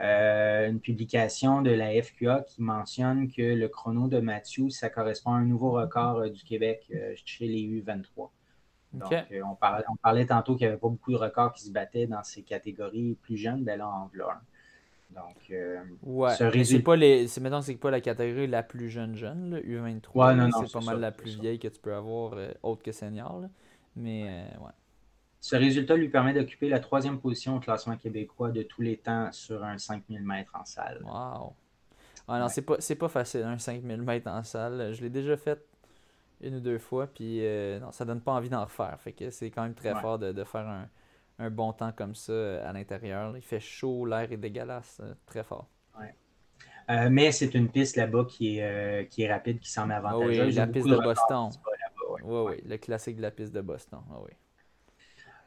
[0.00, 5.32] Euh, une publication de la FQA qui mentionne que le chrono de Mathieu, ça correspond
[5.32, 6.90] à un nouveau record euh, du Québec
[7.24, 8.30] chez les U23.
[8.92, 9.12] Donc,
[9.44, 9.56] on,
[10.02, 13.16] parlait, tantôt qu'il n'y avait pas beaucoup de records qui se battaient dans ces catégories
[13.22, 14.40] plus jeunes, ben là, en voilà
[15.14, 16.34] donc, euh, ouais,
[16.64, 17.28] c'est pas les.
[17.28, 20.66] C'est maintenant c'est pas la catégorie la plus jeune jeune, là, U23.
[20.66, 23.42] c'est pas mal la plus vieille que tu peux avoir euh, autre que senior.
[23.96, 24.72] Mais euh, ouais.
[25.40, 29.30] Ce résultat lui permet d'occuper la troisième position au classement québécois de tous les temps
[29.30, 31.02] sur un 5000 mètres en salle.
[31.04, 31.54] Wow.
[32.26, 34.94] Ah non, c'est pas, pas facile, un 5000 mètres en salle.
[34.94, 35.62] Je l'ai déjà fait
[36.40, 38.98] une ou deux fois, puis euh, non, ça donne pas envie d'en refaire.
[39.00, 40.88] Fait que c'est quand même très fort de, faire un,
[41.38, 43.36] un, bon temps comme ça euh, à l'intérieur.
[43.36, 45.68] Il fait chaud, l'air est dégueulasse, euh, très fort.
[46.88, 50.46] mais c'est une piste là-bas qui, est, qui est rapide, qui semble avantageuse.
[50.46, 51.50] oui, la piste de, Boston.
[52.10, 54.00] Oui, oui, le classique de la piste de Boston.
[54.22, 54.32] oui.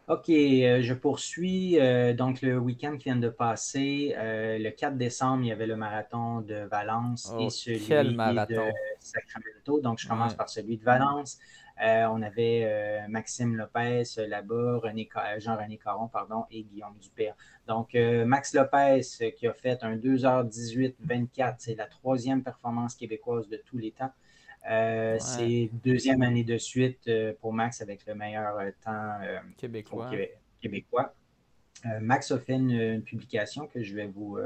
[0.08, 1.78] OK, euh, je poursuis.
[1.80, 5.68] Euh, donc, le week-end qui vient de passer, euh, le 4 décembre, il y avait
[5.68, 9.82] le marathon de Valence et oh, celui de Sacramento.
[9.82, 11.38] Donc, je commence par celui de Valence.
[11.80, 14.82] On avait Maxime Lopez là-bas,
[15.38, 17.36] Jean-René Caron, pardon, et Guillaume Dupère.
[17.68, 19.02] Donc, Max Lopez
[19.38, 24.12] qui a fait un 2h18-24, c'est la troisième performance québécoise de tous les temps.
[24.70, 29.20] Euh, c'est deuxième année de suite euh, pour Max avec le meilleur euh, temps
[29.58, 30.12] québécois.
[30.62, 31.14] québécois.
[32.02, 34.40] Max a fait une, publication que je vais vous,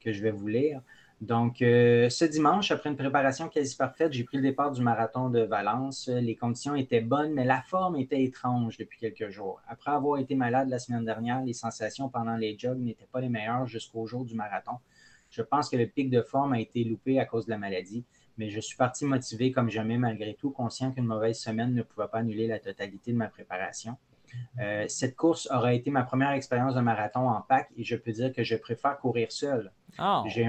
[0.00, 0.80] que je vais vous lire.
[1.22, 5.40] Donc, ce dimanche, après une préparation quasi parfaite, j'ai pris le départ du marathon de
[5.40, 6.08] Valence.
[6.08, 9.62] Les conditions étaient bonnes, mais la forme était étrange depuis quelques jours.
[9.68, 13.28] Après avoir été malade la semaine dernière, les sensations pendant les jogs n'étaient pas les
[13.28, 14.78] meilleures jusqu'au jour du marathon.
[15.30, 18.04] Je pense que le pic de forme a été loupé à cause de la maladie
[18.38, 22.08] mais je suis parti motivé comme jamais malgré tout, conscient qu'une mauvaise semaine ne pouvait
[22.08, 23.96] pas annuler la totalité de ma préparation.
[24.60, 28.12] Euh, cette course aura été ma première expérience de marathon en pack et je peux
[28.12, 29.70] dire que je préfère courir seul.
[29.98, 30.48] Oh, j'ai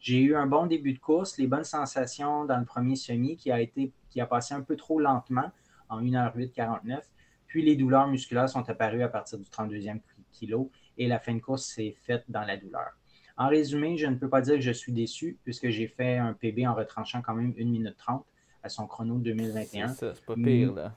[0.00, 3.50] j'ai eu un bon début de course, les bonnes sensations dans le premier semi qui
[3.50, 5.50] a, été, qui a passé un peu trop lentement
[5.88, 7.04] en 1h08 49.
[7.46, 10.00] Puis les douleurs musculaires sont apparues à partir du 32e
[10.32, 12.90] kilo et la fin de course s'est faite dans la douleur.
[13.36, 16.32] En résumé, je ne peux pas dire que je suis déçu puisque j'ai fait un
[16.32, 18.24] PB en retranchant quand même 1 minute 30
[18.62, 19.88] à son chrono 2021.
[19.88, 20.94] C'est ça, c'est pas pire là.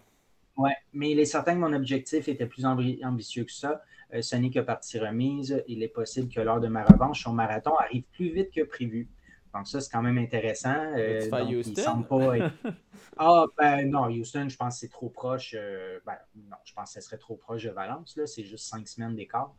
[0.58, 3.82] Ouais, mais il est certain que mon objectif était plus ambitieux que ça.
[4.14, 5.64] Euh, ce n'est que partie remise.
[5.68, 9.10] Il est possible que lors de ma revanche, son marathon arrive plus vite que prévu.
[9.54, 10.76] Donc ça, c'est quand même intéressant.
[10.98, 12.06] Euh, Houston?
[13.18, 15.56] ah, ben non, Houston, je pense que c'est trop proche.
[15.58, 18.18] Euh, ben, non, je pense que ce serait trop proche de Valence.
[18.26, 19.54] C'est juste cinq semaines d'écart.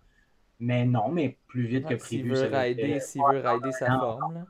[0.61, 2.35] Mais non, mais plus vite que prévu.
[2.37, 4.47] S'il veut rider, veut rider sa forme.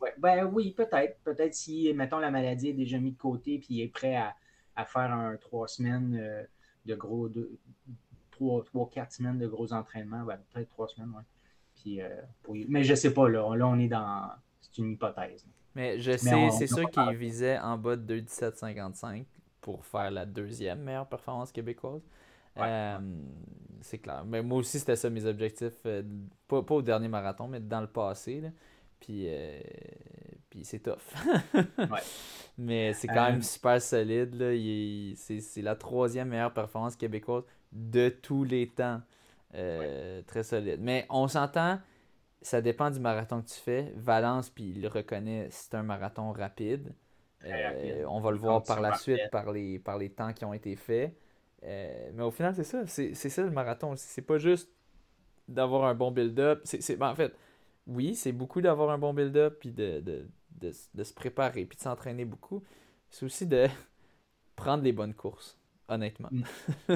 [0.00, 1.18] Ouais, ben oui, peut-être.
[1.24, 4.34] Peut-être si, mettons, la maladie est déjà mise de côté puis il est prêt à,
[4.76, 6.42] à faire un trois semaines euh,
[6.86, 7.28] de gros.
[7.28, 7.58] De,
[8.30, 10.24] trois, trois, quatre semaines de gros entraînements.
[10.24, 11.22] Ben, peut-être trois semaines, oui.
[11.74, 12.08] Puis, euh,
[12.68, 14.30] Mais je sais pas, là, là, on est dans.
[14.60, 15.46] C'est une hypothèse.
[15.74, 19.24] Mais je sais, c'est sûr qu'il visait en bas de 2,1755
[19.60, 22.02] pour faire la deuxième meilleure performance québécoise.
[22.58, 22.98] Euh,
[23.80, 24.24] c'est clair.
[24.26, 25.80] Mais moi aussi, c'était ça mes objectifs.
[25.86, 26.02] Euh,
[26.48, 28.42] pas, au dernier marathon, mais dans le passé.
[28.98, 29.60] Puis, euh,
[30.50, 30.98] puis c'est tough.
[32.58, 34.36] Mais c'est quand même super solide.
[35.16, 39.00] C'est la troisième meilleure performance québécoise de tous les temps.
[39.52, 40.80] Très solide.
[40.80, 41.80] Mais on s'entend,
[42.42, 43.92] ça dépend du marathon que tu fais.
[43.96, 46.92] Valence, puis il le reconnaît, c'est un marathon rapide.
[48.08, 50.76] on va le voir par la suite par les, par les temps qui ont été
[50.76, 51.16] faits.
[51.64, 52.86] Euh, mais au final, c'est ça.
[52.86, 53.94] C'est ça le marathon.
[53.96, 54.70] C'est pas juste
[55.48, 56.60] d'avoir un bon build-up.
[56.64, 57.34] C'est ben, en fait,
[57.86, 60.28] oui, c'est beaucoup d'avoir un bon build-up puis de, de,
[60.60, 62.62] de, se préparer puis de s'entraîner beaucoup.
[63.10, 63.66] C'est aussi de
[64.56, 66.28] prendre les bonnes courses, honnêtement.
[66.30, 66.44] Mm.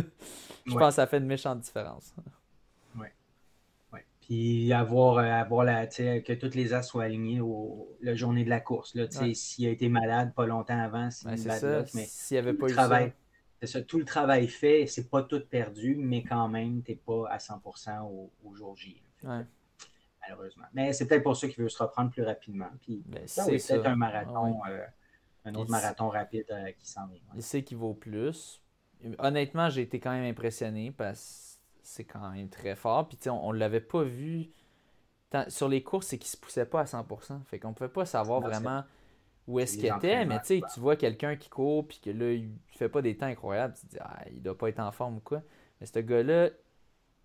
[0.67, 2.15] Je pense que ça fait une méchante différence.
[2.97, 3.07] Oui.
[3.93, 4.05] Ouais.
[4.21, 8.51] Puis avoir, euh, avoir la, que toutes les as soient alignées au, la journée de
[8.51, 8.97] la course.
[9.35, 11.85] S'il a été malade pas longtemps avant, c'est ben, ça.
[11.87, 13.13] S'il n'y avait pas eu travail,
[13.87, 17.39] tout le travail fait, c'est pas tout perdu, mais quand même, tu n'es pas à
[17.39, 19.03] 100% au, jour J.
[20.29, 20.65] Malheureusement.
[20.73, 22.71] Mais c'est peut-être pour ceux qui veulent se reprendre plus rapidement.
[22.83, 24.85] Puis, ben, c'est peut-être un marathon, euh,
[25.45, 27.21] un autre marathon rapide euh, qui s'en vient.
[27.35, 28.61] Il sait qu'il vaut plus.
[29.19, 33.09] Honnêtement, j'ai été quand même impressionné parce que c'est quand même très fort.
[33.09, 34.51] Puis, on, ne l'avait pas vu.
[35.49, 37.45] sur les courses, c'est qu'il se poussait pas à 100%.
[37.45, 38.85] Fait qu'on pouvait pas savoir vraiment
[39.47, 42.89] où est-ce qu'il était, mais tu vois quelqu'un qui court puis que là, il fait
[42.89, 45.21] pas des temps incroyables, tu te dis, ah, il doit pas être en forme ou
[45.21, 45.43] quoi.
[45.81, 46.49] Mais ce gars-là,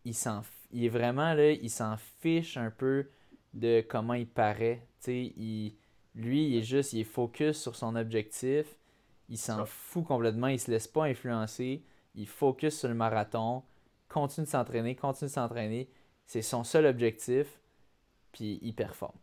[0.03, 0.41] il, s'en,
[0.71, 3.09] il est vraiment là, il s'en fiche un peu
[3.53, 4.87] de comment il paraît.
[5.07, 5.73] il,
[6.15, 8.75] lui, il est juste, il est focus sur son objectif,
[9.29, 11.83] il s'en fout complètement, il se laisse pas influencer,
[12.15, 13.63] il focus sur le marathon,
[14.07, 15.89] continue de s'entraîner, continue de s'entraîner.
[16.25, 17.59] C'est son seul objectif,
[18.31, 19.17] puis il performe.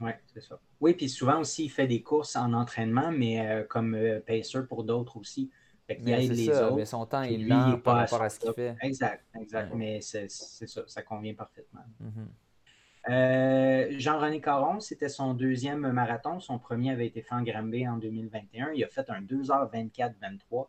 [0.00, 0.58] Oui, c'est ça.
[0.80, 4.60] Oui, puis souvent aussi, il fait des courses en entraînement, mais euh, comme euh, pacer
[4.68, 5.50] pour d'autres aussi.
[5.86, 6.76] Fait il aide les autres.
[6.76, 8.76] Mais son temps est lent par rapport à ce qu'il fait.
[8.82, 9.72] Exact, exact.
[9.74, 11.80] Mais c'est ça, ça convient parfaitement.
[12.02, 13.10] Mm-hmm.
[13.10, 16.38] Euh, Jean-René Caron, c'était son deuxième marathon.
[16.38, 18.72] Son premier avait été fait en Granby en 2021.
[18.74, 20.68] Il a fait un 2h24-23.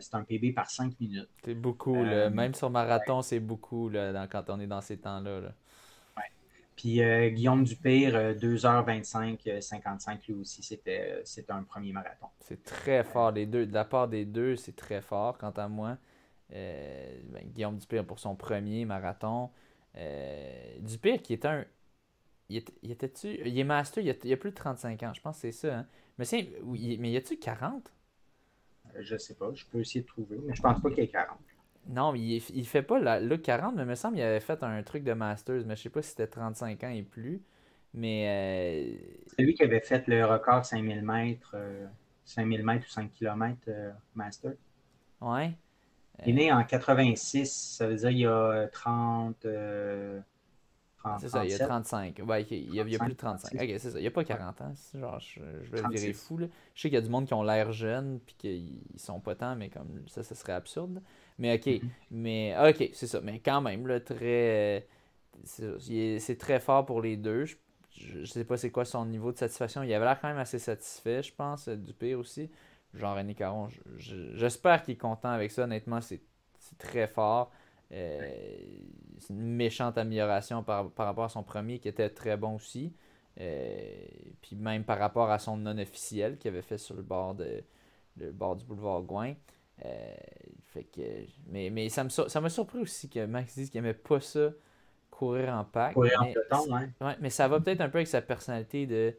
[0.00, 1.28] c'est un PB par 5 minutes.
[1.44, 1.94] C'est beaucoup.
[1.94, 5.40] Même sur marathon, c'est beaucoup là, quand on est dans ces temps-là.
[5.40, 5.52] là
[6.76, 7.00] Puis
[7.32, 12.26] Guillaume Dupire, 2h25, 55, lui aussi, c'était un premier marathon.
[12.40, 13.66] C'est très fort, les deux.
[13.66, 15.96] De la part des deux, c'est très fort, quant à moi.
[16.50, 19.50] Ben, Guillaume Dupire pour son premier marathon.
[20.80, 21.64] Dupire qui est un
[22.48, 22.56] il,
[22.90, 23.12] était,
[23.44, 25.78] il est master, il y a, plus de 35 ans, je pense que c'est ça.
[25.78, 25.86] Hein?
[26.18, 26.26] Mais,
[26.98, 27.92] mais y a-tu 40
[28.94, 31.06] euh, Je sais pas, je peux essayer de trouver, mais je pense pas qu'il y
[31.06, 31.38] ait 40.
[31.88, 34.82] Non, il, il fait pas le 40, mais il me semble qu'il avait fait un
[34.82, 37.42] truc de Masters, mais je sais pas si c'était 35 ans et plus.
[37.94, 38.26] Mais.
[38.28, 41.56] Euh, c'est lui qui avait fait le record 5000 mètres,
[42.24, 43.70] 5000 euh, mètres ou 5 km
[44.14, 44.52] Master.
[45.20, 45.52] Ouais.
[46.24, 49.46] Il est né en 86, ça veut dire il y a 30.
[51.18, 52.20] C'est ça, il y a 35.
[52.26, 53.54] Ouais, il y a, plus de 35.
[53.54, 53.98] Ok, c'est ça.
[53.98, 54.74] Il n'y a pas 40 ans.
[54.94, 56.38] Genre, je, vais le virer fou.
[56.38, 56.46] Là.
[56.74, 59.34] Je sais qu'il y a du monde qui ont l'air jeunes puis qu'ils sont pas
[59.34, 61.02] tant, mais comme ça, ça serait absurde.
[61.38, 61.66] Mais ok.
[61.66, 61.88] Mm-hmm.
[62.10, 63.20] Mais ok, c'est ça.
[63.20, 64.86] Mais quand même, là, très.
[65.44, 67.44] C'est très fort pour les deux.
[67.90, 69.82] Je, sais pas c'est quoi son niveau de satisfaction.
[69.82, 72.50] Il avait l'air quand même assez satisfait, je pense, du pire aussi.
[72.94, 73.68] Genre René Caron,
[73.98, 75.64] j'espère qu'il est content avec ça.
[75.64, 76.20] Honnêtement, c'est
[76.78, 77.50] très fort.
[77.92, 78.30] Euh,
[79.18, 82.92] c'est une méchante amélioration par, rapport à son premier qui était très bon aussi.
[83.38, 84.06] Euh,
[84.40, 87.62] puis même par rapport à son non officiel qu'il avait fait sur le bord, de,
[88.16, 89.34] le bord du boulevard Gouin.
[89.84, 90.14] Euh,
[90.72, 91.02] fait que,
[91.48, 94.50] mais mais ça, me, ça m'a surpris aussi que Max dise qu'il n'aimait pas ça,
[95.10, 95.94] courir en pack.
[95.94, 97.16] Courir mais, en ouais.
[97.20, 99.14] mais ça va peut-être un peu avec sa personnalité de.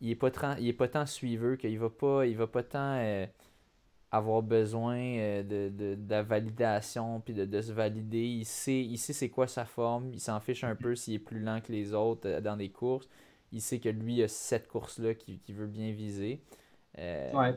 [0.00, 2.98] Il n'est pas, il est pas tant suiveux, qu'il va pas, il va pas tant
[4.10, 8.24] avoir besoin euh, de, de, la validation puis de, se valider.
[8.24, 10.10] Il sait, il sait c'est quoi sa forme.
[10.12, 12.70] Il s'en fiche un peu s'il est plus lent que les autres euh, dans des
[12.70, 13.08] courses.
[13.52, 16.42] Il sait que lui a cette course-là qu'il veut bien viser.
[16.98, 17.32] Euh...
[17.32, 17.54] Ouais.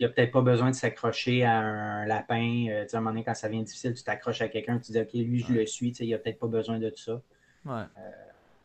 [0.00, 2.66] Il n'a peut-être pas besoin de s'accrocher à un lapin.
[2.70, 5.00] Euh, à un moment donné, quand ça vient difficile, tu t'accroches à quelqu'un, tu dis
[5.00, 5.90] OK, lui, je le suis.
[5.90, 7.22] Il a peut-être pas besoin de tout ça.
[7.66, 7.84] Ouais.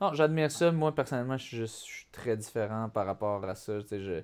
[0.01, 0.71] Non, j'admire ça.
[0.71, 3.79] Moi, personnellement, je, je, suis très différent par rapport à ça.
[3.79, 4.21] Je,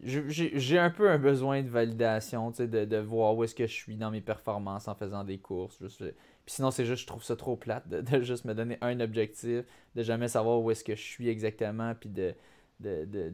[0.00, 3.96] j'ai un peu un besoin de validation, de, de voir où est-ce que je suis
[3.96, 5.78] dans mes performances en faisant des courses.
[5.80, 9.00] Juste, puis sinon, c'est juste, je trouve ça trop plate de, juste me donner un
[9.00, 9.64] objectif,
[9.94, 12.34] de jamais savoir où est-ce que je suis exactement, puis de
[12.80, 13.30] de, de,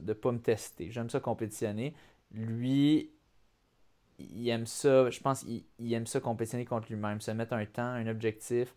[0.00, 0.90] de, pas me tester.
[0.90, 1.94] J'aime ça compétitionner.
[2.32, 3.10] Lui,
[4.18, 7.82] il aime ça, je pense il aime ça compétitionner contre lui-même, se mettre un temps,
[7.82, 8.74] un objectif,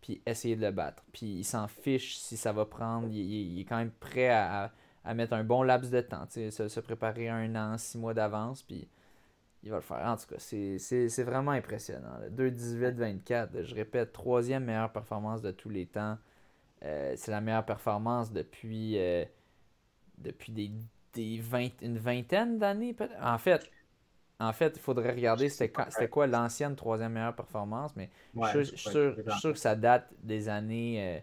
[0.00, 1.02] puis essayer de le battre.
[1.12, 3.08] Puis il s'en fiche si ça va prendre.
[3.08, 4.72] Il, est quand même prêt à,
[5.14, 8.88] mettre un bon laps de temps, se, se préparer un an, six mois d'avance, puis
[9.64, 10.04] il va le faire.
[10.04, 12.20] En tout cas, c'est vraiment impressionnant.
[12.36, 16.18] 2-18-24, je répète, troisième meilleure performance de tous les temps.
[16.84, 19.24] Euh, c'est la meilleure performance depuis, euh,
[20.18, 20.70] depuis des,
[21.14, 21.42] des
[21.82, 22.94] une vingtaine d'années.
[23.22, 23.70] En fait,
[24.38, 28.10] en fait, il faudrait regarder c'était quoi l'ancienne troisième meilleure performance, mais
[28.52, 31.22] je, suis sûr, que ça date des années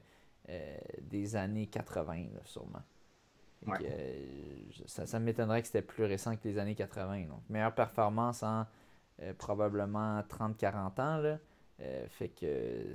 [0.50, 2.82] euh, des années 80, sûrement.
[3.70, 4.26] Euh,
[4.88, 7.26] ça, m'étonnerait que c'était plus récent que les années 80.
[7.28, 8.66] Donc, meilleure performance en
[9.38, 11.18] probablement 30-40 ans.
[11.18, 11.38] Là.
[12.10, 12.94] Fait que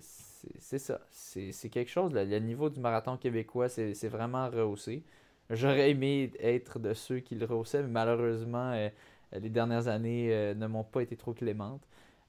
[0.59, 1.01] c'est ça.
[1.11, 2.13] C'est quelque chose.
[2.15, 5.03] Le niveau du marathon québécois, c'est vraiment rehaussé.
[5.51, 8.89] J'aurais aimé être de ceux qui le rehaussaient, mais malheureusement, euh,
[9.33, 11.87] les dernières années euh, ne m'ont pas été trop clémentes.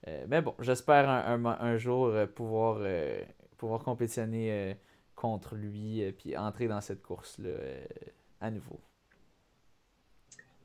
[0.07, 2.79] Euh, mais bon, j'espère un, jour pouvoir,
[3.57, 4.75] pouvoir compétitionner
[5.15, 7.49] contre lui puis entrer dans cette course-là
[8.39, 8.79] à nouveau.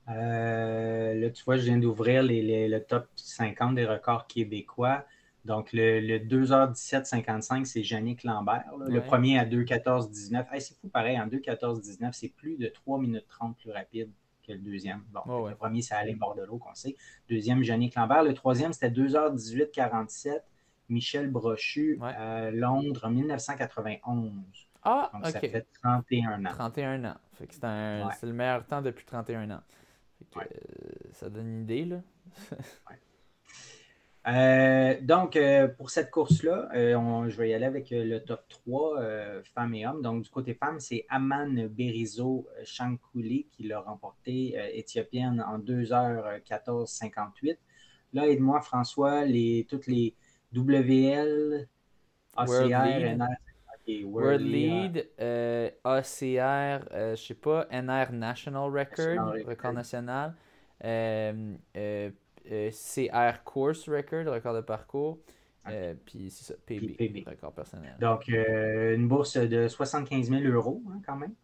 [0.06, 5.06] là, tu vois, je viens d'ouvrir le top 50 des records québécois.
[5.44, 8.64] Donc, le, 2h17-55, c'est Yannick Lambert.
[8.86, 10.46] Le premier à 2h14-19.
[10.60, 14.10] c'est fou, pareil, en 2h14-19, c'est plus de 3 minutes 30 plus rapide
[14.46, 15.02] que le deuxième.
[15.10, 16.96] Bon, le premier, c'est Alain Bordelot, qu'on sait.
[17.28, 18.22] Deuxième, Jannick Lambert.
[18.22, 20.40] Le troisième, c'était 2h18-47,
[20.88, 24.32] Michel Brochu, à Londres, en 1991.
[24.84, 26.50] Ah, Donc, ça fait 31 ans.
[26.50, 27.16] 31 ans.
[27.38, 29.60] c'est le meilleur temps depuis 31 ans.
[30.36, 30.40] Euh,
[31.12, 32.00] ça donne une idée, là.
[34.28, 39.00] Euh, donc, euh, pour cette course-là, euh, je vais y aller avec le top 3,
[39.54, 40.02] femmes et hommes.
[40.02, 47.58] Donc, du côté femmes, c'est Aman Berizo Shankouli qui l'a remporté, éthiopienne, en 2h14-58.
[48.12, 50.14] Là, aide-moi, François, les, toutes les
[50.54, 51.66] WL,
[52.36, 53.26] ACR, NR.
[54.04, 55.08] World, Lead,
[55.82, 60.36] ACR, je sais pas, NR National Record, record national.
[62.50, 65.18] Euh, CR Course Record, record de parcours.
[65.68, 67.94] Euh, puis c'est ça, PB, record personnel.
[68.00, 71.34] Donc, euh, une bourse de 75 000 euros, hein, quand même.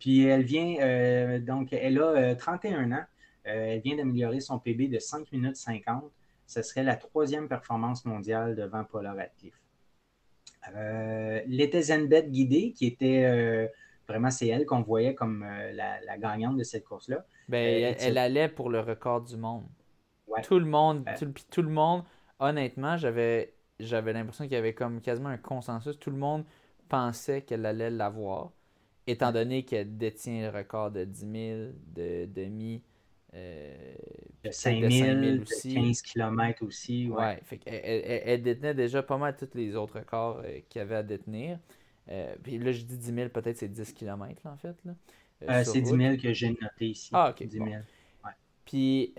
[0.00, 3.04] puis elle vient, donc, elle a 31 ans.
[3.44, 6.10] elle vient d'améliorer son PB de 5 minutes 50.
[6.46, 9.60] Ce serait la troisième performance mondiale devant Paula Radcliffe.
[10.74, 13.66] Euh, L'été Zenbet guidée, qui était euh,
[14.10, 17.24] vraiment, c'est elle qu'on voyait comme euh, la, gagnante de cette course-là.
[17.48, 19.64] Ben, elle, allait pour le record du monde.
[20.44, 22.04] Tout le monde, tout, tout, le monde,
[22.38, 25.98] honnêtement, j'avais j'avais l'impression qu'il y avait comme quasiment un consensus.
[25.98, 26.44] Tout le monde
[26.88, 28.52] pensait qu'elle allait l'avoir,
[29.06, 31.32] étant donné qu'elle détient le record de 10 000,
[31.94, 32.82] de demi.
[33.34, 33.94] Euh,
[34.44, 35.74] de 5 000, aussi.
[35.74, 37.08] 15 km aussi.
[37.08, 41.02] Ouais, elle, détenait déjà pas mal tous les autres records euh, qu'il y avait à
[41.02, 41.58] détenir.
[42.10, 44.76] Euh, puis là, je dis 10 000, peut-être c'est 10 km en fait.
[44.84, 47.10] Là, c'est 10 000 que j'ai noté ici.
[47.12, 47.46] Ah, ok.
[47.46, 47.68] 10 000.
[48.64, 49.14] Puis,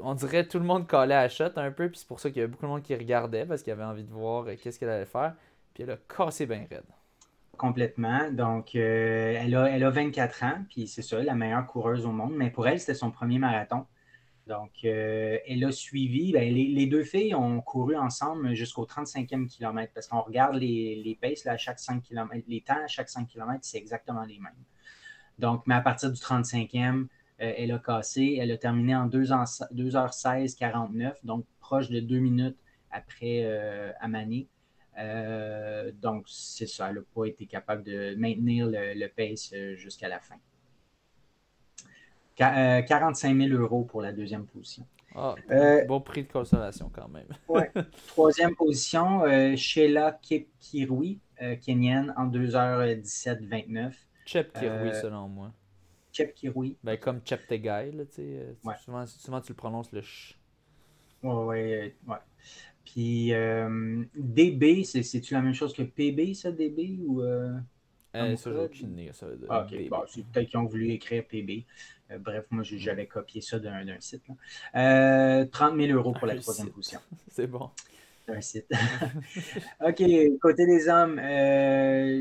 [0.00, 2.38] on dirait tout le monde collait à shot un peu, puis c'est pour ça qu'il
[2.38, 4.90] y avait beaucoup de monde qui regardait parce qu'il avait envie de voir qu'est-ce qu'elle
[4.90, 5.34] allait faire.
[5.74, 6.84] Puis elle a cassé bien raide.
[7.56, 8.30] Complètement.
[8.30, 12.12] Donc, euh, elle, a, elle a 24 ans, puis c'est ça, la meilleure coureuse au
[12.12, 12.32] monde.
[12.36, 13.84] Mais pour elle, c'était son premier marathon.
[14.48, 16.32] Donc, euh, elle a suivi.
[16.32, 21.14] Ben, les, deux filles ont couru ensemble jusqu'au 35e kilomètre parce qu'on regarde les, les
[21.14, 22.44] paces à chaque 5 km.
[22.48, 24.52] Les temps à chaque 5 km, c'est exactement les mêmes.
[25.38, 27.06] Donc, mais à partir du 35e, euh,
[27.38, 28.38] elle a cassé.
[28.40, 32.58] Elle a terminé en 2h16, 49, donc proche de 2 minutes
[32.90, 33.44] après
[34.00, 34.48] Amani.
[34.98, 40.08] Euh, donc, c'est ça, elle n'a pas été capable de maintenir le, pace euh, jusqu'à
[40.08, 40.36] la fin.
[42.38, 44.86] 45 000 euh, euros pour la deuxième position.
[45.14, 45.34] Ah,
[45.88, 47.26] bon prix de consommation quand même.
[48.08, 49.24] Troisième position,
[49.56, 50.18] Sheila
[50.60, 51.18] Kirui,
[51.62, 53.92] kenyenne, en 2h17-29.
[54.26, 55.52] Chep Kirui, selon moi.
[56.12, 56.76] Chep Kirui.
[56.84, 58.56] Ben, comme Chep Tegai, tu sais.
[58.84, 60.38] Souvent, souvent, tu le prononces le ch.
[61.22, 62.16] Oui, ouais, ouais.
[62.84, 67.22] Puis euh, DB, c'est-tu la même chose que PB, ça, DB ou.
[68.14, 69.12] Euh, euh ça, j'ai aucune idée.
[69.12, 71.64] Ça, ah, ok, bon, c'est peut-être qu'ils ont voulu écrire PB.
[72.10, 74.22] Euh, bref, moi, j'avais copié ça d'un site.
[74.74, 75.46] Là.
[75.46, 77.00] 30 000 euros pour la troisième position.
[77.28, 77.70] c'est bon.
[78.28, 78.66] Un site.
[79.80, 80.02] OK,
[80.40, 81.20] côté des hommes,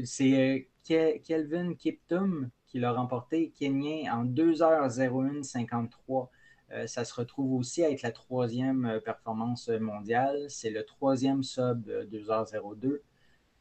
[0.05, 6.29] c'est Kelvin Kiptum qui l'a remporté, Kenyan, en 2h01 53.
[6.71, 10.45] Euh, ça se retrouve aussi à être la troisième euh, performance mondiale.
[10.49, 12.99] C'est le troisième sub 2h02.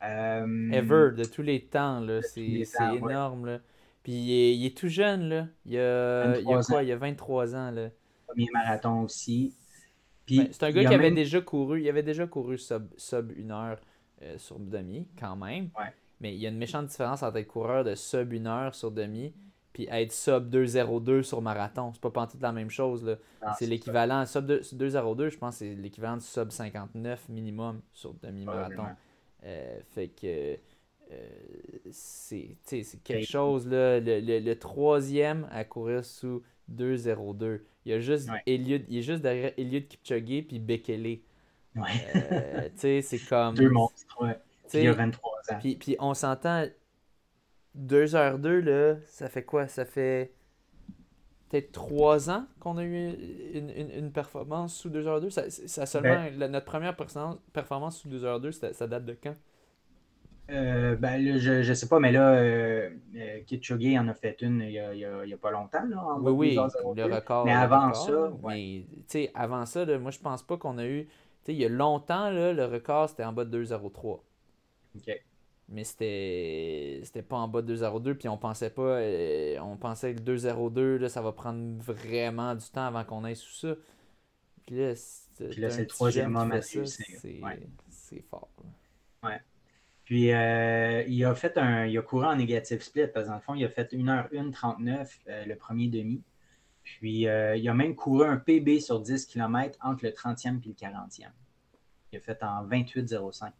[0.02, 2.04] Euh, Ever, de tous les temps.
[2.22, 3.60] C'est énorme.
[4.02, 5.28] Puis il est, tout jeune.
[5.28, 5.46] Là.
[5.64, 6.82] Il, a, il a quoi?
[6.82, 7.70] Il a 23 ans.
[7.70, 7.88] Là.
[8.26, 9.54] Premier marathon aussi.
[10.28, 11.80] Ben, c'est un gars qui avait déjà couru.
[11.80, 13.80] Il avait déjà couru sub, sub une heure
[14.36, 15.70] sur demi, quand même.
[16.20, 18.90] Mais il y a une méchante différence entre être coureur de sub une heure sur
[18.90, 19.34] demi
[19.76, 21.92] puis être sub 2.02 sur marathon.
[21.92, 23.18] C'est pas pantoute la même chose.
[23.58, 24.24] C'est l'équivalent.
[24.24, 28.86] Sub 2.02, je pense c'est l'équivalent de sub 59 minimum sur demi-marathon.
[29.46, 30.58] Euh, fait que
[31.12, 32.56] euh, c'est
[33.04, 33.66] quelque chose.
[33.68, 36.42] Là, le, troisième à courir sous
[36.72, 37.60] 2.02.
[37.84, 41.20] Il y a juste Eliud, il est juste derrière Eliud Kipchoge puis Bekele.
[41.76, 41.82] Ouais.
[42.16, 43.54] Euh, c'est comme.
[43.54, 44.36] Deux monstres, ouais.
[44.74, 45.58] Il y a 23 ans.
[45.60, 46.66] Puis, puis on s'entend
[47.78, 49.68] 2h02, là, ça fait quoi?
[49.68, 50.32] Ça fait
[51.48, 53.12] peut-être 3 ans qu'on a eu
[53.54, 55.30] une, performance sous 2h02.
[55.30, 59.34] Ça, ça seulement, ben- notre première performance sous 2h02, ça, date de quand?
[60.48, 64.70] Euh, ben, je ne sais pas, mais là, euh, euh en a fait une il
[64.70, 64.78] n'y
[65.32, 65.84] a, pas longtemps.
[65.88, 67.44] Là, oui, oui, le record.
[67.44, 68.84] Mais avant ça, mais,
[69.34, 71.08] avant ça, moi, je pense pas qu'on a eu.
[71.48, 74.20] Il y a longtemps, là, le record, c'était en bas de 2,03.
[74.96, 75.20] OK
[75.68, 80.14] mais c'était c'était pas en bas de 2-0-2 puis on pensait pas euh, on pensait
[80.14, 83.74] que 2-0-2 ça va prendre vraiment du temps avant qu'on aille sous ça.
[84.64, 88.48] Puis là c'est le troisième moment c'est fort
[89.24, 89.40] ouais.
[90.04, 93.36] Puis euh, il a fait un il a couru en négatif split parce que dans
[93.36, 96.22] le fond il a fait 1h1 39 euh, le premier demi.
[96.84, 100.74] Puis il a même couru un PB sur 10 km entre le 30e et le
[100.74, 101.32] 40e
[102.12, 103.50] il a fait en 28-05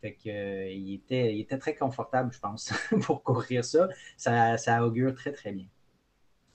[0.00, 2.72] fait que, euh, il, était, il était très confortable, je pense,
[3.02, 3.88] pour courir ça.
[4.16, 4.56] ça.
[4.56, 4.84] ça.
[4.84, 5.66] augure très, très bien.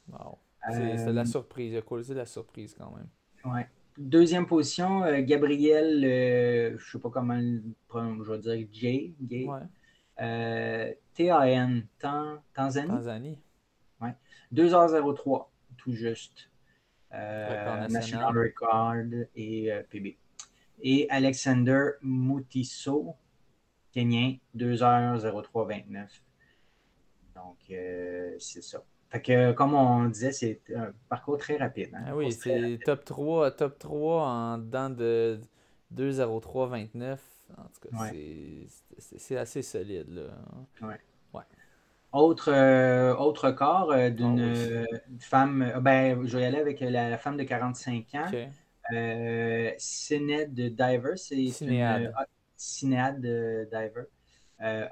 [0.08, 0.38] Wow.
[0.72, 1.74] C'est la euh, surprise.
[1.74, 3.10] Il a causé la surprise quand même?
[3.54, 3.68] Ouais.
[3.98, 9.14] Deuxième position, euh, Gabriel, je ne sais pas comment je vais dire, J.
[9.30, 9.48] J.
[9.48, 10.98] Ouais.
[11.14, 11.82] TAN,
[12.54, 12.88] Tanzanie.
[12.88, 13.40] Tanzanie.
[14.02, 14.16] Ouais.
[14.54, 15.48] 2h03,
[15.78, 16.50] tout juste.
[17.12, 20.18] National Record et PB.
[20.82, 23.16] Et Alexander Moutisso,
[23.94, 26.08] Kenyan, 2h0329.
[27.36, 28.84] Donc, euh, c'est ça.
[29.10, 31.92] Fait que, comme on disait, c'est un parcours très rapide.
[31.94, 35.40] Hein, ah oui, c'est top 3, top 3 en dedans de
[35.96, 37.18] 2h0329.
[37.56, 38.12] En tout cas,
[38.98, 40.10] c'est assez solide.
[40.10, 40.24] Là.
[40.82, 41.00] Ouais.
[41.34, 41.44] ouais.
[42.14, 47.18] Autre, euh, autre corps euh, d'une ah femme, ben, je vais y aller avec la,
[47.18, 48.32] femme de 45 ans.
[48.94, 52.14] Euh, Cined Diver, c'est une
[52.58, 54.06] Cinéade Diver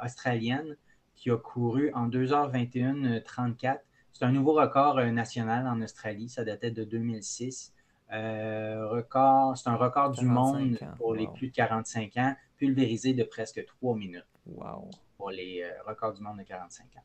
[0.04, 0.76] australienne
[1.16, 3.80] qui a couru en 2h21-34.
[4.12, 6.30] C'est un nouveau record national en Australie.
[6.30, 7.74] Ça datait de 2006.
[8.10, 13.64] record, c'est un record du monde pour les plus de 45 ans, pulvérisé de presque
[13.66, 14.26] 3 minutes.
[14.46, 14.90] Wow.
[15.18, 17.04] Pour les records du monde de 45 ans.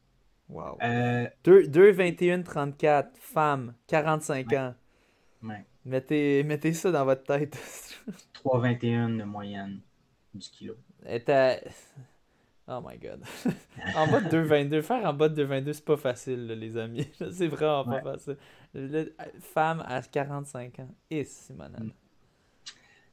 [0.49, 0.79] Wow.
[1.45, 4.75] 2, 2 21 34 femmes, 45 ans.
[5.85, 7.57] Mettez, mettez ça dans votre tête.
[8.45, 9.81] 3,21 de moyenne
[10.37, 10.75] du kilo.
[12.69, 13.23] Oh my god.
[13.97, 14.83] en bas de 2,22.
[14.83, 17.09] Faire en bas de 2,22, c'est pas facile, les amis.
[17.31, 18.37] C'est vraiment pas facile.
[19.41, 20.89] femme à 45 ans.
[21.09, 21.93] Et c'est mm.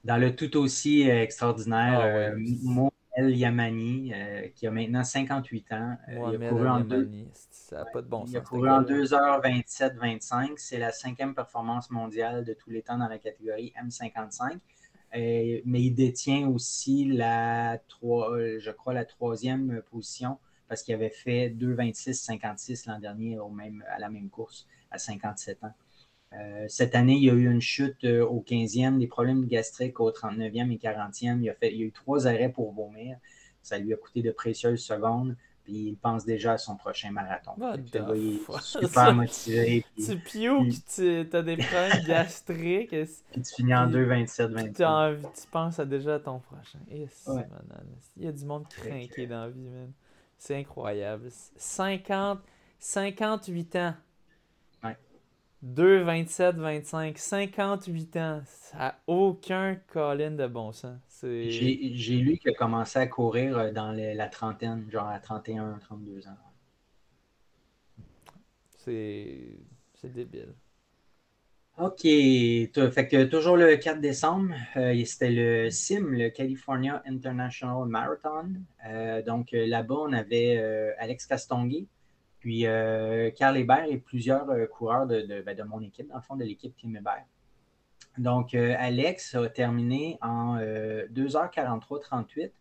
[0.03, 5.97] Dans le tout aussi extraordinaire, ah euh, El Yamani, euh, qui a maintenant 58 ans.
[6.09, 7.09] Euh, il a couru en deux...
[7.51, 10.53] Ça pas de bon Il a couru en 2h27-25.
[10.57, 14.57] C'est la cinquième performance mondiale de tous les temps dans la catégorie M55.
[15.15, 20.38] Euh, mais il détient aussi la, je crois, troisième position
[20.68, 23.38] parce qu'il avait fait 2,26-56 l'an dernier
[23.90, 25.73] à la même course à 57 ans.
[26.34, 29.99] Euh, cette année, il y a eu une chute euh, au 15e, des problèmes gastriques
[29.99, 31.41] au 39e et 40e.
[31.41, 33.18] Il il a eu trois arrêts pour vomir.
[33.61, 35.35] Ça lui a coûté de précieuses secondes.
[35.64, 37.53] Puis il pense déjà à son prochain marathon.
[38.15, 39.85] il est super motivé.
[39.95, 42.90] tu pioues, tu as des problèmes gastriques.
[42.90, 44.73] puis tu finis en 2, 27, 28.
[44.76, 46.80] Tu, penses déjà à ton prochain.
[46.90, 47.07] il
[48.18, 49.91] y a du monde craqué dans la vie, man.
[50.38, 51.30] C'est incroyable.
[51.56, 52.40] 50,
[52.80, 53.94] 58 ans.
[55.64, 58.41] 2, 27, 25, 58 ans.
[58.45, 60.99] Ça n'a aucun colin de bon sens.
[61.23, 66.27] J'ai lu qu'il a commencé à courir euh, dans la trentaine, genre à 31, 32
[66.27, 66.31] ans.
[68.77, 69.57] C'est
[70.03, 70.53] débile.
[71.77, 72.01] OK.
[72.01, 78.53] Fait que toujours le 4 décembre, euh, c'était le CIM, le California International Marathon.
[78.85, 80.57] Euh, donc là-bas, on avait
[80.99, 81.87] Alex Castonguay,
[82.39, 82.63] puis
[83.35, 86.97] Carl Hébert et plusieurs coureurs ben, de, mon équipe, dans le fond, de l'équipe Team
[86.97, 87.25] Hébert.
[88.18, 92.52] Donc, euh, Alex a terminé en 2h43-38.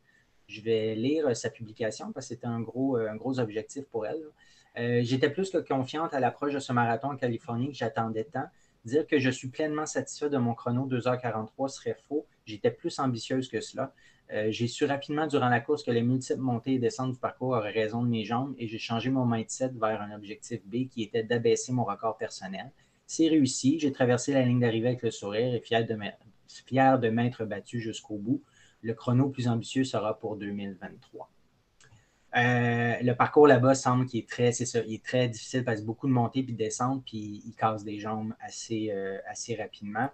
[0.49, 4.23] Je vais lire sa publication parce que c'était un gros, gros objectif pour elle.
[5.05, 8.47] J'étais plus que confiante à l'approche de ce marathon en Californie que j'attendais tant.
[8.85, 12.27] Dire que je suis pleinement satisfait de mon chrono 2h43 serait faux.
[12.45, 13.95] J'étais plus ambitieuse que cela.
[14.33, 17.51] Euh, j'ai su rapidement durant la course que les multiples montées et descentes du parcours
[17.51, 21.03] auraient raison de mes jambes et j'ai changé mon mindset vers un objectif B qui
[21.03, 22.71] était d'abaisser mon record personnel.
[23.13, 23.79] C'est réussi.
[23.79, 25.95] J'ai traversé la ligne d'arrivée avec le sourire et fier de,
[26.65, 28.43] fier de m'être battu jusqu'au bout.
[28.81, 31.31] Le chrono plus ambitieux sera pour 2023.
[32.35, 35.83] Euh, le parcours là-bas semble qu'il est très, c'est ça, il est très difficile parce
[35.83, 39.57] que beaucoup de montées puis de descentes, puis il casse des jambes assez, euh, assez
[39.57, 40.09] rapidement.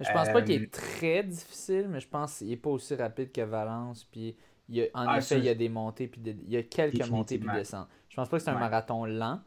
[0.00, 2.96] Je pense pas qu'il est euh, très difficile, mais je pense qu'il n'est pas aussi
[2.96, 4.02] rapide que Valence.
[4.10, 4.34] Puis
[4.68, 7.38] il en ah, effet, il y a des montées, puis il y a quelques montées
[7.38, 7.86] puis descentes.
[8.08, 9.40] Je pense pas que c'est un marathon lent,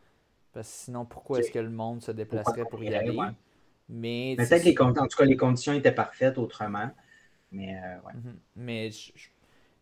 [0.53, 3.17] parce que sinon, pourquoi est-ce que le monde se déplacerait pour y aller?
[3.89, 6.89] Mais peut-être les en tout cas, les conditions étaient parfaites autrement.
[7.51, 8.13] Mais ouais.
[8.13, 8.39] Mhm.
[8.55, 8.89] Mais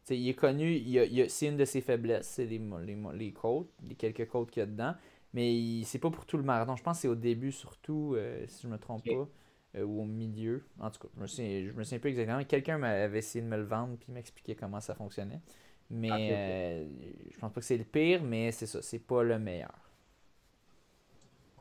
[0.10, 3.96] il est connu, il c'est une de ses faiblesses, c'est les, les, les, côtes, les
[3.96, 4.94] quelques côtes qu'il y a dedans.
[5.34, 6.76] Mais c'est pas pour tout le marathon.
[6.76, 9.30] Je pense que c'est au début surtout, euh, si je me trompe pas,
[9.78, 10.66] euh, ou au milieu.
[10.80, 12.44] En tout cas, je me souviens, je me souviens pas exactement.
[12.44, 15.42] Quelqu'un m'avait essayé de me le vendre puis m'expliquer comment ça fonctionnait.
[15.90, 16.88] Mais euh,
[17.30, 19.91] je pense pas que c'est le pire, mais c'est ça, c'est pas le meilleur.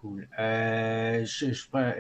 [0.01, 0.29] Cool.
[0.39, 1.53] je,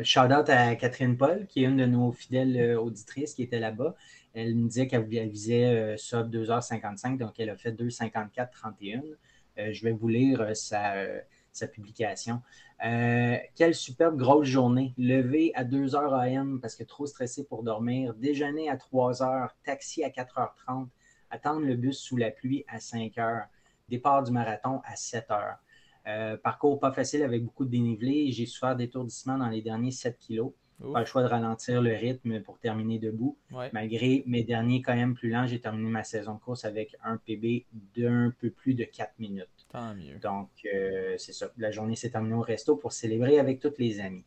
[0.02, 3.94] shout out à Catherine Paul, qui est une de nos fidèles auditrices qui était là-bas.
[4.32, 9.02] Elle me disait qu'elle visait euh, sub 2h55, donc elle a fait 2h54-31.
[9.58, 10.54] Euh, je vais vous lire euh,
[11.52, 12.40] sa, publication.
[12.80, 14.94] quelle superbe grosse journée.
[14.96, 18.14] Lever à 2h AM parce que trop stressé pour dormir.
[18.14, 19.48] Déjeuner à 3h.
[19.64, 20.86] Taxi à 4h30.
[21.30, 23.46] Attendre le bus sous la pluie à 5h.
[23.88, 25.56] Départ du marathon à 7h.
[26.42, 28.32] Parcours pas facile avec beaucoup de dénivelé.
[28.32, 30.52] J'ai souffert d'étourdissement dans les derniers 7 kilos.
[30.92, 33.36] Pas le choix de ralentir le rythme pour terminer debout.
[33.72, 37.18] Malgré mes derniers quand même plus lents, j'ai terminé ma saison de course avec un
[37.18, 37.66] PB
[37.96, 39.48] d'un peu plus de 4 minutes.
[39.70, 40.18] Tant mieux.
[40.18, 41.50] Donc, euh, c'est ça.
[41.58, 44.24] La journée s'est terminée au resto pour célébrer avec tous les amis.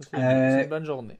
[0.00, 1.18] C'est une euh, bonne journée.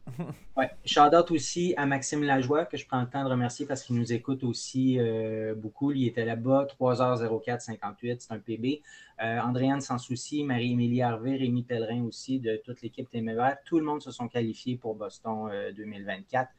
[0.57, 0.71] ouais.
[0.85, 3.97] Shout out aussi à Maxime Lajoie, que je prends le temps de remercier parce qu'il
[3.97, 5.93] nous écoute aussi euh, beaucoup.
[5.93, 8.83] Il était là-bas, 3h04-58, c'est un PB.
[9.23, 13.57] Euh, Andréane Sans Souci, Marie-Émilie Harvey, Rémi Pellerin aussi, de toute l'équipe Témévert.
[13.65, 16.51] Tout le monde se sont qualifiés pour Boston 2024.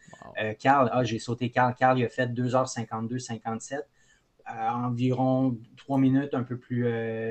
[0.59, 1.75] Carl, ah, j'ai sauté Carl.
[1.75, 3.81] Carl, il a fait 2h52-57.
[4.47, 6.83] environ trois minutes, un peu plus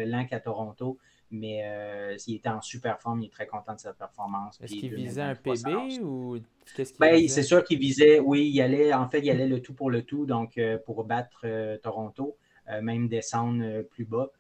[0.07, 0.99] lent qu'à Toronto.
[1.31, 4.61] Mais il était en super forme, il est très content de sa performance.
[4.61, 6.39] Est-ce qu'il visait un PB ou
[6.77, 9.61] qu'est-ce qu'il ben, C'est sûr qu'il visait, oui, il allait, en fait, il allait le
[9.61, 11.45] tout pour le tout, donc pour battre
[11.83, 12.37] Toronto,
[12.81, 14.31] même descendre plus bas.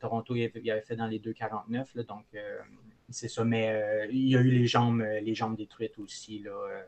[0.00, 2.24] Toronto, il avait, fait dans les 2,49, donc
[3.10, 3.44] c'est ça.
[3.44, 6.84] Mais il y a eu les jambes, les jambes détruites aussi là,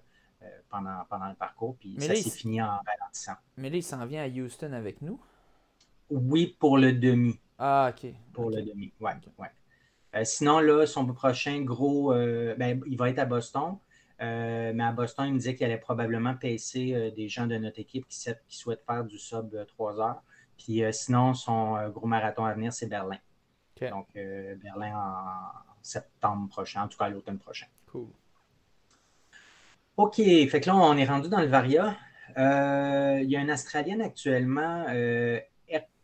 [0.70, 3.34] pendant, pendant le parcours, puis ça s'est fini en ralentissant.
[3.58, 5.20] Mais là, il s'en vient à Houston avec nous?
[6.10, 7.38] Oui, pour le demi.
[7.64, 8.12] Ah, OK.
[8.32, 9.12] Pour le demi, ouais.
[9.38, 9.48] ouais.
[10.16, 13.78] Euh, sinon, là, son prochain gros, euh, ben, il va être à Boston.
[14.20, 17.78] Euh, mais à Boston, il me disait qu'il allait probablement pacer des gens de notre
[17.78, 18.18] équipe qui,
[18.48, 20.22] qui souhaitent faire du sub 3 heures.
[20.58, 23.18] Puis sinon, son gros marathon à venir, c'est Berlin.
[23.80, 27.66] Donc, Berlin en septembre prochain, en tout cas l'automne prochain.
[27.90, 28.08] Cool.
[29.96, 31.96] OK, fait que là, on est rendu dans le Varia.
[32.36, 34.84] il y a une Australienne actuellement,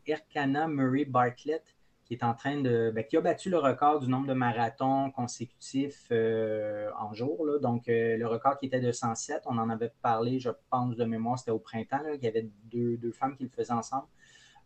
[0.08, 1.74] Erkana Murray Bartlett,
[2.08, 2.90] qui est en train de.
[2.94, 7.46] Ben, qui a battu le record du nombre de marathons consécutifs euh, en jour.
[7.60, 11.04] Donc, euh, le record qui était de 107, on en avait parlé, je pense, de
[11.04, 12.00] mémoire, c'était au printemps.
[12.14, 14.06] il y avait deux, femmes qui le faisaient ensemble.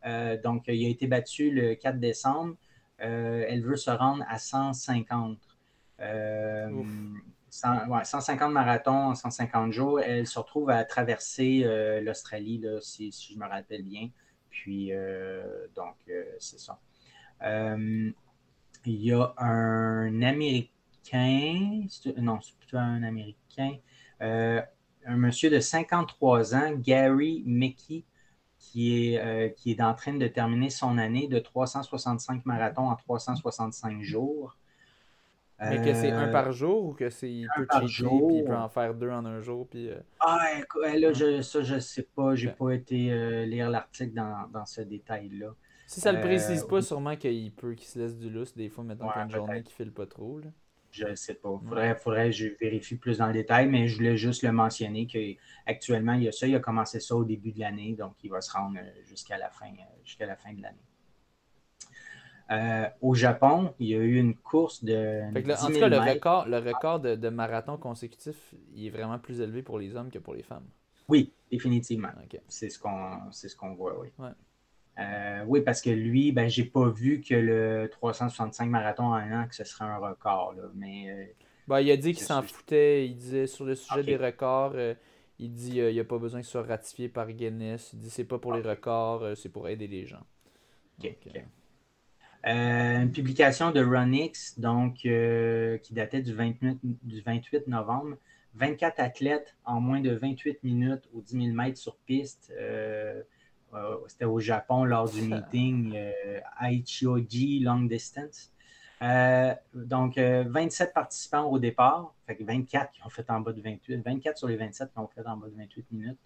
[0.06, 2.55] Euh, donc, il a été battu le 4 décembre.
[2.98, 5.39] elle veut se rendre à 150.
[7.51, 10.01] 150 marathons en 150 jours.
[10.01, 11.64] Elle se retrouve à traverser
[12.02, 14.10] l'Australie, si, si, je me rappelle bien.
[14.52, 16.78] Puis, euh, donc, euh, c'est ça.
[17.42, 18.12] Euh,
[18.84, 21.82] il y a un Américain,
[22.18, 23.76] non, c'est plutôt un Américain,
[24.20, 28.04] un monsieur de 53 ans, Gary Mickey,
[28.58, 34.02] qui est, qui est en train de terminer son année de 365 marathons en 365
[34.02, 34.56] jours.
[35.60, 38.28] Mais que c'est un par jour ou que c'est il peut jour.
[38.28, 40.38] puis il peut en faire deux en un jour puis euh, Ah
[40.96, 44.80] là je, ça je sais pas, j'ai pas été euh, lire l'article dans, dans, ce
[44.80, 45.54] détail là.
[45.86, 48.68] Si ça le euh, précise pas, sûrement qu'il peut qu'il se laisse du lousse des
[48.68, 50.48] fois mettons une journée qui file pas trop là.
[50.90, 51.48] Je sais pas.
[51.48, 55.06] Faudrait, faudrait que je vérifie plus dans le détail, mais je voulais juste le mentionner
[55.06, 56.46] qu'actuellement, il y a ça.
[56.46, 59.48] Il a commencé ça au début de l'année, donc il va se rendre jusqu'à la
[59.48, 59.72] fin,
[60.04, 60.84] jusqu'à la fin de l'année.
[62.52, 65.22] Euh, au Japon, il y a eu une course de.
[65.22, 69.62] en tout cas, le record, le record de, marathon consécutif, il est vraiment plus élevé
[69.62, 70.66] pour les hommes que pour les femmes.
[71.08, 72.08] Oui, définitivement.
[72.48, 74.08] C'est ce qu'on ce qu'on voit, oui.
[74.98, 79.42] Euh, oui, parce que lui, ben, j'ai pas vu que le 365 marathon en un
[79.42, 80.54] an, que ce serait un record.
[80.74, 81.24] mais, euh,
[81.66, 83.06] ben, il a dit qu'il s'en foutait.
[83.06, 84.74] Il disait sur le sujet des records,
[85.38, 87.94] il dit qu'il n'y a pas besoin que ce soit ratifié par Guinness.
[87.94, 90.26] Il dit c'est pas pour les records, c'est pour aider les gens.
[91.02, 91.30] OK.
[92.47, 98.16] Euh, une publication de Runix, donc, euh, qui datait du 28, du 28 novembre.
[98.55, 102.52] 24 athlètes en moins de 28 minutes aux 10 000 mètres sur piste.
[102.59, 103.23] Euh,
[104.06, 105.97] c'était au Japon lors du meeting
[106.60, 108.52] Aichioji Long Distance.
[109.73, 114.36] donc, 27 participants au départ, fait 24 qui ont fait en bas de 28, 24
[114.36, 116.19] sur les 27 qui ont fait en bas de 28 minutes.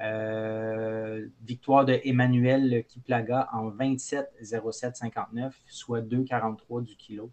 [0.00, 7.30] Euh, victoire de Emmanuel Kiplaga en 27,07,59, soit 2,43 du kilo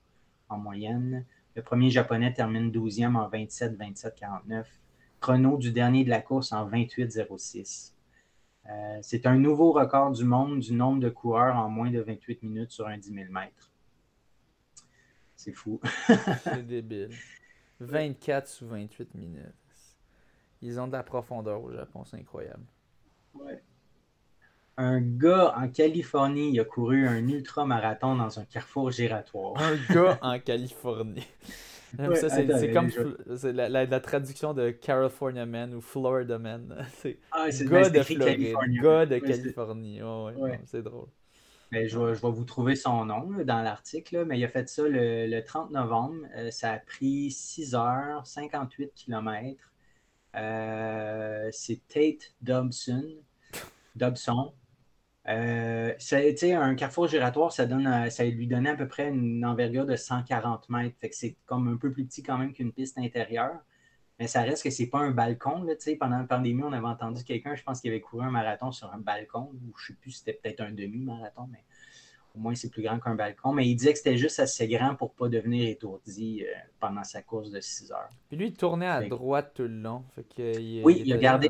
[0.49, 1.25] en moyenne.
[1.55, 4.65] Le premier japonais termine 12e en 27,27,49.
[5.19, 7.93] Chrono du dernier de la course en 28,06.
[8.69, 12.43] Euh, c'est un nouveau record du monde du nombre de coureurs en moins de 28
[12.43, 13.71] minutes sur un 10 000 mètres.
[15.35, 15.79] C'est fou.
[16.43, 17.09] C'est débile.
[17.79, 19.60] 24 sous 28 minutes.
[20.61, 22.63] Ils ont de la profondeur au Japon, c'est incroyable.
[23.33, 23.61] Ouais.
[24.77, 29.53] Un gars en Californie, il a couru un ultra-marathon dans un carrefour giratoire.
[29.61, 31.27] Un gars en Californie.
[32.15, 32.89] ça, c'est comme
[33.43, 36.85] la, la, traduction de California Man ou Florida Man.
[36.93, 40.01] C'est ah, gars de Floride, gars de Californie.
[40.01, 41.07] ouais, c'est drôle.
[41.71, 44.67] Mais je, vais, je, vais, vous trouver son nom dans l'article, mais il a fait
[44.67, 46.25] ça le, 30 novembre.
[46.35, 49.70] Euh, ça a pris 6 heures, 58 km.
[50.35, 53.03] Euh, c'est Tate Dobson.
[53.95, 54.53] Dobson.
[55.27, 59.95] Euh, un carrefour giratoire, ça, donne, ça lui donnait à peu près une envergure de
[59.95, 60.97] 140 mètres.
[61.11, 63.59] c'est comme un peu plus petit quand même qu'une piste intérieure.
[64.19, 65.63] Mais ça reste que c'est pas un balcon.
[65.63, 68.71] Là, pendant la pandémie, on avait entendu quelqu'un, je pense qu'il avait couru un marathon
[68.71, 71.63] sur un balcon, ou je sais plus, c'était peut-être un demi-marathon, mais
[72.35, 73.53] au moins, c'est plus grand qu'un balcon.
[73.53, 77.03] Mais il disait que c'était juste assez grand pour ne pas devenir étourdi euh, pendant
[77.03, 78.09] sa course de 6 heures.
[78.29, 80.03] Puis lui, il tournait à droite tout le long.
[80.37, 81.49] oui, il, a gardé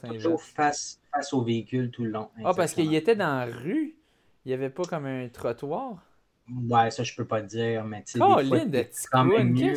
[0.00, 2.30] toujours face, face au véhicule tout le long.
[2.44, 3.96] Ah, parce qu'il était dans la rue.
[4.44, 6.04] Il n'y avait pas comme un trottoir.
[6.50, 9.74] Ouais, ça, je peux pas dire, mais tu sais, c'est quand même mieux,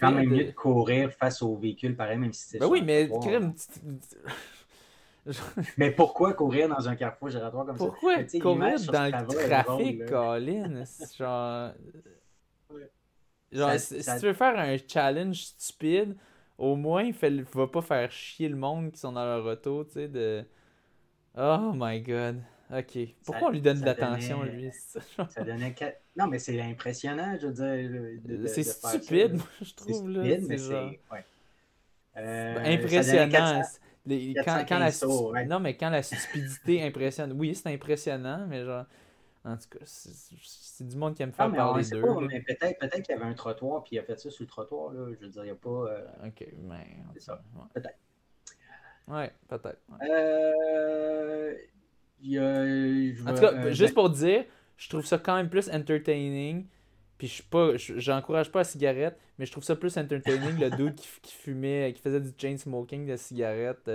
[0.00, 3.08] quand même mieux de courir face au véhicule, pareil, même si c'est Ben oui, mais
[5.76, 8.24] mais pourquoi courir dans un carrefour gératoire comme pourquoi ça?
[8.40, 10.84] Pourquoi courir dans le trafic, Colin?
[11.18, 11.72] Genre.
[13.52, 16.16] Genre, si tu veux faire un challenge stupide,
[16.58, 19.92] au moins, il va pas faire chier le monde qui sont dans leur auto, tu
[19.92, 20.44] sais, de...
[21.36, 22.42] Oh my god.
[22.70, 22.98] Ok.
[23.24, 24.70] Pourquoi on lui donne de l'attention, lui?
[25.28, 25.74] ça donnait...
[26.16, 28.48] Non, mais c'est impressionnant, je veux dire.
[28.48, 30.24] C'est stupide, moi, je trouve, là.
[30.24, 31.00] Stupide, mais c'est...
[31.12, 31.24] Ouais.
[32.16, 33.62] Euh, impressionnant.
[34.44, 35.44] Quand, la...
[35.46, 37.32] Non, mais quand la stupidité impressionne...
[37.32, 38.84] Oui, c'est impressionnant, mais genre...
[39.44, 42.02] En tout cas, c'est du monde qui aime faire ah, parler d'eux.
[42.26, 44.48] mais peut-être peut qu'il y avait un trottoir puis il a fait ça sur le
[44.48, 44.92] trottoir.
[44.92, 45.06] Là.
[45.20, 45.70] Je veux dire, il n'y a pas.
[45.70, 46.96] Euh, ok, mais.
[47.14, 47.40] C'est ça.
[47.72, 47.96] Peut-être.
[49.06, 49.78] Ouais, peut-être.
[50.02, 51.54] Euh,
[53.24, 54.44] en tout cas, euh, juste pour dire,
[54.76, 56.66] je trouve ça quand même plus entertaining.
[57.18, 60.70] Puis je suis pas, j'encourage pas la cigarette, mais je trouve ça plus entertaining le
[60.70, 63.88] dude qui, fumait, qui faisait du chain smoking de cigarette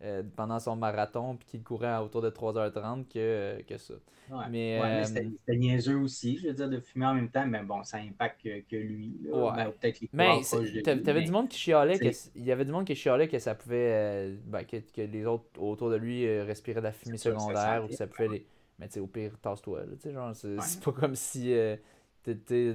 [0.00, 3.94] euh, pendant son marathon puis qu'il courait à autour de 3h30 que, euh, que ça.
[4.30, 7.64] Ouais, mais, euh, c'était niaiseux aussi, je veux dire, de fumer en même temps, mais
[7.64, 9.18] bon, ça impacte que, lui.
[9.24, 9.56] Là.
[9.56, 12.94] Ben, les Mais t'avais du monde qui chialait, que, il y avait du monde qui
[12.94, 16.92] chialait que ça pouvait, ben, que, que, les autres autour de lui respiraient de la
[16.92, 18.46] fumée secondaire ou que ça pouvait les.
[18.78, 21.52] Mais tu sais, au pire, tasse-toi, tu sais, genre, c'est pas comme si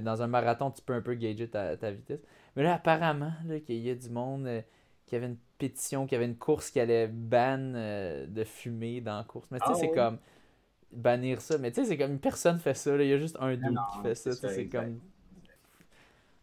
[0.00, 2.20] dans un marathon, tu peux un peu gager ta, ta vitesse.
[2.56, 3.32] Mais là, apparemment,
[3.66, 4.62] qu'il y a du monde
[5.06, 9.00] qui avait une pétition, qu'il y avait une course qui allait ban euh, de fumer
[9.00, 9.46] dans la course.
[9.50, 10.18] Mais tu sais, ah c'est comme
[10.92, 11.58] bannir ça.
[11.58, 12.96] Mais tu sais, c'est comme une personne fait ça.
[12.96, 14.32] Il y a juste un doute qui fait ça.
[14.32, 15.00] C'est comme.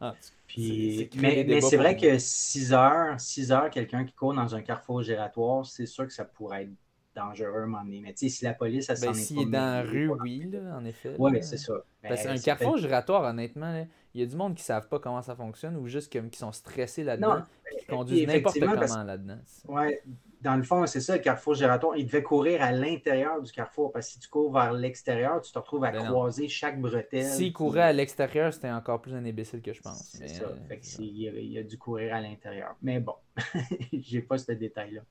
[0.03, 0.15] Ah,
[0.57, 5.63] mais, c'est vrai que 6 heures, 6 heures, quelqu'un qui court dans un carrefour gératoire,
[5.63, 6.71] c'est sûr que ça pourrait être
[7.15, 9.81] dangereux à Mais tu sais, si la police, elle ben, s'en est est dans la
[9.83, 11.15] rue, oui, là, en effet.
[11.17, 11.73] Oui, c'est ça.
[12.01, 15.21] Parce qu'un carrefour gératoire, honnêtement, il y a du monde qui ne savent pas comment
[15.21, 17.43] ça fonctionne ou juste qui sont stressés là-dedans,
[17.79, 19.39] qui conduisent n'importe comment là-dedans.
[19.67, 19.95] Oui,
[20.41, 21.95] dans le fond, c'est ça, le carrefour gératoire.
[21.97, 25.51] Il devait courir à l'intérieur du carrefour parce que si tu cours vers l'extérieur, tu
[25.51, 27.25] te retrouves à ben croiser chaque bretelle.
[27.25, 30.15] S'il courait à l'extérieur, c'était encore plus un imbécile que je pense.
[30.17, 30.45] C'est ça.
[30.67, 32.75] Fait que il, a, dû courir à l'intérieur.
[32.81, 33.15] Mais bon,
[33.93, 35.01] j'ai pas ce détail-là.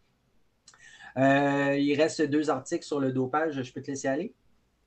[1.16, 3.62] Euh, il reste deux articles sur le dopage.
[3.62, 4.34] Je peux te laisser aller?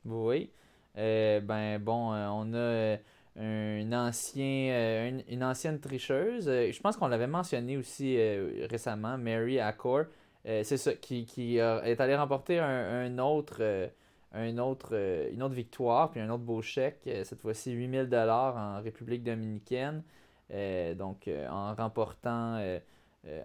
[0.05, 0.49] Oui.
[0.97, 2.97] Euh, ben bon, euh, on a
[3.35, 6.45] une, ancien, une, ancienne tricheuse.
[6.45, 8.15] je pense qu'on l'avait mentionné aussi
[8.69, 10.03] récemment, Mary Accor.
[10.45, 13.89] c'est ça, qui, est allée remporter un, autre,
[14.33, 14.93] un autre,
[15.31, 20.03] une autre victoire, puis un autre beau chèque, cette fois-ci 8000 dollars en République dominicaine.
[20.95, 22.59] donc, en remportant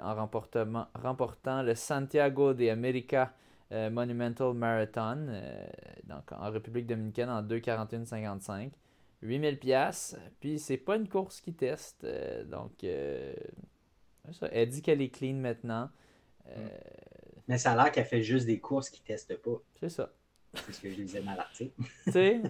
[0.00, 3.32] en remportant le Santiago de América
[3.72, 5.66] euh, Monumental Marathon, euh,
[6.04, 8.70] donc en République dominicaine en 2,41,55.
[9.20, 12.06] 8000 pièces puis c'est pas une course qui teste,
[12.46, 13.34] donc elle
[14.68, 15.90] dit qu'elle est clean maintenant.
[17.48, 19.60] Mais ça a l'air qu'elle fait juste des courses qui testent pas.
[19.80, 20.12] C'est ça.
[20.54, 21.72] C'est ce que je disais dans l'article.
[22.04, 22.42] tu sais,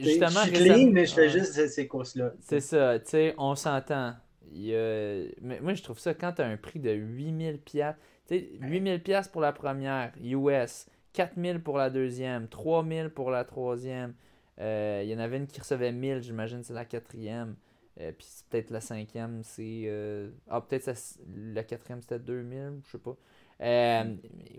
[0.00, 0.40] justement.
[0.44, 2.32] Je suis clean, mais je fais juste ces courses-là.
[2.40, 4.14] C'est ça, tu sais, on s'entend.
[4.50, 7.96] Mais moi, je trouve ça quand tu as un prix de 8000 pièces,
[8.30, 14.14] 8000 pièces pour la première US, 4000 pour la deuxième, 3000 pour la troisième.
[14.60, 17.56] Euh, il y en avait une qui recevait 1000, j'imagine c'est la quatrième.
[18.00, 19.84] Euh, puis peut-être la cinquième, c'est.
[19.86, 20.90] Euh, ah, peut-être
[21.34, 23.16] la quatrième c'était 2000, je sais pas.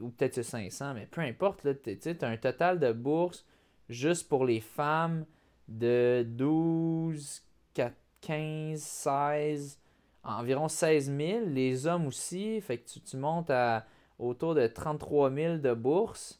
[0.02, 1.68] ou peut-être c'est 500, mais peu importe.
[1.84, 3.46] Tu as un total de bourses
[3.90, 5.26] juste pour les femmes
[5.68, 7.44] de 12,
[7.74, 9.80] 4, 15, 16,
[10.24, 11.45] environ 16 000.
[11.48, 13.86] Les hommes aussi, fait que tu, montes à
[14.18, 16.40] autour de 33 000 de bourse.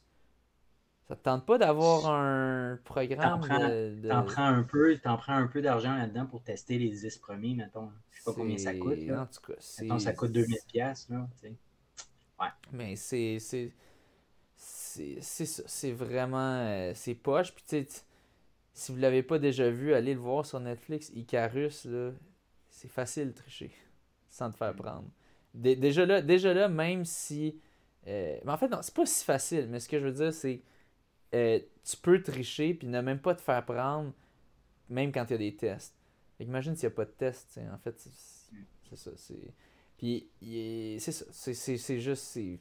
[1.06, 5.46] Ça te tente pas d'avoir un programme de, T'en prends un peu, t'en prends un
[5.46, 7.90] peu d'argent là-dedans pour tester les 10 premiers, mettons.
[8.10, 9.04] Je sais pas combien ça coûte.
[9.06, 9.22] Là.
[9.22, 11.54] En tout cas, mettons, ça coûte 2000 pièces là, tu sais.
[12.40, 12.48] Ouais.
[12.72, 13.70] Mais c'est c'est
[14.56, 18.02] c'est c'est vraiment euh, c'est poche puis tu sais
[18.74, 22.10] si vous l'avez pas déjà vu, allez le voir sur Netflix Icarus là,
[22.68, 23.70] c'est facile de tricher
[24.28, 24.76] sans te faire mm.
[24.76, 25.08] prendre.
[25.54, 27.58] déjà, là, déjà là, même si.
[28.06, 30.32] Euh, mais en fait, non, c'est pas si facile, mais ce que je veux dire,
[30.32, 30.60] c'est.
[31.34, 34.12] Euh, tu peux tricher puis ne même pas te faire prendre,
[34.88, 35.96] même quand il y a des tests.
[36.40, 39.10] imagine s'il n'y a pas de test, en fait, c'est ça.
[39.16, 39.54] C'est...
[39.96, 40.28] Puis
[41.00, 41.24] c'est ça.
[41.30, 42.22] C'est juste.
[42.22, 42.58] C'est...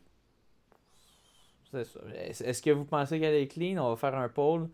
[1.72, 2.00] ça.
[2.14, 3.84] Est-ce que vous pensez qu'elle est clean?
[3.84, 4.70] On va faire un poll.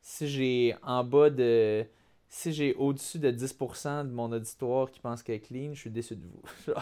[0.00, 1.86] Si j'ai en bas de
[2.28, 5.90] si j'ai au-dessus de 10% de mon auditoire qui pense qu'elle est clean, je suis
[5.90, 6.72] déçu de vous.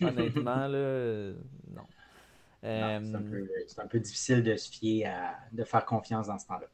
[0.06, 1.32] Honnêtement, là,
[1.70, 1.86] non.
[2.64, 3.00] Euh,
[3.66, 6.68] c'est un, peu difficile de se fier à, de faire confiance dans ce temps-là.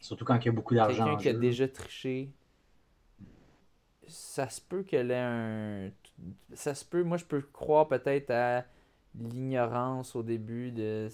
[0.00, 1.04] Surtout quand il y a beaucoup d'argent.
[1.04, 2.30] Quelqu'un qui a déjà triché,
[4.08, 5.90] ça se peut qu'elle ait un.
[6.54, 8.64] Ça se peut, moi je peux croire peut-être à
[9.14, 11.08] l'ignorance au début de.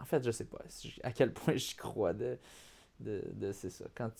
[0.00, 0.62] En fait, je sais pas
[1.02, 2.38] à quel point j'y crois de,
[2.98, 3.84] de, de c'est ça.
[3.94, 4.10] Quand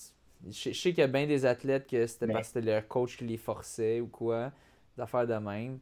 [0.46, 3.16] je, sais qu'il y a bien des athlètes que c'était parce que c'était leur coach
[3.16, 4.52] qui les forçait ou quoi,
[4.96, 5.78] d'affaires de même.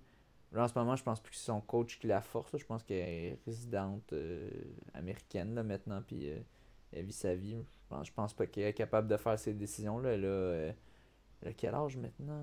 [0.52, 2.56] Là, en ce moment, je pense plus que c'est son coach qui la force.
[2.56, 4.48] Je pense qu'elle est résidente euh,
[4.94, 6.38] américaine là, maintenant, puis euh,
[6.92, 7.56] elle vit sa vie.
[7.56, 10.10] Je pense, je pense pas qu'elle est capable de faire ces décisions-là.
[10.10, 10.72] Elle, euh,
[11.42, 12.42] elle, a quel âge maintenant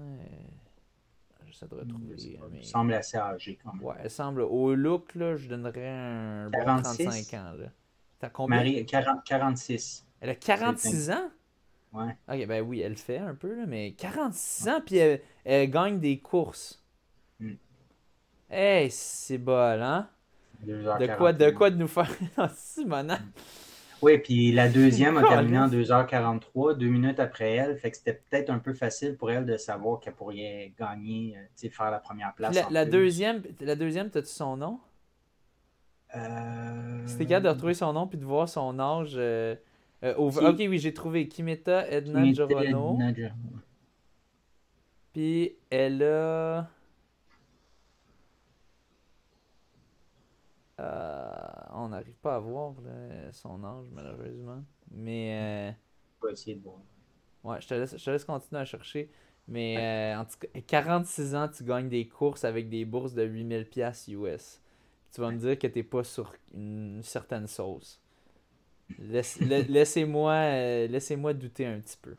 [1.47, 2.15] J'essaie de retrouver.
[2.53, 3.83] Elle semble assez âgée quand même.
[3.83, 4.41] Ouais, elle semble.
[4.41, 7.53] Au look, là, je donnerais un 35 ans.
[7.57, 7.67] Là.
[8.19, 8.57] T'as combien?
[8.57, 10.05] Marie, 40, 46.
[10.21, 11.29] Elle a 46 ans?
[11.93, 12.17] Ouais.
[12.27, 15.99] Ok, ben oui, elle fait un peu, là, mais 46 ans, puis elle, elle, gagne
[15.99, 16.83] des courses.
[17.39, 17.53] Mm.
[18.49, 20.09] Hey, c'est bol, hein?
[20.61, 22.09] De quoi, de quoi de nous faire?
[22.55, 23.19] Simona?
[24.01, 27.77] Oui, puis la deuxième a terminé en 2h43, deux minutes après elle.
[27.77, 31.69] Fait que c'était peut-être un peu facile pour elle de savoir qu'elle pourrait gagner, euh,
[31.69, 32.55] faire la première place.
[32.55, 34.79] La, la deuxième, la deuxième, as-tu son nom?
[36.15, 37.03] Euh...
[37.05, 39.13] C'était capable de retrouver son nom puis de voir son âge.
[39.15, 39.55] Euh,
[40.03, 42.99] euh, ok, oui, j'ai trouvé Kimeta Edna Jorono.
[45.13, 46.67] Puis elle a.
[50.79, 51.31] Euh,
[51.71, 52.73] on n'arrive pas à voir
[53.31, 54.63] son âge, malheureusement.
[54.91, 55.75] Mais.
[56.23, 56.31] Euh...
[56.31, 56.79] essayer de voir.
[57.43, 59.11] Ouais, je te, laisse, je te laisse continuer à chercher.
[59.47, 63.23] Mais euh, en tout cas, 46 ans, tu gagnes des courses avec des bourses de
[63.27, 64.59] 8000$ US.
[65.13, 68.01] Tu vas me dire que tu n'es pas sur une certaine sauce.
[68.99, 72.15] Laissez-moi euh, laissez-moi douter un petit peu.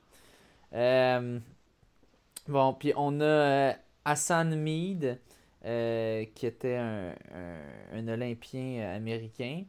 [2.49, 3.75] Bon, puis on a
[4.05, 5.19] Hassan Mead,
[6.35, 7.15] qui était un,
[7.93, 9.65] un, Olympien américain,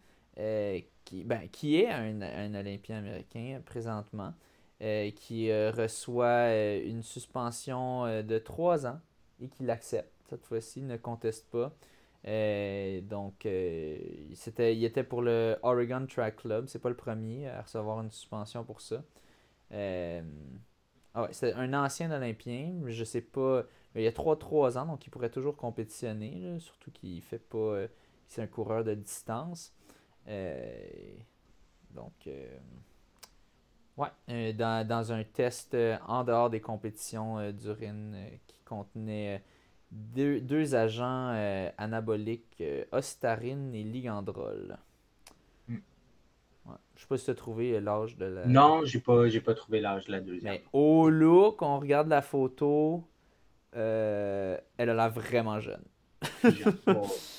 [1.06, 4.34] qui, ben, qui est un, un Olympien américain présentement,
[4.80, 6.54] qui reçoit
[6.86, 9.00] une suspension de 3 ans
[9.42, 10.12] et qui l'accepte.
[10.30, 11.74] Cette fois-ci, ne conteste pas.
[12.28, 13.98] Euh, donc, euh,
[14.34, 16.66] c'était, il était pour le Oregon Track Club.
[16.68, 19.04] C'est pas le premier à recevoir une suspension pour ça.
[19.72, 20.22] Euh,
[21.14, 22.74] ah c'est un ancien Olympien.
[22.86, 23.64] Je sais pas.
[23.98, 26.60] Il y a 3-3 ans, donc il pourrait toujours compétitionner.
[26.60, 27.88] surtout qu'il fait pas.
[28.28, 29.74] c'est un coureur de distance.
[31.92, 32.30] donc,
[33.98, 34.54] ouais.
[34.54, 35.76] Dans, dans, un test
[36.08, 38.16] en dehors des compétitions d'urine
[38.48, 39.42] qui contenait
[39.92, 44.78] deux, agents euh, anaboliques, euh, ostarine et ligandrol.
[45.68, 45.76] Hmm.
[46.66, 46.76] Ouais.
[46.96, 48.46] Je sais pas si tu as trouvé l'âge de la.
[48.46, 50.54] Non, j'ai pas, j'ai pas trouvé l'âge de la deuxième.
[50.54, 53.04] Mais au look, on regarde la photo,
[53.78, 55.84] euh, elle a l'air vraiment jeune.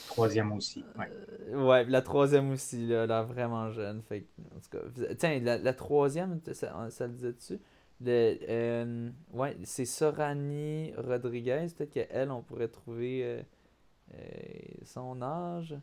[0.08, 0.84] troisième aussi.
[0.98, 1.56] Ouais.
[1.56, 4.02] ouais, la troisième aussi, là, elle a l'air vraiment jeune.
[4.02, 7.58] Fait, en tout cas, tiens, la, troisième, ça, ça le disait-tu?
[8.00, 11.66] Le, euh, ouais, c'est Sorani Rodriguez.
[11.76, 13.42] Peut-être qu'elle, on pourrait trouver euh,
[14.14, 14.18] euh,
[14.84, 15.76] son âge.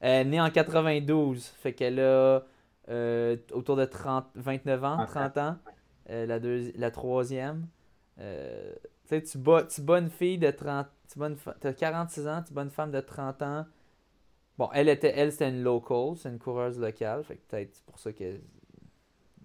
[0.00, 1.44] Elle est née en 92.
[1.44, 2.42] Fait qu'elle a
[3.52, 5.56] autour de 30, 29 ans, 30 ans.
[6.08, 7.66] la, la troisième.
[9.20, 10.86] Tu bats, tu bats une fille de 30.
[11.10, 13.66] Tu as 46 ans, tu bats une femme de 30 ans.
[14.58, 17.84] Bon, elle était elle c'était une local, c'est une coureuse locale, fait que peut-être c'est
[17.84, 18.38] pour ça que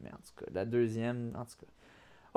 [0.02, 1.72] mais en tout cas, la deuxième, en tout cas,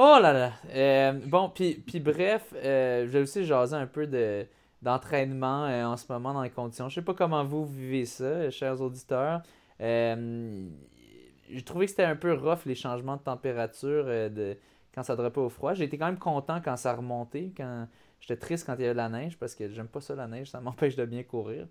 [0.03, 0.53] Oh là là.
[0.71, 4.47] Euh, bon, puis, bref, euh, j'ai aussi jasé un peu de,
[4.81, 6.89] d'entraînement euh, en ce moment dans les conditions.
[6.89, 9.43] Je sais pas comment vous vivez ça, chers auditeurs.
[9.79, 14.57] j'ai trouvé que c'était un peu rough les changements de température de,
[14.95, 15.75] quand ça pas au froid.
[15.75, 17.87] J'ai été quand même content quand ça remontait, quand
[18.21, 20.27] j'étais triste quand il y avait de la neige parce que j'aime pas ça la
[20.27, 21.67] neige, ça m'empêche de bien courir.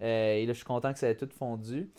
[0.00, 1.90] et là, je suis content que ça ait tout fondu.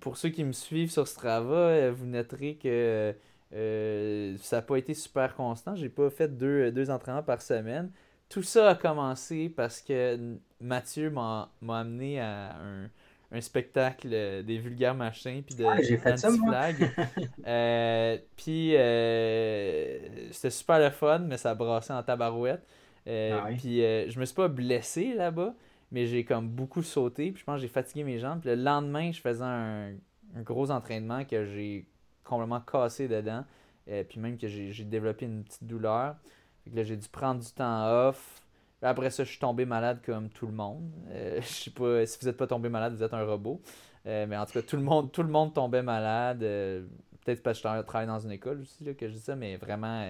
[0.00, 3.14] pour ceux qui me suivent sur Strava, vous noterez que
[3.52, 5.74] euh, ça n'a pas été super constant.
[5.76, 7.90] J'ai pas fait deux, deux entraînements par semaine.
[8.28, 12.90] Tout ça a commencé parce que Mathieu m'a amené à un,
[13.40, 16.28] spectacle des vulgaires machins puis de ah, j'ai fait ça,
[17.46, 19.98] euh, puis euh,
[20.32, 22.66] c'était super le fun, mais ça brassait en tabarouette.
[23.06, 25.54] Ah puis je me suis pas blessé là-bas,
[25.92, 27.30] mais j'ai comme beaucoup sauté.
[27.32, 28.40] Puis je pense que j'ai fatigué mes jambes.
[28.40, 29.92] Puis le lendemain, je faisais un,
[30.36, 31.86] un gros entraînement que j'ai
[32.24, 33.44] complètement cassé dedans.
[33.88, 36.16] euh, puis même que j'ai développé une petite douleur.
[36.64, 38.42] Fait que là, j'ai dû prendre du temps off.
[38.86, 40.90] Après ça, je suis tombé malade comme tout le monde.
[41.10, 43.60] Euh, je sais pas, si vous n'êtes pas tombé malade, vous êtes un robot.
[44.06, 46.40] Euh, mais en tout cas, tout le monde, tout le monde tombait malade.
[46.40, 49.56] Peut-être parce que je travaille dans une école aussi là, que je dis ça, mais
[49.56, 50.08] vraiment,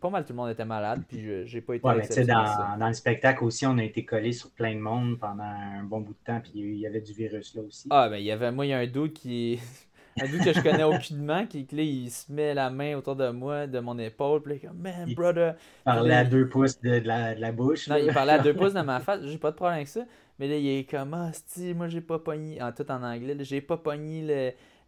[0.00, 1.02] pas mal tout le monde était malade.
[1.08, 4.32] Puis j'ai pas été ouais, mais dans, dans, le spectacle aussi, on a été collé
[4.32, 6.40] sur plein de monde pendant un bon bout de temps.
[6.40, 7.88] Puis il y avait du virus là aussi.
[7.90, 9.58] Ah, ben il y avait, moi, il y a un doute qui
[10.20, 13.30] un dude que je connais aucunement, qui là, il se met la main autour de
[13.30, 15.56] moi, de mon épaule, puis là, comme, man, Il brother.
[15.84, 17.88] Parlait là, à il- deux pouces de, de la, de la bouche.
[17.88, 18.00] Non, là.
[18.00, 20.02] il parlait à deux pouces de ma face, j'ai pas de problème avec ça.
[20.38, 23.36] Mais là, il est comme, ah, c'ti, moi, j'ai pas pogné, en tout en anglais,
[23.40, 24.22] j'ai pas pogné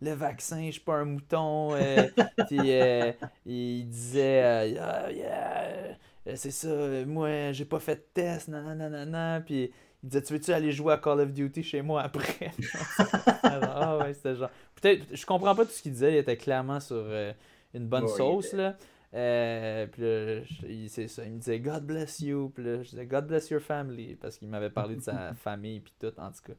[0.01, 1.75] le, le vaccin, je suis pas un mouton.
[1.75, 2.09] euh,
[2.49, 3.13] puis euh,
[3.47, 5.97] il disait, euh, Ah, yeah,
[6.29, 6.69] euh, c'est ça,
[7.07, 9.43] moi, j'ai pas fait de test, nanana.
[9.45, 9.71] Puis
[10.03, 12.51] il disait, tu veux-tu aller jouer à Call of Duty chez moi après?
[13.45, 14.51] Ah ouais, c'était genre.
[14.81, 17.33] Peut-être, je comprends pas tout ce qu'il disait, il était clairement sur euh,
[17.74, 18.77] une bonne Ouais, sauce, là.
[19.15, 22.83] Euh, puis là, je- il, c'est ça, il me disait God bless you, puis là,
[22.83, 26.12] je disais God bless your family, parce qu'il m'avait parlé de sa famille, puis tout,
[26.19, 26.55] en tout cas.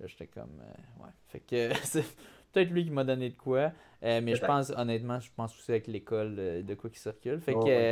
[0.00, 1.10] Là, j'étais comme, euh, ouais.
[1.28, 2.04] Fait que c'est
[2.52, 3.72] peut-être lui qui m'a donné de quoi,
[4.04, 7.40] euh, mais je pense, honnêtement, je pense aussi avec l'école euh, de quoi qui circule.
[7.40, 7.88] Fait Oh, que ouais.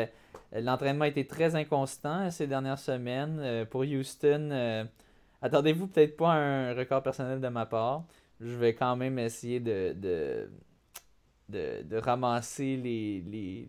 [0.55, 3.67] euh, l'entraînement a été très inconstant ces dernières semaines.
[3.71, 4.89] Pour Houston,
[5.43, 8.05] attendez-vous peut-être pas un record personnel de ma part.
[8.41, 10.51] Je vais quand même essayer de, de,
[11.49, 13.69] de, de ramasser les, les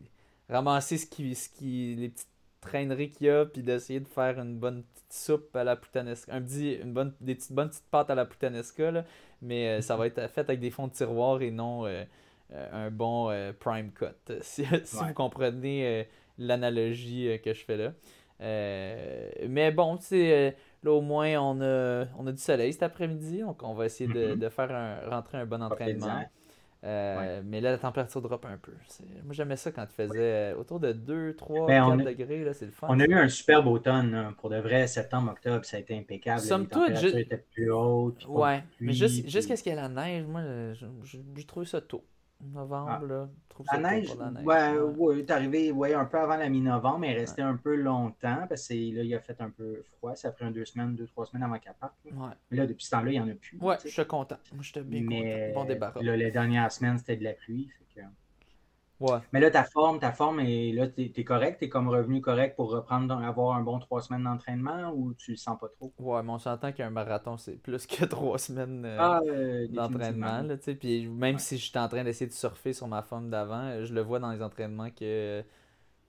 [0.49, 2.27] ramasser ce qui, ce qui les petites
[2.61, 6.33] traîneries qu'il y a puis d'essayer de faire une bonne petite soupe à la puttanesca
[6.33, 9.05] un petit une bonne des petites bonnes petites pâtes à la puttanesca là
[9.41, 11.85] mais ça va être fait avec des fonds de tiroir et non
[12.73, 14.05] un bon euh, prime cut
[14.41, 15.07] si, si Ouais.
[15.07, 16.03] vous comprenez euh,
[16.37, 17.93] l'analogie euh, que je fais là
[18.41, 20.51] Euh, mais bon tu sais euh,
[20.83, 24.11] là au moins on a on a du soleil cet après-midi donc on va essayer
[24.11, 24.39] de, Mhm.
[24.39, 26.23] de faire un, rentrer un bon entraînement
[26.83, 28.71] euh, Mais là, la température drop un peu.
[28.87, 30.17] C'est- Moi, j'aimais ça quand il faisait
[30.51, 32.43] euh, autour de 2, 3, Ben, 4 on a- degrés.
[32.43, 32.87] Là, c'est le fun.
[32.89, 34.09] On a eu un superbe automne.
[34.13, 34.33] là.
[34.39, 36.39] Pour de vrai, septembre, octobre, ça a été impeccable.
[36.41, 39.89] Somme toute, je- étaient plus pas Ouais, mais juste- jusqu'à ce qu'il y ait la
[39.89, 40.41] neige, moi,
[40.73, 42.03] je- je- j'ai trouvé ça tôt.
[42.53, 43.05] Novembre, Ah.
[43.07, 44.45] là, je trouve La neige, pour la neige.
[44.45, 44.95] ouais, ouais.
[44.97, 47.75] ouais, est arrivé ouais, un peu avant la mi-novembre, mais il est resté un peu
[47.75, 50.15] longtemps parce que là, il a fait un peu froid.
[50.15, 51.93] Ça a pris un deux semaines, deux, trois semaines avant qu'elle parte.
[52.05, 52.11] là.
[52.15, 53.57] Ouais, Mais là, depuis ce temps-là, il n'y en a plus.
[53.59, 54.37] ouais je suis content.
[54.53, 55.61] Moi, j'étais bien mais content.
[55.61, 56.01] Bon débarras.
[56.01, 57.69] là, les dernières semaines, c'était de la pluie.
[59.01, 59.21] Ouais.
[59.33, 62.55] Mais là, ta forme, ta forme, est là, t'es es correct, t'es comme revenu correct
[62.55, 65.93] pour reprendre, avoir un bon trois semaines d'entraînement ou tu le sens pas trop?
[65.99, 70.43] Ouais, mais on s'entend qu'un marathon, c'est plus que trois semaines euh, Ah, euh, d'entraînement.
[70.59, 70.75] tu.
[70.75, 71.39] Puis même Ouais.
[71.39, 74.19] si j'étais en train d'essayer de surfer sur ma forme d'avant, euh, je le vois
[74.19, 75.43] dans les entraînements que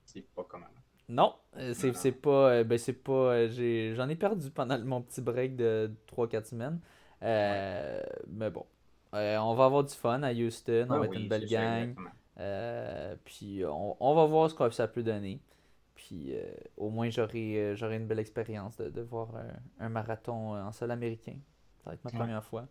[0.04, 0.82] C'est pas comme avant.
[1.08, 2.50] Non, euh, c'est pas.
[2.52, 3.48] euh, ben, c'est pas.
[3.48, 6.80] j'ai- J'en ai perdu pendant mon petit break de 3-4 semaines.
[7.22, 8.66] Euh, Mais bon.
[9.12, 10.86] On va avoir du fun à Houston.
[10.90, 11.96] On Ah va être une belle gang.
[11.96, 12.12] exactement.
[12.40, 15.40] Euh, puis on, on va voir ce que ça peut donner.
[15.94, 16.42] Puis euh,
[16.78, 20.72] au moins j'aurai euh, j'aurai une belle expérience de, de voir un, un marathon en
[20.72, 21.36] sol américain.
[21.84, 22.16] Ça va être ma Ouais.
[22.18, 22.66] première fois.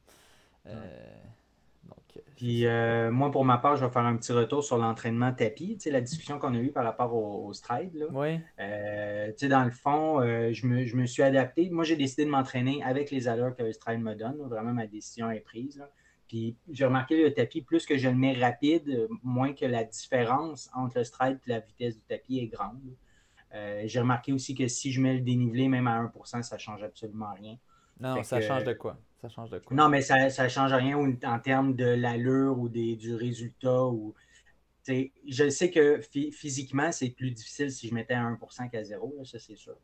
[0.65, 2.65] Donc, Puis
[3.11, 5.73] moi, pour ma part, je vais faire un petit retour sur l'entraînement tapis.
[5.77, 7.93] Tu sais, la discussion qu'on a eue par rapport au, au stride.
[7.95, 8.05] Là.
[8.11, 11.69] oui, tu sais, dans le fond, je, me, je me suis adapté.
[11.71, 14.38] Moi, j'ai décidé de m'entraîner avec les allures que le stride me donne.
[14.47, 15.77] Vraiment, ma décision est prise.
[15.79, 15.89] là.
[16.32, 20.70] Puis j'ai remarqué le tapis, plus que je le mets rapide, moins que la différence
[20.74, 22.80] entre le stride et la vitesse du tapis est grande.
[23.53, 26.60] Euh, j'ai remarqué aussi que si je mets le dénivelé, même à 1%, ça ne
[26.62, 27.58] change absolument rien.
[27.99, 28.98] non, Fait ça que- change de quoi?
[29.22, 29.76] Ça change de quoi?
[29.76, 33.84] Non, mais ça ne change rien en termes de l'allure ou des, du résultat.
[33.88, 34.16] Ou,
[34.88, 39.16] je sais que phy- physiquement, c'est plus difficile si je mettais à 1% qu'à 0,
[39.18, 39.76] là, ça c'est sûr.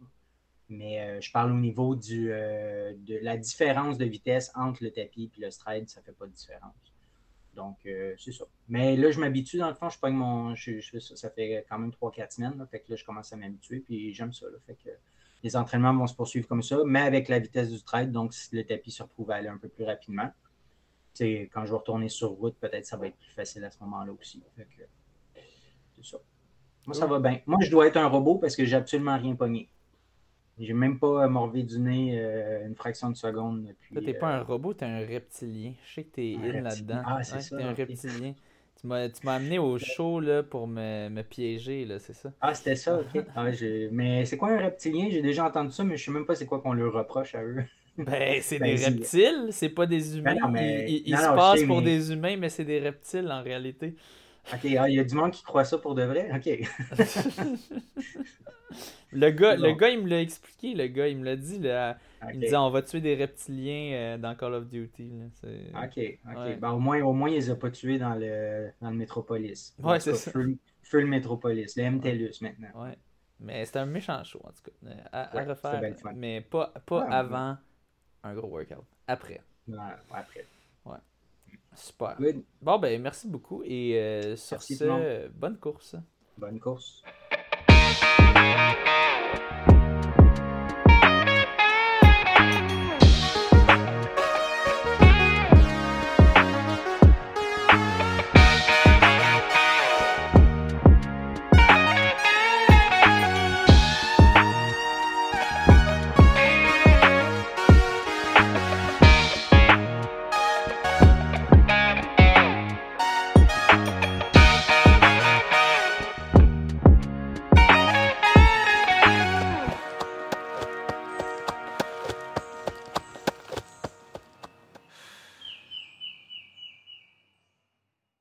[0.69, 4.91] Mais euh, je parle au niveau du, euh, de la différence de vitesse entre le
[4.91, 6.75] tapis et le stride, ça ne fait pas de différence.
[7.55, 8.45] Donc, euh, c'est ça.
[8.67, 10.53] Mais là, je m'habitue, dans le fond, je pogne mon.
[10.55, 12.57] Je, je fais ça, fait quand même 3-4 semaines.
[12.57, 14.45] là, fait que là, je commence à m'habituer, puis j'aime ça.
[14.47, 14.57] là.
[14.65, 14.89] fait que
[15.43, 18.55] les entraînements vont se poursuivre comme ça, mais avec la vitesse du stride, donc si
[18.55, 20.29] le tapis se retrouve à aller un peu plus rapidement.
[21.19, 24.11] Quand je vais retourner sur route, peut-être ça va être plus facile à ce moment-là
[24.11, 24.43] aussi.
[24.55, 26.17] C'est ça.
[26.85, 27.41] Moi, ça va bien.
[27.47, 29.67] Moi, je dois être un robot parce que j'ai absolument rien pogné.
[30.59, 33.93] J'ai même pas morvé du nez euh, une fraction de seconde depuis.
[33.93, 35.73] Toi, t'es euh, pas un robot, t'es un reptilien.
[35.87, 37.01] Je sais que t'es in là-dedans.
[37.05, 38.33] Ah, c'est Ouais, ça, T'es un reptilien.
[38.79, 42.31] Tu m'as tu m'as amené au show là, pour me, me piéger, là, c'est ça?
[42.41, 43.23] Ah, c'était ça, ok.
[43.35, 43.45] Ah,
[43.91, 45.07] mais c'est quoi un reptilien?
[45.09, 47.43] J'ai déjà entendu ça, mais je sais même pas c'est quoi qu'on leur reproche à
[47.43, 47.63] eux.
[47.97, 50.35] Ben, c'est Ben, des reptiles, c'est pas des humains.
[50.35, 52.49] Ben non, mais- Ils, ils- non, se non, passent sais, pour mais- des humains, mais
[52.49, 53.95] c'est des reptiles en réalité.
[54.53, 56.29] Ok, ah, il y a du monde qui croit ça pour de vrai?
[56.33, 56.97] Ok.
[59.11, 61.59] Le gars, C'est le gars, il me l'a expliqué, le gars, il me l'a dit.
[61.59, 61.97] Là,
[62.29, 65.09] Il me disait on va tuer des reptiliens euh, dans Call of Duty.
[65.09, 65.25] là.
[65.33, 66.19] C'est- ok.
[66.31, 66.37] ok.
[66.37, 66.55] Ouais.
[66.57, 69.73] Ben, au, moins, au moins, ils les ont pas tués dans le, dans le Métropolis.
[69.81, 70.31] Ouais, c'est ça.
[70.31, 72.83] Feu, feu le Métropolis, le MTLUS maintenant.
[72.83, 72.97] Ouais.
[73.39, 74.71] Mais c'était un méchant show en tout cas.
[74.87, 76.13] euh, À, à Ouais, c'était refaire.
[76.15, 77.13] Mais pas, pas Ouais, ouais.
[77.13, 77.57] avant
[78.23, 78.83] un gros workout.
[79.07, 79.41] Après.
[79.67, 79.77] Ouais,
[80.11, 80.45] après.
[81.75, 82.15] Super.
[82.19, 82.41] Good.
[82.59, 85.95] Bon ben merci beaucoup et euh, sur Merci ce, bonne course.
[86.35, 87.03] Bonne course.
[88.37, 89.16] Thank you.